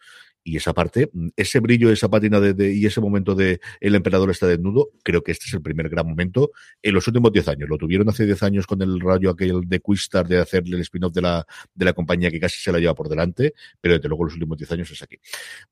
Y 0.46 0.58
esa 0.58 0.72
parte, 0.72 1.10
ese 1.34 1.58
brillo, 1.58 1.90
esa 1.90 2.08
pátina 2.08 2.38
de, 2.38 2.72
y 2.72 2.86
ese 2.86 3.00
momento 3.00 3.34
de 3.34 3.58
el 3.80 3.96
emperador 3.96 4.30
está 4.30 4.46
desnudo, 4.46 4.90
creo 5.02 5.24
que 5.24 5.32
este 5.32 5.46
es 5.48 5.54
el 5.54 5.60
primer 5.60 5.88
gran 5.88 6.06
momento 6.06 6.52
en 6.82 6.94
los 6.94 7.04
últimos 7.08 7.32
10 7.32 7.48
años. 7.48 7.68
Lo 7.68 7.76
tuvieron 7.76 8.08
hace 8.08 8.24
10 8.24 8.44
años 8.44 8.64
con 8.64 8.80
el 8.80 9.00
rayo 9.00 9.30
aquel 9.30 9.62
de 9.66 9.80
Quistar 9.80 10.28
de 10.28 10.38
hacerle 10.38 10.76
el 10.76 10.82
spin-off 10.82 11.12
de 11.12 11.22
la, 11.22 11.44
de 11.74 11.84
la 11.84 11.94
compañía 11.94 12.30
que 12.30 12.38
casi 12.38 12.60
se 12.60 12.70
la 12.70 12.78
lleva 12.78 12.94
por 12.94 13.08
delante, 13.08 13.54
pero 13.80 13.96
desde 13.96 14.08
luego 14.08 14.22
los 14.22 14.34
últimos 14.34 14.56
10 14.56 14.70
años 14.70 14.90
es 14.92 15.02
aquí. 15.02 15.16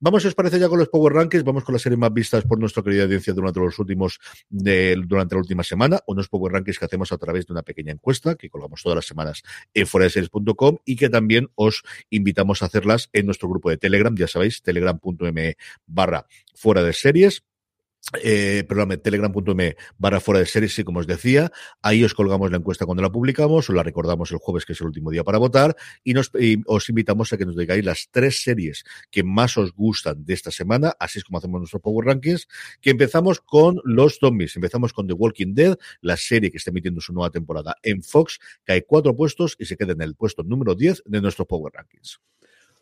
Vamos, 0.01 0.23
si 0.23 0.27
os 0.27 0.35
parece, 0.35 0.59
ya 0.59 0.67
con 0.67 0.77
los 0.77 0.89
Power 0.89 1.13
Rankings, 1.13 1.45
vamos 1.45 1.63
con 1.63 1.71
las 1.71 1.81
series 1.81 1.97
más 1.97 2.11
vistas 2.11 2.43
por 2.43 2.59
nuestra 2.59 2.83
querida 2.83 3.03
audiencia 3.03 3.33
durante 3.33 3.61
los 3.61 3.79
últimos, 3.79 4.19
de, 4.49 5.01
durante 5.07 5.35
la 5.35 5.39
última 5.39 5.63
semana, 5.63 6.01
unos 6.05 6.27
Power 6.27 6.51
Rankings 6.51 6.79
que 6.79 6.85
hacemos 6.85 7.13
a 7.13 7.17
través 7.17 7.45
de 7.47 7.53
una 7.53 7.63
pequeña 7.63 7.93
encuesta 7.93 8.35
que 8.35 8.49
colgamos 8.49 8.83
todas 8.83 8.97
las 8.97 9.05
semanas 9.05 9.41
en 9.73 9.87
foraseries.com 9.87 10.79
y 10.83 10.97
que 10.97 11.07
también 11.07 11.47
os 11.55 11.83
invitamos 12.09 12.61
a 12.61 12.65
hacerlas 12.65 13.09
en 13.13 13.25
nuestro 13.25 13.47
grupo 13.47 13.69
de 13.69 13.77
Telegram, 13.77 14.13
ya 14.17 14.27
sabéis, 14.27 14.64
telegram.me 14.65 15.55
barra 15.87 16.27
fuera 16.53 16.83
de 16.83 16.91
series 16.91 17.43
eh, 18.21 18.63
perdón, 18.69 18.99
telegram.me 19.01 19.75
barra 19.97 20.19
fuera 20.19 20.39
de 20.39 20.45
series, 20.45 20.77
y 20.77 20.83
como 20.83 20.99
os 20.99 21.07
decía, 21.07 21.51
ahí 21.81 22.03
os 22.03 22.13
colgamos 22.13 22.51
la 22.51 22.57
encuesta 22.57 22.85
cuando 22.85 23.01
la 23.01 23.11
publicamos, 23.11 23.67
os 23.67 23.75
la 23.75 23.81
recordamos 23.81 24.31
el 24.31 24.37
jueves, 24.37 24.63
que 24.63 24.73
es 24.73 24.81
el 24.81 24.87
último 24.87 25.09
día 25.09 25.23
para 25.23 25.39
votar, 25.39 25.75
y, 26.03 26.13
nos, 26.13 26.31
os 26.67 26.89
invitamos 26.89 27.33
a 27.33 27.37
que 27.37 27.47
nos 27.47 27.57
digáis 27.57 27.83
las 27.83 28.09
tres 28.11 28.43
series 28.43 28.83
que 29.09 29.23
más 29.23 29.57
os 29.57 29.73
gustan 29.73 30.23
de 30.23 30.35
esta 30.35 30.51
semana, 30.51 30.93
así 30.99 31.17
es 31.17 31.25
como 31.25 31.39
hacemos 31.39 31.59
nuestro 31.61 31.79
Power 31.79 32.05
Rankings, 32.05 32.47
que 32.79 32.91
empezamos 32.91 33.41
con 33.41 33.81
los 33.83 34.19
zombies, 34.19 34.55
empezamos 34.55 34.93
con 34.93 35.07
The 35.07 35.13
Walking 35.13 35.55
Dead, 35.55 35.75
la 36.01 36.15
serie 36.15 36.51
que 36.51 36.57
está 36.57 36.69
emitiendo 36.69 37.01
su 37.01 37.11
nueva 37.11 37.31
temporada 37.31 37.75
en 37.81 38.03
Fox, 38.03 38.39
hay 38.67 38.83
cuatro 38.83 39.15
puestos 39.15 39.55
y 39.57 39.65
se 39.65 39.77
queda 39.77 39.93
en 39.93 40.01
el 40.01 40.13
puesto 40.13 40.43
número 40.43 40.75
10 40.75 41.03
de 41.05 41.21
nuestro 41.21 41.47
Power 41.47 41.73
Rankings. 41.73 42.19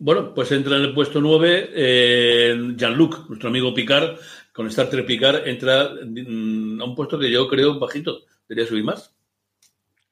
Bueno, 0.05 0.33
pues 0.33 0.51
entra 0.51 0.75
en 0.75 0.81
el 0.81 0.93
puesto 0.93 1.21
9 1.21 1.69
eh, 1.73 2.73
Jean-Luc, 2.75 3.29
nuestro 3.29 3.47
amigo 3.47 3.73
Picard, 3.73 4.17
con 4.51 4.67
Star 4.67 4.89
Trek 4.89 5.05
Picard, 5.05 5.47
entra 5.47 5.91
mm, 6.05 6.81
a 6.81 6.83
un 6.83 6.93
puesto 6.93 7.17
que 7.17 7.31
yo 7.31 7.47
creo 7.47 7.79
bajito. 7.79 8.23
Debería 8.45 8.67
subir 8.67 8.83
más. 8.83 9.15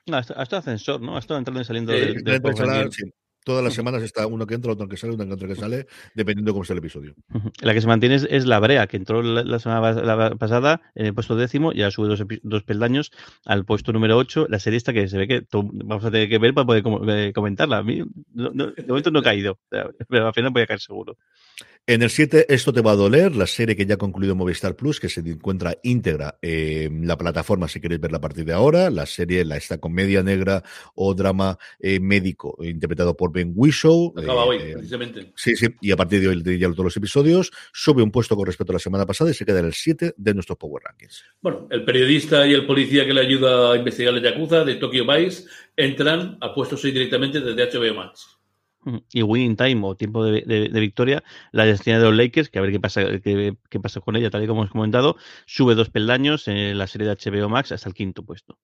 No, 0.05 0.15
hasta, 0.15 0.57
ascensor, 0.57 1.01
¿no? 1.01 1.17
Ha 1.17 1.19
estado 1.19 1.39
entrando 1.39 1.59
y 1.59 1.65
saliendo 1.65 1.91
del, 1.91 2.23
del 2.23 2.41
Todas 3.43 3.63
las 3.63 3.73
semanas 3.73 4.03
está 4.03 4.27
uno 4.27 4.45
que 4.45 4.53
entra, 4.53 4.71
otro 4.71 4.87
que 4.87 4.97
sale, 4.97 5.13
uno 5.13 5.25
que 5.25 5.33
entra 5.33 5.47
que 5.47 5.55
sale, 5.55 5.87
dependiendo 6.13 6.51
de 6.51 6.53
cómo 6.53 6.63
sea 6.63 6.75
el 6.75 6.79
episodio. 6.79 7.15
La 7.61 7.73
que 7.73 7.81
se 7.81 7.87
mantiene 7.87 8.15
es, 8.15 8.45
la 8.45 8.59
Brea, 8.59 8.85
que 8.87 8.97
entró 8.97 9.23
la, 9.23 9.59
semana 9.59 10.35
pasada 10.37 10.81
en 10.93 11.07
el 11.07 11.13
puesto 11.13 11.35
décimo, 11.35 11.73
ya 11.73 11.89
sube 11.89 12.07
dos, 12.07 12.23
dos, 12.43 12.63
peldaños 12.63 13.11
al 13.45 13.65
puesto 13.65 13.93
número 13.93 14.17
8. 14.17 14.45
La 14.49 14.59
serie 14.59 14.77
esta 14.77 14.93
que 14.93 15.07
se 15.07 15.17
ve 15.17 15.27
que 15.27 15.47
vamos 15.51 16.05
a 16.05 16.11
tener 16.11 16.29
que 16.29 16.37
ver 16.37 16.53
para 16.53 16.67
poder 16.67 16.83
eh, 17.09 17.33
comentarla. 17.33 17.77
A 17.77 17.83
mí, 17.83 18.03
de 18.33 18.85
momento 18.87 19.11
no 19.11 19.19
he 19.19 19.23
caído, 19.23 19.59
pero 19.69 20.27
al 20.27 20.33
final 20.33 20.51
voy 20.51 20.61
a 20.61 20.67
caer 20.67 20.79
seguro. 20.79 21.17
En 21.87 22.03
el 22.03 22.11
7, 22.11 22.45
esto 22.47 22.71
te 22.71 22.81
va 22.81 22.91
a 22.91 22.95
doler, 22.95 23.35
la 23.35 23.47
serie 23.47 23.75
que 23.75 23.87
ya 23.87 23.95
ha 23.95 23.97
concluido 23.97 24.35
Movistar 24.35 24.75
Plus, 24.75 24.99
que 24.99 25.09
se 25.09 25.21
encuentra 25.21 25.75
íntegra 25.81 26.37
en 26.39 27.07
la 27.07 27.17
plataforma 27.17 27.67
si 27.67 27.81
queréis 27.81 27.99
verla 27.99 28.19
a 28.19 28.21
partir 28.21 28.45
de 28.45 28.53
ahora. 28.53 28.91
La 28.91 29.07
serie, 29.07 29.43
la 29.43 29.57
esta 29.57 29.79
comedia 29.79 30.21
negra 30.21 30.61
o 30.93 31.15
drama 31.15 31.57
eh, 31.79 31.99
médico, 31.99 32.55
interpretado 32.61 33.17
por 33.17 33.31
Ben 33.31 33.51
Whishaw. 33.55 34.13
Acaba 34.15 34.45
hoy, 34.45 34.57
eh, 34.57 34.73
precisamente. 34.73 35.33
Sí, 35.35 35.55
sí, 35.55 35.69
y 35.81 35.91
a 35.91 35.97
partir 35.97 36.21
de 36.21 36.27
hoy 36.27 36.59
ya 36.59 36.69
todos 36.69 36.85
los 36.85 36.97
episodios. 36.97 37.51
Sube 37.73 38.03
un 38.03 38.11
puesto 38.11 38.35
con 38.35 38.45
respecto 38.45 38.73
a 38.73 38.75
la 38.75 38.79
semana 38.79 39.07
pasada 39.07 39.31
y 39.31 39.33
se 39.33 39.43
queda 39.43 39.59
en 39.59 39.65
el 39.65 39.73
7 39.73 40.13
de 40.15 40.33
nuestros 40.35 40.59
Power 40.59 40.83
Rankings. 40.85 41.25
Bueno, 41.41 41.67
el 41.71 41.83
periodista 41.83 42.45
y 42.45 42.53
el 42.53 42.67
policía 42.67 43.07
que 43.07 43.13
le 43.13 43.21
ayuda 43.21 43.73
a 43.73 43.75
investigar 43.75 44.13
la 44.13 44.21
Yakuza 44.21 44.63
de 44.63 44.75
Tokyo 44.75 45.03
Vice 45.07 45.45
entran 45.75 46.37
a 46.41 46.53
puesto 46.53 46.77
6 46.77 46.93
directamente 46.93 47.41
desde 47.41 47.79
HBO 47.79 47.95
Max. 47.95 48.40
Y 49.11 49.21
Winning 49.21 49.55
Time 49.55 49.81
o 49.83 49.95
tiempo 49.95 50.23
de, 50.25 50.69
victoria, 50.73 51.23
la 51.51 51.65
destina 51.65 51.99
de 51.99 52.05
los 52.05 52.15
Lakers, 52.15 52.49
que 52.49 52.59
a 52.59 52.61
ver 52.61 52.71
qué 52.71 52.79
pasa, 52.79 53.03
qué, 53.21 53.55
pasa 53.81 54.01
con 54.01 54.15
ella, 54.15 54.29
tal 54.29 54.43
y 54.43 54.47
como 54.47 54.61
hemos 54.61 54.71
comentado, 54.71 55.17
sube 55.45 55.75
dos 55.75 55.89
peldaños 55.89 56.47
en 56.47 56.77
la 56.77 56.87
serie 56.87 57.07
de 57.07 57.15
HBO 57.15 57.49
Max 57.49 57.71
hasta 57.71 57.89
el 57.89 57.95
quinto 57.95 58.23
puesto. 58.23 58.57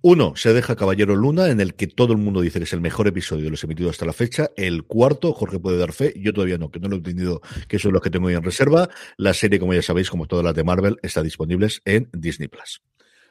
Uno, 0.00 0.34
se 0.36 0.52
deja 0.52 0.76
Caballero 0.76 1.14
Luna, 1.14 1.50
en 1.50 1.60
el 1.60 1.74
que 1.74 1.86
todo 1.86 2.12
el 2.12 2.18
mundo 2.18 2.40
dice 2.40 2.58
que 2.58 2.64
es 2.64 2.72
el 2.72 2.80
mejor 2.80 3.06
episodio 3.08 3.44
de 3.44 3.50
los 3.50 3.62
emitidos 3.64 3.92
hasta 3.92 4.06
la 4.06 4.12
fecha. 4.12 4.50
El 4.56 4.84
cuarto, 4.84 5.32
Jorge 5.32 5.58
puede 5.58 5.78
dar 5.78 5.92
fe, 5.92 6.14
yo 6.16 6.32
todavía 6.32 6.58
no, 6.58 6.70
que 6.70 6.80
no 6.80 6.88
lo 6.88 6.96
he 6.96 6.98
entendido, 6.98 7.40
que 7.68 7.78
son 7.78 7.92
los 7.92 8.02
que 8.02 8.10
tengo 8.10 8.28
en 8.30 8.42
reserva. 8.42 8.88
La 9.16 9.34
serie, 9.34 9.58
como 9.58 9.74
ya 9.74 9.82
sabéis, 9.82 10.10
como 10.10 10.26
todas 10.26 10.44
las 10.44 10.54
de 10.54 10.64
Marvel, 10.64 10.96
está 11.02 11.22
disponible 11.22 11.68
en 11.84 12.08
Disney 12.12 12.48
Plus. 12.48 12.82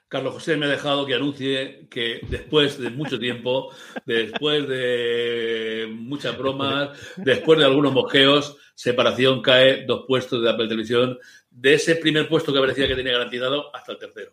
Carlos 0.08 0.36
José 0.36 0.56
me 0.56 0.68
ha 0.68 0.70
dejado 0.70 1.06
que 1.06 1.16
anuncie 1.16 1.88
que 1.90 2.22
después 2.30 2.80
de 2.80 2.90
mucho 2.90 3.20
tiempo, 3.20 3.74
después 4.06 4.68
de 4.68 5.88
muchas 5.92 6.38
bromas, 6.38 6.98
después 7.18 7.60
de 7.60 7.66
algunos 7.66 7.92
mosqueos, 7.92 8.58
separación 8.74 9.42
cae 9.42 9.86
dos 9.86 10.06
puestos 10.08 10.42
de 10.42 10.50
Apple 10.50 10.68
Televisión, 10.68 11.18
de 11.52 11.74
ese 11.74 11.96
primer 11.96 12.30
puesto 12.30 12.54
que 12.54 12.60
parecía 12.60 12.88
que 12.88 12.96
tenía 12.96 13.14
garantizado 13.14 13.76
hasta 13.76 13.92
el 13.92 13.98
tercero. 13.98 14.32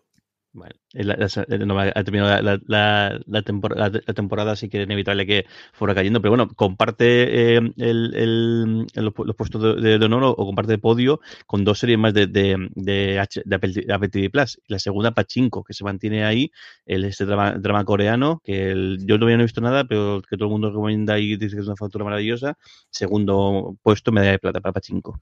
Bueno, 0.54 0.76
ha 0.94 2.04
terminado 2.04 2.40
la, 2.40 3.42
temporada, 3.42 3.90
la, 4.06 4.14
temporada, 4.14 4.52
así 4.52 4.68
que 4.68 4.78
es 4.78 4.84
inevitable 4.84 5.26
que 5.26 5.46
fuera 5.72 5.96
cayendo. 5.96 6.20
Pero 6.22 6.30
bueno, 6.30 6.48
comparte 6.54 7.56
eh, 7.56 7.72
el, 7.76 8.86
los, 8.94 9.12
puestos 9.36 9.82
de, 9.82 9.96
honor 9.96 10.22
o, 10.22 10.36
comparte 10.36 10.78
podio 10.78 11.18
con 11.46 11.64
dos 11.64 11.80
series 11.80 11.98
más 11.98 12.14
de, 12.14 12.28
de, 12.28 12.68
de, 12.76 13.18
Apple, 13.18 14.08
TV 14.10 14.30
Plus. 14.30 14.60
La 14.68 14.78
segunda, 14.78 15.10
Pachinko, 15.10 15.64
que 15.64 15.74
se 15.74 15.82
mantiene 15.82 16.24
ahí, 16.24 16.52
el, 16.86 17.04
este 17.04 17.24
drama, 17.26 17.54
drama 17.58 17.84
coreano, 17.84 18.40
que 18.44 18.96
yo 19.00 19.16
todavía 19.16 19.36
no 19.36 19.42
he 19.42 19.46
visto 19.46 19.60
nada, 19.60 19.82
pero 19.84 20.22
que 20.22 20.36
todo 20.36 20.46
el 20.46 20.52
mundo 20.52 20.68
recomienda 20.70 21.18
y 21.18 21.36
dice 21.36 21.56
que 21.56 21.62
es 21.62 21.66
una 21.66 21.76
factura 21.76 22.04
maravillosa. 22.04 22.56
Segundo 22.90 23.76
puesto, 23.82 24.12
medalla 24.12 24.32
de 24.32 24.38
plata 24.38 24.60
para 24.60 24.74
Pachinko. 24.74 25.20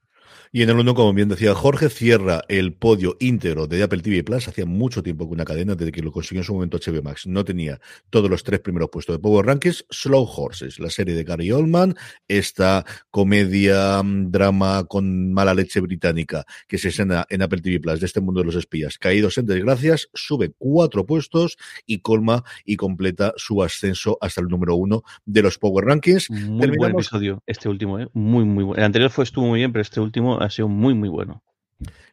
Y 0.55 0.63
en 0.63 0.69
el 0.69 0.79
uno, 0.79 0.95
como 0.95 1.15
bien 1.15 1.31
decía 1.31 1.55
Jorge, 1.55 1.89
cierra 1.89 2.43
el 2.47 2.75
podio 2.75 3.17
íntegro 3.21 3.67
de 3.67 3.83
Apple 3.83 4.03
TV 4.03 4.23
Plus. 4.23 4.49
Hacía 4.49 4.67
mucho 4.67 5.03
tiempo 5.03 5.27
que 5.27 5.33
una 5.33 5.47
cadena, 5.47 5.75
desde 5.75 5.93
que 5.93 6.03
lo 6.03 6.13
consiguió 6.13 6.43
en 6.43 6.45
su 6.45 6.53
momento 6.53 6.77
HBO 6.77 7.03
Max, 7.03 7.27
no 7.27 7.43
tenía 7.43 7.81
todos 8.11 8.29
los 8.29 8.45
tres 8.45 8.61
primeros 8.61 8.91
puestos 8.91 9.17
de 9.17 9.19
Power 9.19 9.47
Rankings. 9.47 9.87
Slow 9.89 10.29
Horses, 10.31 10.79
la 10.79 10.91
serie 10.91 11.15
de 11.15 11.25
Gary 11.25 11.51
Oldman, 11.51 11.95
esta 12.29 12.85
comedia, 13.11 14.03
mm, 14.03 14.31
drama 14.31 14.85
con 14.85 15.33
mala 15.33 15.55
leche 15.55 15.81
británica 15.81 16.45
que 16.69 16.77
se 16.77 16.89
escena 16.89 17.25
en 17.31 17.41
Apple 17.41 17.63
TV 17.63 17.81
Plus 17.81 18.01
de 18.01 18.05
este 18.05 18.21
mundo 18.21 18.41
de 18.41 18.47
los 18.47 18.57
espías, 18.57 18.99
caídos 18.99 19.39
en 19.39 19.47
desgracias, 19.47 20.11
sube 20.13 20.53
cuatro 20.59 21.07
puestos 21.07 21.57
y 21.87 22.01
colma 22.01 22.45
y 22.67 22.77
completa 22.77 23.33
su 23.39 23.63
ascenso 23.63 24.19
hasta 24.21 24.43
el 24.43 24.49
número 24.49 24.77
uno 24.77 25.03
de 25.25 25.41
los 25.41 25.57
Power 25.57 25.87
Rankings. 25.87 26.31
Muy 26.31 26.77
buen 26.77 26.93
episodio, 26.93 27.43
este 27.47 27.71
último, 27.71 27.99
¿eh? 27.99 28.09
muy, 28.13 28.45
muy 28.45 28.65
bueno. 28.65 28.79
El 28.79 28.85
anterior 28.85 29.11
fue, 29.11 29.25
estuvo 29.25 29.47
muy 29.47 29.61
bien, 29.61 29.73
pero 29.73 29.81
este 29.81 29.99
último 29.99 30.12
ha 30.41 30.51
sido 30.51 30.69
muy, 30.69 30.95
muy 30.95 31.09
bueno. 31.09 31.43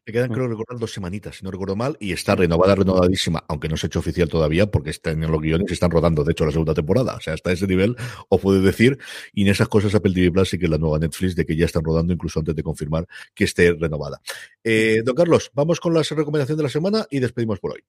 Me 0.05 0.13
quedan, 0.13 0.31
creo 0.31 0.47
recordar, 0.47 0.79
dos 0.79 0.91
semanitas, 0.91 1.37
si 1.37 1.45
no 1.45 1.51
recuerdo 1.51 1.75
mal, 1.75 1.95
y 1.99 2.13
está 2.13 2.35
renovada, 2.35 2.73
renovadísima, 2.73 3.43
aunque 3.47 3.69
no 3.69 3.77
se 3.77 3.85
ha 3.85 3.87
hecho 3.87 3.99
oficial 3.99 4.27
todavía, 4.27 4.65
porque 4.65 4.89
están 4.89 5.21
en 5.23 5.31
los 5.31 5.39
guiones 5.39 5.69
y 5.69 5.73
están 5.73 5.91
rodando, 5.91 6.23
de 6.23 6.31
hecho, 6.31 6.45
la 6.45 6.51
segunda 6.51 6.73
temporada. 6.73 7.15
O 7.15 7.19
sea, 7.19 7.35
hasta 7.35 7.51
ese 7.51 7.67
nivel, 7.67 7.95
os 8.29 8.41
puedo 8.41 8.59
decir, 8.61 8.97
y 9.33 9.43
en 9.43 9.49
esas 9.49 9.67
cosas 9.67 9.93
Apple 9.93 10.13
TV 10.13 10.31
Plus 10.31 10.49
sí 10.49 10.57
que 10.57 10.65
es 10.65 10.71
la 10.71 10.79
nueva 10.79 10.97
Netflix, 10.97 11.35
de 11.35 11.45
que 11.45 11.55
ya 11.55 11.65
están 11.65 11.83
rodando 11.83 12.11
incluso 12.11 12.39
antes 12.39 12.55
de 12.55 12.63
confirmar 12.63 13.07
que 13.35 13.43
esté 13.43 13.73
renovada. 13.73 14.19
Eh, 14.63 15.03
don 15.05 15.15
Carlos, 15.15 15.51
vamos 15.53 15.79
con 15.79 15.93
la 15.93 16.01
recomendación 16.01 16.57
de 16.57 16.63
la 16.63 16.69
semana 16.69 17.05
y 17.11 17.19
despedimos 17.19 17.59
por 17.59 17.73
hoy. 17.73 17.81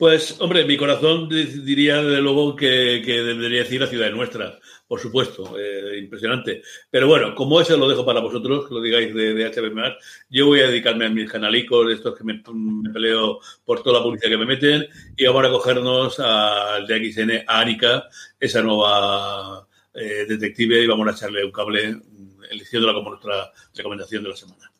Pues, 0.00 0.40
hombre, 0.40 0.64
mi 0.64 0.78
corazón 0.78 1.28
diría 1.28 2.02
desde 2.02 2.22
luego 2.22 2.56
que, 2.56 3.02
que 3.04 3.20
debería 3.20 3.64
decir 3.64 3.82
la 3.82 3.86
ciudad 3.86 4.10
nuestra, 4.10 4.58
por 4.88 4.98
supuesto, 4.98 5.58
eh, 5.58 5.98
impresionante. 5.98 6.62
Pero 6.90 7.06
bueno, 7.06 7.34
como 7.34 7.60
eso 7.60 7.76
lo 7.76 7.86
dejo 7.86 8.06
para 8.06 8.20
vosotros, 8.20 8.66
que 8.66 8.72
lo 8.72 8.80
digáis 8.80 9.14
de, 9.14 9.34
de 9.34 9.44
HB 9.44 9.98
yo 10.30 10.46
voy 10.46 10.60
a 10.60 10.68
dedicarme 10.68 11.04
a 11.04 11.10
mis 11.10 11.30
canalicos, 11.30 11.92
estos 11.92 12.16
que 12.16 12.24
me, 12.24 12.42
me, 12.50 12.90
peleo 12.90 13.40
por 13.62 13.82
toda 13.82 13.98
la 13.98 14.02
publicidad 14.02 14.30
que 14.30 14.38
me 14.38 14.46
meten, 14.46 14.88
y 15.18 15.26
vamos 15.26 15.44
a 15.44 15.50
cogernos 15.50 16.18
al 16.18 16.86
de 16.86 17.12
XN, 17.12 17.44
a 17.46 17.60
Anika, 17.60 18.08
esa 18.40 18.62
nueva 18.62 19.68
eh, 19.92 20.24
detective, 20.26 20.82
y 20.82 20.86
vamos 20.86 21.08
a 21.08 21.10
echarle 21.10 21.44
un 21.44 21.52
cable 21.52 21.92
mm, 21.92 22.44
eligiéndola 22.50 22.94
como 22.94 23.10
nuestra 23.10 23.52
recomendación 23.74 24.22
de 24.22 24.30
la 24.30 24.36
semana. 24.36 24.72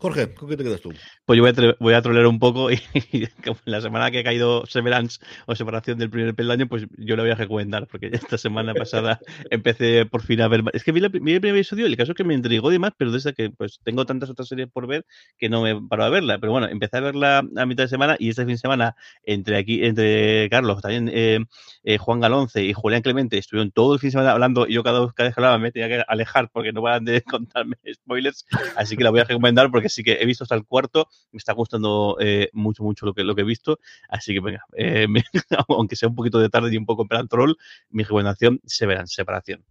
Jorge, 0.00 0.34
¿con 0.34 0.48
qué 0.48 0.56
te 0.56 0.64
quedas 0.64 0.80
tú? 0.80 0.90
Pues 1.24 1.36
yo 1.36 1.42
voy 1.42 1.50
a, 1.50 1.76
voy 1.78 1.94
a 1.94 2.02
trolear 2.02 2.26
un 2.26 2.38
poco 2.38 2.70
y, 3.12 3.26
como 3.44 3.58
la 3.64 3.80
semana 3.80 4.10
que 4.10 4.18
ha 4.20 4.24
caído 4.24 4.66
Severance 4.66 5.20
o 5.46 5.54
separación 5.54 5.98
del 5.98 6.10
primer 6.10 6.34
peldaño, 6.34 6.66
pues 6.66 6.86
yo 6.96 7.16
lo 7.16 7.22
voy 7.22 7.30
a 7.30 7.36
recomendar, 7.36 7.86
porque 7.86 8.10
esta 8.12 8.38
semana 8.38 8.74
pasada 8.74 9.20
empecé 9.50 10.06
por 10.06 10.22
fin 10.22 10.40
a 10.40 10.48
ver. 10.48 10.64
Es 10.72 10.84
que 10.84 10.92
vi, 10.92 11.00
el 11.00 11.10
primer 11.10 11.44
episodio 11.44 11.86
el 11.86 11.96
caso 11.96 12.12
es 12.12 12.16
que 12.16 12.24
me 12.24 12.34
intrigó 12.34 12.70
y 12.70 12.74
demás, 12.74 12.92
pero 12.96 13.12
desde 13.12 13.32
que 13.32 13.50
pues 13.50 13.80
tengo 13.84 14.06
tantas 14.06 14.30
otras 14.30 14.48
series 14.48 14.68
por 14.68 14.86
ver 14.86 15.06
que 15.38 15.48
no 15.48 15.62
me 15.62 15.80
paro 15.80 16.04
a 16.04 16.08
verla. 16.08 16.38
Pero 16.38 16.52
bueno, 16.52 16.68
empecé 16.68 16.98
a 16.98 17.00
verla 17.00 17.38
a 17.38 17.66
mitad 17.66 17.84
de 17.84 17.88
semana 17.88 18.16
y 18.18 18.30
este 18.30 18.42
fin 18.42 18.54
de 18.54 18.58
semana, 18.58 18.96
entre 19.22 19.56
aquí, 19.56 19.84
entre 19.84 20.48
Carlos, 20.50 20.82
también 20.82 21.10
eh, 21.12 21.40
eh, 21.84 21.98
Juan 21.98 22.20
Galonce 22.20 22.64
y 22.64 22.72
Julián 22.72 23.02
Clemente, 23.02 23.38
estuvieron 23.38 23.70
todo 23.70 23.94
el 23.94 24.00
fin 24.00 24.08
de 24.08 24.12
semana 24.12 24.32
hablando 24.32 24.66
y 24.66 24.74
yo 24.74 24.82
cada 24.82 25.00
vez, 25.00 25.12
que 25.14 25.32
hablaba 25.34 25.58
me 25.58 25.72
tenía 25.72 25.88
que 25.88 26.04
alejar 26.06 26.50
porque 26.50 26.72
no 26.72 26.82
van 26.82 27.04
de 27.04 27.22
contarme 27.22 27.76
spoilers, 27.92 28.46
así 28.76 28.96
que 28.96 29.04
la 29.04 29.10
voy 29.10 29.20
a 29.20 29.24
recomendar 29.24 29.70
porque 29.70 29.88
sí 29.88 30.02
que 30.02 30.14
he 30.20 30.26
visto 30.26 30.44
hasta 30.44 30.54
el 30.54 30.64
cuarto, 30.64 31.08
me 31.32 31.38
está 31.38 31.52
gustando 31.52 32.16
eh, 32.20 32.50
mucho, 32.52 32.82
mucho 32.82 33.06
lo 33.06 33.14
que, 33.14 33.24
lo 33.24 33.34
que 33.34 33.42
he 33.42 33.44
visto, 33.44 33.78
así 34.08 34.32
que 34.34 34.40
venga, 34.40 34.64
eh, 34.76 35.06
aunque 35.68 35.96
sea 35.96 36.08
un 36.08 36.14
poquito 36.14 36.38
de 36.38 36.48
tarde 36.48 36.72
y 36.72 36.76
un 36.76 36.86
poco 36.86 37.02
en 37.02 37.08
plan 37.08 37.28
troll, 37.28 37.54
mi 37.90 38.02
recomendación 38.02 38.60
se 38.64 38.86
verán, 38.86 39.06
separación. 39.06 39.64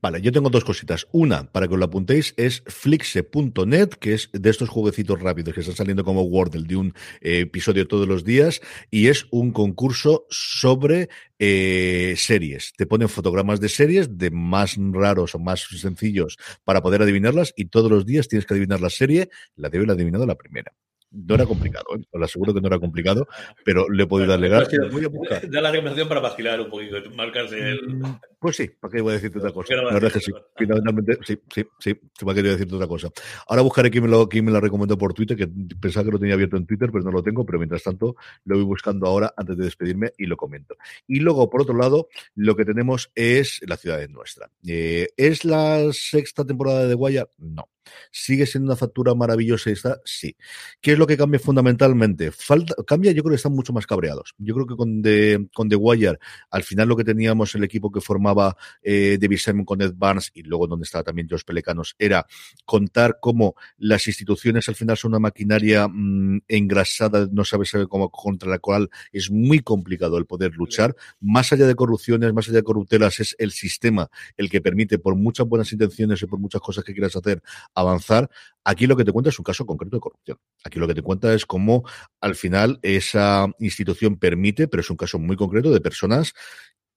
Vale, 0.00 0.20
yo 0.20 0.32
tengo 0.32 0.50
dos 0.50 0.64
cositas. 0.64 1.06
Una, 1.12 1.50
para 1.50 1.68
que 1.68 1.74
os 1.74 1.78
lo 1.78 1.86
apuntéis, 1.86 2.34
es 2.36 2.62
flixe.net, 2.66 3.88
que 4.00 4.14
es 4.14 4.30
de 4.32 4.50
estos 4.50 4.68
jueguecitos 4.68 5.20
rápidos 5.20 5.54
que 5.54 5.60
están 5.60 5.76
saliendo 5.76 6.04
como 6.04 6.22
Wordle 6.22 6.66
de 6.66 6.76
un 6.76 6.94
eh, 7.20 7.40
episodio 7.40 7.86
todos 7.86 8.08
los 8.08 8.24
días, 8.24 8.60
y 8.90 9.08
es 9.08 9.26
un 9.30 9.52
concurso 9.52 10.26
sobre 10.30 11.08
eh, 11.38 12.14
series. 12.16 12.72
Te 12.76 12.86
ponen 12.86 13.08
fotogramas 13.08 13.60
de 13.60 13.68
series, 13.68 14.18
de 14.18 14.30
más 14.30 14.76
raros 14.92 15.34
o 15.34 15.38
más 15.38 15.62
sencillos, 15.62 16.36
para 16.64 16.82
poder 16.82 17.02
adivinarlas, 17.02 17.52
y 17.56 17.66
todos 17.66 17.90
los 17.90 18.06
días 18.06 18.28
tienes 18.28 18.46
que 18.46 18.54
adivinar 18.54 18.80
la 18.80 18.90
serie, 18.90 19.30
la 19.56 19.68
de 19.68 19.78
hoy 19.78 19.86
la 19.86 19.92
he 19.92 19.96
adivinado 19.96 20.26
la 20.26 20.36
primera. 20.36 20.72
No 21.12 21.34
era 21.34 21.44
complicado, 21.44 21.84
¿eh? 21.96 22.04
os 22.12 22.22
aseguro 22.22 22.54
que 22.54 22.60
no 22.60 22.68
era 22.68 22.78
complicado, 22.78 23.26
pero 23.64 23.88
le 23.88 24.04
he 24.04 24.06
podido 24.06 24.30
darle 24.30 24.48
Voy 24.90 25.04
a 25.04 25.08
buscar. 25.08 25.40
Da 25.50 25.60
la 25.60 25.70
recomendación 25.70 26.08
para 26.08 26.20
vacilar 26.20 26.60
un 26.60 26.70
poquito, 26.70 26.96
marcarse 27.16 27.58
el. 27.58 27.96
Mm, 27.96 28.20
pues 28.38 28.56
sí, 28.56 28.70
¿para 28.78 28.92
qué 28.92 29.00
voy 29.00 29.10
a 29.10 29.14
decirte 29.14 29.38
otra 29.38 29.52
cosa? 29.52 29.74
La 29.74 29.94
verdad 29.94 30.04
es 30.04 30.12
que 30.12 30.20
sí. 30.20 30.32
Finalmente, 30.56 31.18
sí, 31.26 31.38
sí, 31.52 31.64
sí, 31.78 31.94
¿para 31.94 32.34
qué 32.34 32.40
voy 32.42 32.50
a 32.50 32.52
decirte 32.52 32.74
otra 32.74 32.86
cosa? 32.86 33.10
Ahora 33.48 33.62
buscaré 33.62 33.90
quién 33.90 34.04
me, 34.04 34.10
lo, 34.10 34.28
quién 34.28 34.44
me 34.44 34.52
la 34.52 34.60
recomendó 34.60 34.96
por 34.96 35.12
Twitter, 35.12 35.36
que 35.36 35.48
pensaba 35.80 36.04
que 36.04 36.12
lo 36.12 36.18
tenía 36.18 36.34
abierto 36.34 36.56
en 36.56 36.66
Twitter, 36.66 36.90
pero 36.92 37.04
no 37.04 37.10
lo 37.10 37.22
tengo, 37.22 37.44
pero 37.44 37.58
mientras 37.58 37.82
tanto 37.82 38.14
lo 38.44 38.56
voy 38.56 38.64
buscando 38.64 39.06
ahora 39.06 39.34
antes 39.36 39.56
de 39.56 39.64
despedirme 39.64 40.12
y 40.16 40.26
lo 40.26 40.36
comento. 40.36 40.76
Y 41.08 41.18
luego, 41.20 41.50
por 41.50 41.62
otro 41.62 41.76
lado, 41.76 42.08
lo 42.36 42.54
que 42.54 42.64
tenemos 42.64 43.10
es 43.14 43.60
la 43.66 43.76
ciudad 43.76 43.98
de 43.98 44.08
nuestra. 44.08 44.50
Eh, 44.66 45.08
¿Es 45.16 45.44
la 45.44 45.92
sexta 45.92 46.44
temporada 46.44 46.84
de 46.84 46.90
The 46.90 46.94
Wire? 46.94 47.26
No. 47.38 47.68
¿Sigue 48.10 48.46
siendo 48.46 48.68
una 48.68 48.76
factura 48.76 49.14
maravillosa 49.14 49.70
esta? 49.70 50.00
Sí. 50.04 50.36
¿Qué 50.80 50.92
es 50.92 50.98
lo 50.98 51.06
que 51.06 51.16
cambia 51.16 51.40
fundamentalmente? 51.40 52.30
Falta, 52.30 52.74
cambia, 52.86 53.12
yo 53.12 53.22
creo 53.22 53.32
que 53.32 53.36
están 53.36 53.52
mucho 53.52 53.72
más 53.72 53.86
cabreados. 53.86 54.34
Yo 54.38 54.54
creo 54.54 54.66
que 54.66 54.76
con 54.76 55.02
The, 55.02 55.48
con 55.54 55.68
The 55.68 55.76
Wire, 55.76 56.18
al 56.50 56.62
final 56.62 56.88
lo 56.88 56.96
que 56.96 57.04
teníamos 57.04 57.54
el 57.54 57.64
equipo 57.64 57.90
que 57.90 58.00
formaba 58.00 58.56
eh, 58.82 59.18
David 59.20 59.38
Simon 59.38 59.64
con 59.64 59.80
Ed 59.82 59.94
Barnes 59.96 60.30
y 60.34 60.42
luego 60.42 60.66
donde 60.66 60.84
estaba 60.84 61.04
también 61.04 61.28
Josh 61.28 61.42
Pelecanos, 61.44 61.94
era 61.98 62.26
contar 62.64 63.18
cómo 63.20 63.54
las 63.78 64.06
instituciones 64.06 64.68
al 64.68 64.74
final 64.74 64.96
son 64.96 65.10
una 65.10 65.18
maquinaria 65.18 65.88
mmm, 65.88 66.40
engrasada, 66.48 67.28
no 67.30 67.44
sabes 67.44 67.72
cómo, 67.88 68.10
contra 68.10 68.48
la 68.48 68.58
cual 68.58 68.90
es 69.12 69.30
muy 69.30 69.60
complicado 69.60 70.18
el 70.18 70.26
poder 70.26 70.54
luchar. 70.54 70.94
Más 71.20 71.52
allá 71.52 71.66
de 71.66 71.74
corrupciones, 71.74 72.32
más 72.32 72.48
allá 72.48 72.58
de 72.58 72.64
corruptelas, 72.64 73.20
es 73.20 73.36
el 73.38 73.52
sistema 73.52 74.10
el 74.36 74.50
que 74.50 74.60
permite, 74.60 74.98
por 74.98 75.16
muchas 75.16 75.46
buenas 75.46 75.72
intenciones 75.72 76.22
y 76.22 76.26
por 76.26 76.38
muchas 76.38 76.60
cosas 76.60 76.84
que 76.84 76.92
quieras 76.92 77.16
hacer, 77.16 77.42
avanzar. 77.74 78.30
Aquí 78.64 78.86
lo 78.86 78.96
que 78.96 79.04
te 79.04 79.12
cuenta 79.12 79.30
es 79.30 79.38
un 79.38 79.44
caso 79.44 79.64
concreto 79.64 79.96
de 79.96 80.00
corrupción. 80.00 80.38
Aquí 80.64 80.78
lo 80.78 80.86
que 80.86 80.94
te 80.94 81.02
cuenta 81.02 81.32
es 81.34 81.46
cómo 81.46 81.84
al 82.20 82.34
final 82.34 82.78
esa 82.82 83.48
institución 83.58 84.16
permite, 84.16 84.68
pero 84.68 84.82
es 84.82 84.90
un 84.90 84.96
caso 84.96 85.18
muy 85.18 85.36
concreto 85.36 85.72
de 85.72 85.80
personas 85.80 86.34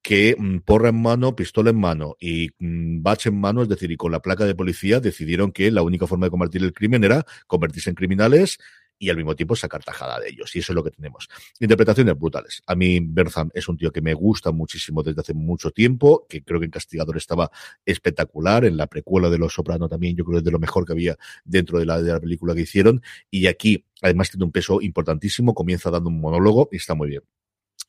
que 0.04 0.36
mm, 0.38 0.60
porra 0.60 0.90
en 0.90 1.02
mano, 1.02 1.36
pistola 1.36 1.70
en 1.72 1.80
mano 1.80 2.16
y 2.20 2.50
mmm, 2.60 3.02
bache 3.02 3.30
en 3.30 3.40
mano, 3.40 3.64
es 3.64 3.70
decir, 3.70 3.90
y 3.92 3.98
con 3.98 4.12
la 4.12 4.20
placa 4.20 4.46
de 4.46 4.54
policía 4.54 5.00
decidieron 5.00 5.52
que 5.52 5.72
la 5.72 5.82
única 5.82 6.06
forma 6.06 6.28
de 6.28 6.32
combatir 6.32 6.62
el 6.62 6.74
crimen 6.74 7.04
era 7.04 7.26
convertirse 7.48 7.90
en 7.90 7.96
criminales 7.96 8.60
y 9.00 9.10
al 9.10 9.18
mismo 9.18 9.36
tiempo 9.36 9.56
sacar 9.56 9.84
tajada 9.84 10.20
de 10.20 10.30
ellos. 10.30 10.56
Y 10.56 10.60
eso 10.60 10.72
es 10.72 10.76
lo 10.76 10.84
que 10.84 10.92
tenemos. 10.92 11.30
Interpretaciones 11.60 12.18
brutales. 12.18 12.62
A 12.68 12.76
mí 12.76 13.00
Bertham 13.02 13.50
es 13.54 13.68
un 13.68 13.78
tío 13.78 13.92
que 13.92 14.02
me 14.02 14.14
gusta 14.14 14.52
muchísimo 14.52 15.04
desde 15.04 15.22
hace 15.22 15.34
mucho 15.34 15.72
tiempo, 15.72 16.26
que 16.28 16.44
creo 16.44 16.60
que 16.60 16.66
en 16.66 16.72
Castigador 16.72 17.18
estaba 17.18 17.52
espectacular, 17.86 18.66
en 18.66 18.78
la 18.78 18.88
precuela 18.88 19.30
de 19.30 19.38
Los 19.38 19.54
Soprano 19.54 19.88
también, 19.90 20.16
yo 20.16 20.24
creo 20.24 20.36
que 20.36 20.40
es 20.40 20.46
de 20.46 20.52
lo 20.52 20.60
mejor 20.60 20.86
que 20.86 20.94
había 20.94 21.18
dentro 21.44 21.80
de 21.80 21.86
la, 21.86 22.02
de 22.02 22.12
la 22.12 22.20
película 22.20 22.56
que 22.56 22.62
hicieron. 22.62 23.02
Y 23.30 23.48
aquí, 23.48 23.86
además, 24.02 24.32
tiene 24.32 24.46
un 24.46 24.52
peso 24.52 24.82
importantísimo, 24.82 25.54
comienza 25.54 25.90
dando 25.90 26.10
un 26.10 26.20
monólogo 26.20 26.70
y 26.72 26.78
está 26.78 26.96
muy 26.96 27.10
bien. 27.10 27.24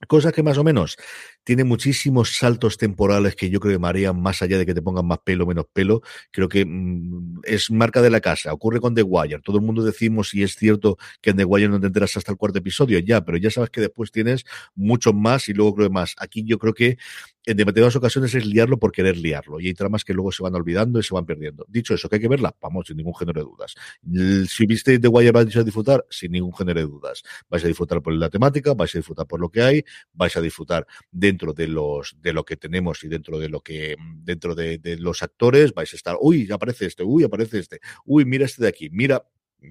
Cosa 0.09 0.33
que 0.33 0.43
más 0.43 0.59
o 0.59 0.65
menos 0.65 0.97
tiene 1.45 1.65
muchísimos 1.65 2.37
saltos 2.37 2.79
temporales 2.79 3.37
que 3.37 3.51
yo 3.51 3.61
creo 3.61 3.75
que 3.75 3.79
marean 3.79 4.21
más 4.21 4.43
allá 4.43 4.59
de 4.59 4.67
que 4.67 4.75
te 4.75 4.83
pongan 4.83 5.07
más 5.07 5.19
pelo 5.19 5.45
o 5.45 5.47
menos 5.47 5.67
pelo. 5.73 6.03
Creo 6.31 6.49
que 6.49 6.65
mmm, 6.65 7.41
es 7.45 7.71
marca 7.71 8.03
de 8.03 8.11
la 8.11 8.21
casa. 8.21 8.53
Ocurre 8.53 8.81
con 8.81 8.95
The 8.95 9.03
Wire. 9.03 9.41
Todo 9.41 9.59
el 9.59 9.63
mundo 9.63 9.85
decimos, 9.85 10.35
y 10.35 10.43
es 10.43 10.57
cierto 10.57 10.97
que 11.21 11.31
en 11.31 11.37
The 11.37 11.45
Wire 11.45 11.69
no 11.69 11.79
te 11.79 11.87
enteras 11.87 12.17
hasta 12.17 12.33
el 12.33 12.39
cuarto 12.39 12.59
episodio, 12.59 12.99
ya, 12.99 13.25
pero 13.25 13.39
ya 13.39 13.51
sabes 13.51 13.71
que 13.71 13.81
después 13.81 14.11
tienes 14.11 14.45
muchos 14.75 15.15
más 15.15 15.49
y 15.49 15.53
luego 15.53 15.75
creo 15.75 15.91
más. 15.91 16.15
Aquí 16.19 16.45
yo 16.45 16.59
creo 16.59 16.73
que 16.73 16.99
en 17.47 17.57
demasiadas 17.59 17.95
ocasiones 17.97 18.35
es 18.35 18.47
liarlo 18.47 18.79
por 18.79 18.91
querer 18.91 19.17
liarlo. 19.17 19.61
Y 19.61 19.67
hay 19.67 19.75
tramas 19.75 20.05
que 20.05 20.15
luego 20.15 20.33
se 20.33 20.43
van 20.43 20.55
olvidando 20.55 20.99
y 20.99 21.03
se 21.03 21.15
van 21.15 21.27
perdiendo. 21.27 21.67
Dicho 21.69 21.95
eso, 21.95 22.09
que 22.09 22.17
hay 22.17 22.23
que 22.23 22.29
verla, 22.29 22.55
vamos, 22.61 22.87
sin 22.87 22.97
ningún 22.97 23.15
género 23.15 23.41
de 23.41 23.47
dudas. 23.47 23.75
Si 24.49 24.67
viste 24.67 24.99
The 24.99 25.09
Wire 25.09 25.33
vais 25.33 25.55
a 25.57 25.63
disfrutar, 25.63 26.07
sin 26.09 26.33
ningún 26.33 26.55
género 26.55 26.81
de 26.81 26.87
dudas. 26.87 27.23
Vais 27.51 27.63
a 27.65 27.69
disfrutar 27.69 28.01
por 28.01 28.15
la 28.15 28.31
temática, 28.31 28.73
vais 28.75 28.95
a 28.95 28.99
disfrutar 28.99 29.27
por 29.27 29.41
lo 29.41 29.51
que 29.51 29.63
hay, 29.63 29.85
vais 30.15 30.35
a 30.37 30.41
disfrutar 30.41 30.87
dentro 31.35 31.53
de 31.53 31.67
los 31.67 32.17
de 32.23 32.33
lo 32.33 32.45
que 32.45 32.57
tenemos 32.57 33.03
y 33.03 33.09
dentro 33.09 33.39
de 33.39 33.49
lo 33.49 33.61
que 33.61 33.97
dentro 34.23 34.55
de, 34.55 34.79
de 34.79 34.97
los 34.99 35.23
actores, 35.23 35.75
vais 35.75 35.93
a 35.93 35.97
estar, 35.97 36.17
uy, 36.21 36.51
aparece 36.53 36.87
este, 36.87 37.03
uy, 37.03 37.25
aparece 37.25 37.59
este, 37.59 37.81
uy, 38.05 38.25
mira 38.25 38.45
este 38.45 38.63
de 38.63 38.69
aquí, 38.69 38.89
mira, 38.91 39.27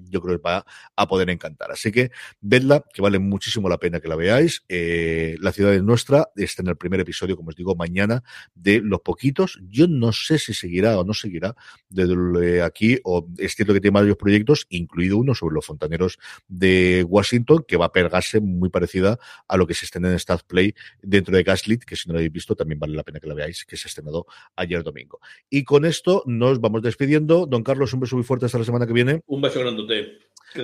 yo 0.08 0.20
creo 0.20 0.36
que 0.36 0.42
va 0.42 0.64
a 0.96 1.08
poder 1.08 1.30
encantar. 1.30 1.70
Así 1.70 1.90
que 1.90 2.10
vedla, 2.40 2.84
que 2.92 3.02
vale 3.02 3.18
muchísimo 3.18 3.68
la 3.68 3.78
pena 3.78 4.00
que 4.00 4.08
la 4.08 4.16
veáis. 4.16 4.64
Eh, 4.68 5.36
la 5.40 5.52
ciudad 5.52 5.74
es 5.74 5.82
nuestra, 5.82 6.28
está 6.36 6.62
en 6.62 6.68
el 6.68 6.76
primer 6.76 7.00
episodio, 7.00 7.36
como 7.36 7.48
os 7.50 7.56
digo, 7.56 7.74
mañana, 7.74 8.22
de 8.54 8.80
los 8.80 9.00
poquitos. 9.00 9.58
Yo 9.68 9.86
no 9.88 10.12
sé 10.12 10.38
si 10.38 10.54
seguirá 10.54 10.98
o 10.98 11.04
no 11.04 11.14
seguirá 11.14 11.54
desde 11.88 12.62
aquí, 12.62 12.98
o 13.04 13.26
es 13.38 13.54
cierto 13.54 13.72
que 13.72 13.80
tiene 13.80 13.94
varios 13.94 14.16
proyectos, 14.16 14.66
incluido 14.68 15.18
uno 15.18 15.34
sobre 15.34 15.54
los 15.54 15.64
fontaneros 15.64 16.18
de 16.48 17.04
Washington, 17.08 17.64
que 17.66 17.76
va 17.76 17.86
a 17.86 17.92
pegarse 17.92 18.40
muy 18.40 18.68
parecida 18.68 19.18
a 19.48 19.56
lo 19.56 19.66
que 19.66 19.74
se 19.74 19.86
estrena 19.86 20.10
en 20.10 20.18
Stat 20.18 20.42
Play 20.46 20.74
dentro 21.02 21.36
de 21.36 21.42
Gaslit, 21.42 21.84
que 21.84 21.96
si 21.96 22.08
no 22.08 22.14
lo 22.14 22.18
habéis 22.18 22.32
visto, 22.32 22.54
también 22.54 22.78
vale 22.78 22.94
la 22.94 23.02
pena 23.02 23.20
que 23.20 23.28
la 23.28 23.34
veáis, 23.34 23.64
que 23.64 23.76
se 23.76 23.88
estrenado 23.94 24.26
ayer 24.56 24.82
domingo. 24.82 25.20
Y 25.48 25.64
con 25.64 25.84
esto 25.84 26.22
nos 26.26 26.60
vamos 26.60 26.82
despidiendo. 26.82 27.46
Don 27.46 27.62
Carlos, 27.62 27.92
un 27.94 28.00
beso 28.00 28.16
muy 28.16 28.24
fuerte 28.24 28.46
hasta 28.46 28.58
la 28.58 28.64
semana 28.64 28.86
que 28.86 28.92
viene. 28.92 29.20
Un 29.26 29.40
beso 29.40 29.60
grande. 29.60 29.83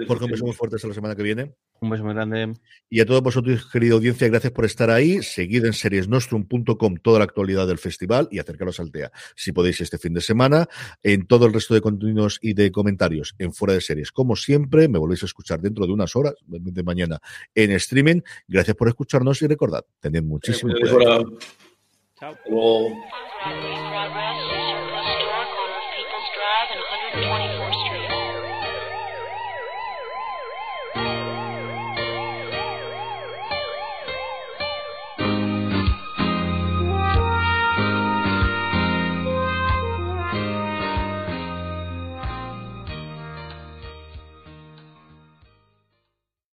Jorge, 0.07 0.25
un 0.25 0.31
beso 0.31 0.45
muy 0.45 0.55
fuerte 0.55 0.77
hasta 0.77 0.89
la 0.89 0.95
semana 0.95 1.17
que 1.17 1.23
viene. 1.23 1.53
Un 1.81 1.91
beso 1.91 2.05
muy 2.05 2.15
grande. 2.15 2.55
Y 2.89 3.01
a 3.01 3.07
todos 3.07 3.23
vosotros, 3.23 3.69
querida 3.73 3.95
audiencia, 3.95 4.29
gracias 4.29 4.53
por 4.53 4.65
estar 4.65 4.91
ahí. 4.91 5.23
Seguid 5.23 5.65
en 5.65 5.73
seriesnostrum.com 5.73 6.97
toda 7.03 7.19
la 7.19 7.25
actualidad 7.25 7.67
del 7.67 7.79
festival 7.79 8.29
y 8.31 8.39
acercaros 8.39 8.79
al 8.79 8.93
TEA, 8.93 9.11
si 9.35 9.53
podéis, 9.53 9.81
este 9.81 9.99
fin 9.99 10.13
de 10.13 10.21
semana. 10.21 10.69
En 11.03 11.27
todo 11.27 11.47
el 11.47 11.53
resto 11.53 11.75
de 11.75 11.81
contenidos 11.81 12.39
y 12.41 12.55
de 12.55 12.71
comentarios 12.71 13.35
en 13.39 13.53
Fuera 13.53 13.75
de 13.75 13.81
Series. 13.81 14.13
Como 14.13 14.37
siempre, 14.37 14.89
me 14.89 14.99
volvéis 14.99 15.23
a 15.23 15.27
escuchar 15.27 15.61
dentro 15.61 15.87
de 15.87 15.93
unas 15.93 16.15
horas, 16.15 16.35
de 16.47 16.83
mañana, 16.83 17.19
en 17.55 17.73
streaming. 17.73 18.21
Gracias 18.47 18.77
por 18.77 18.89
escucharnos 18.89 19.43
y 19.43 19.47
recordad, 19.47 19.85
tened 20.01 20.23
muchísimo 20.23 20.73
cuidado. 20.75 21.39
Chao. 22.19 22.91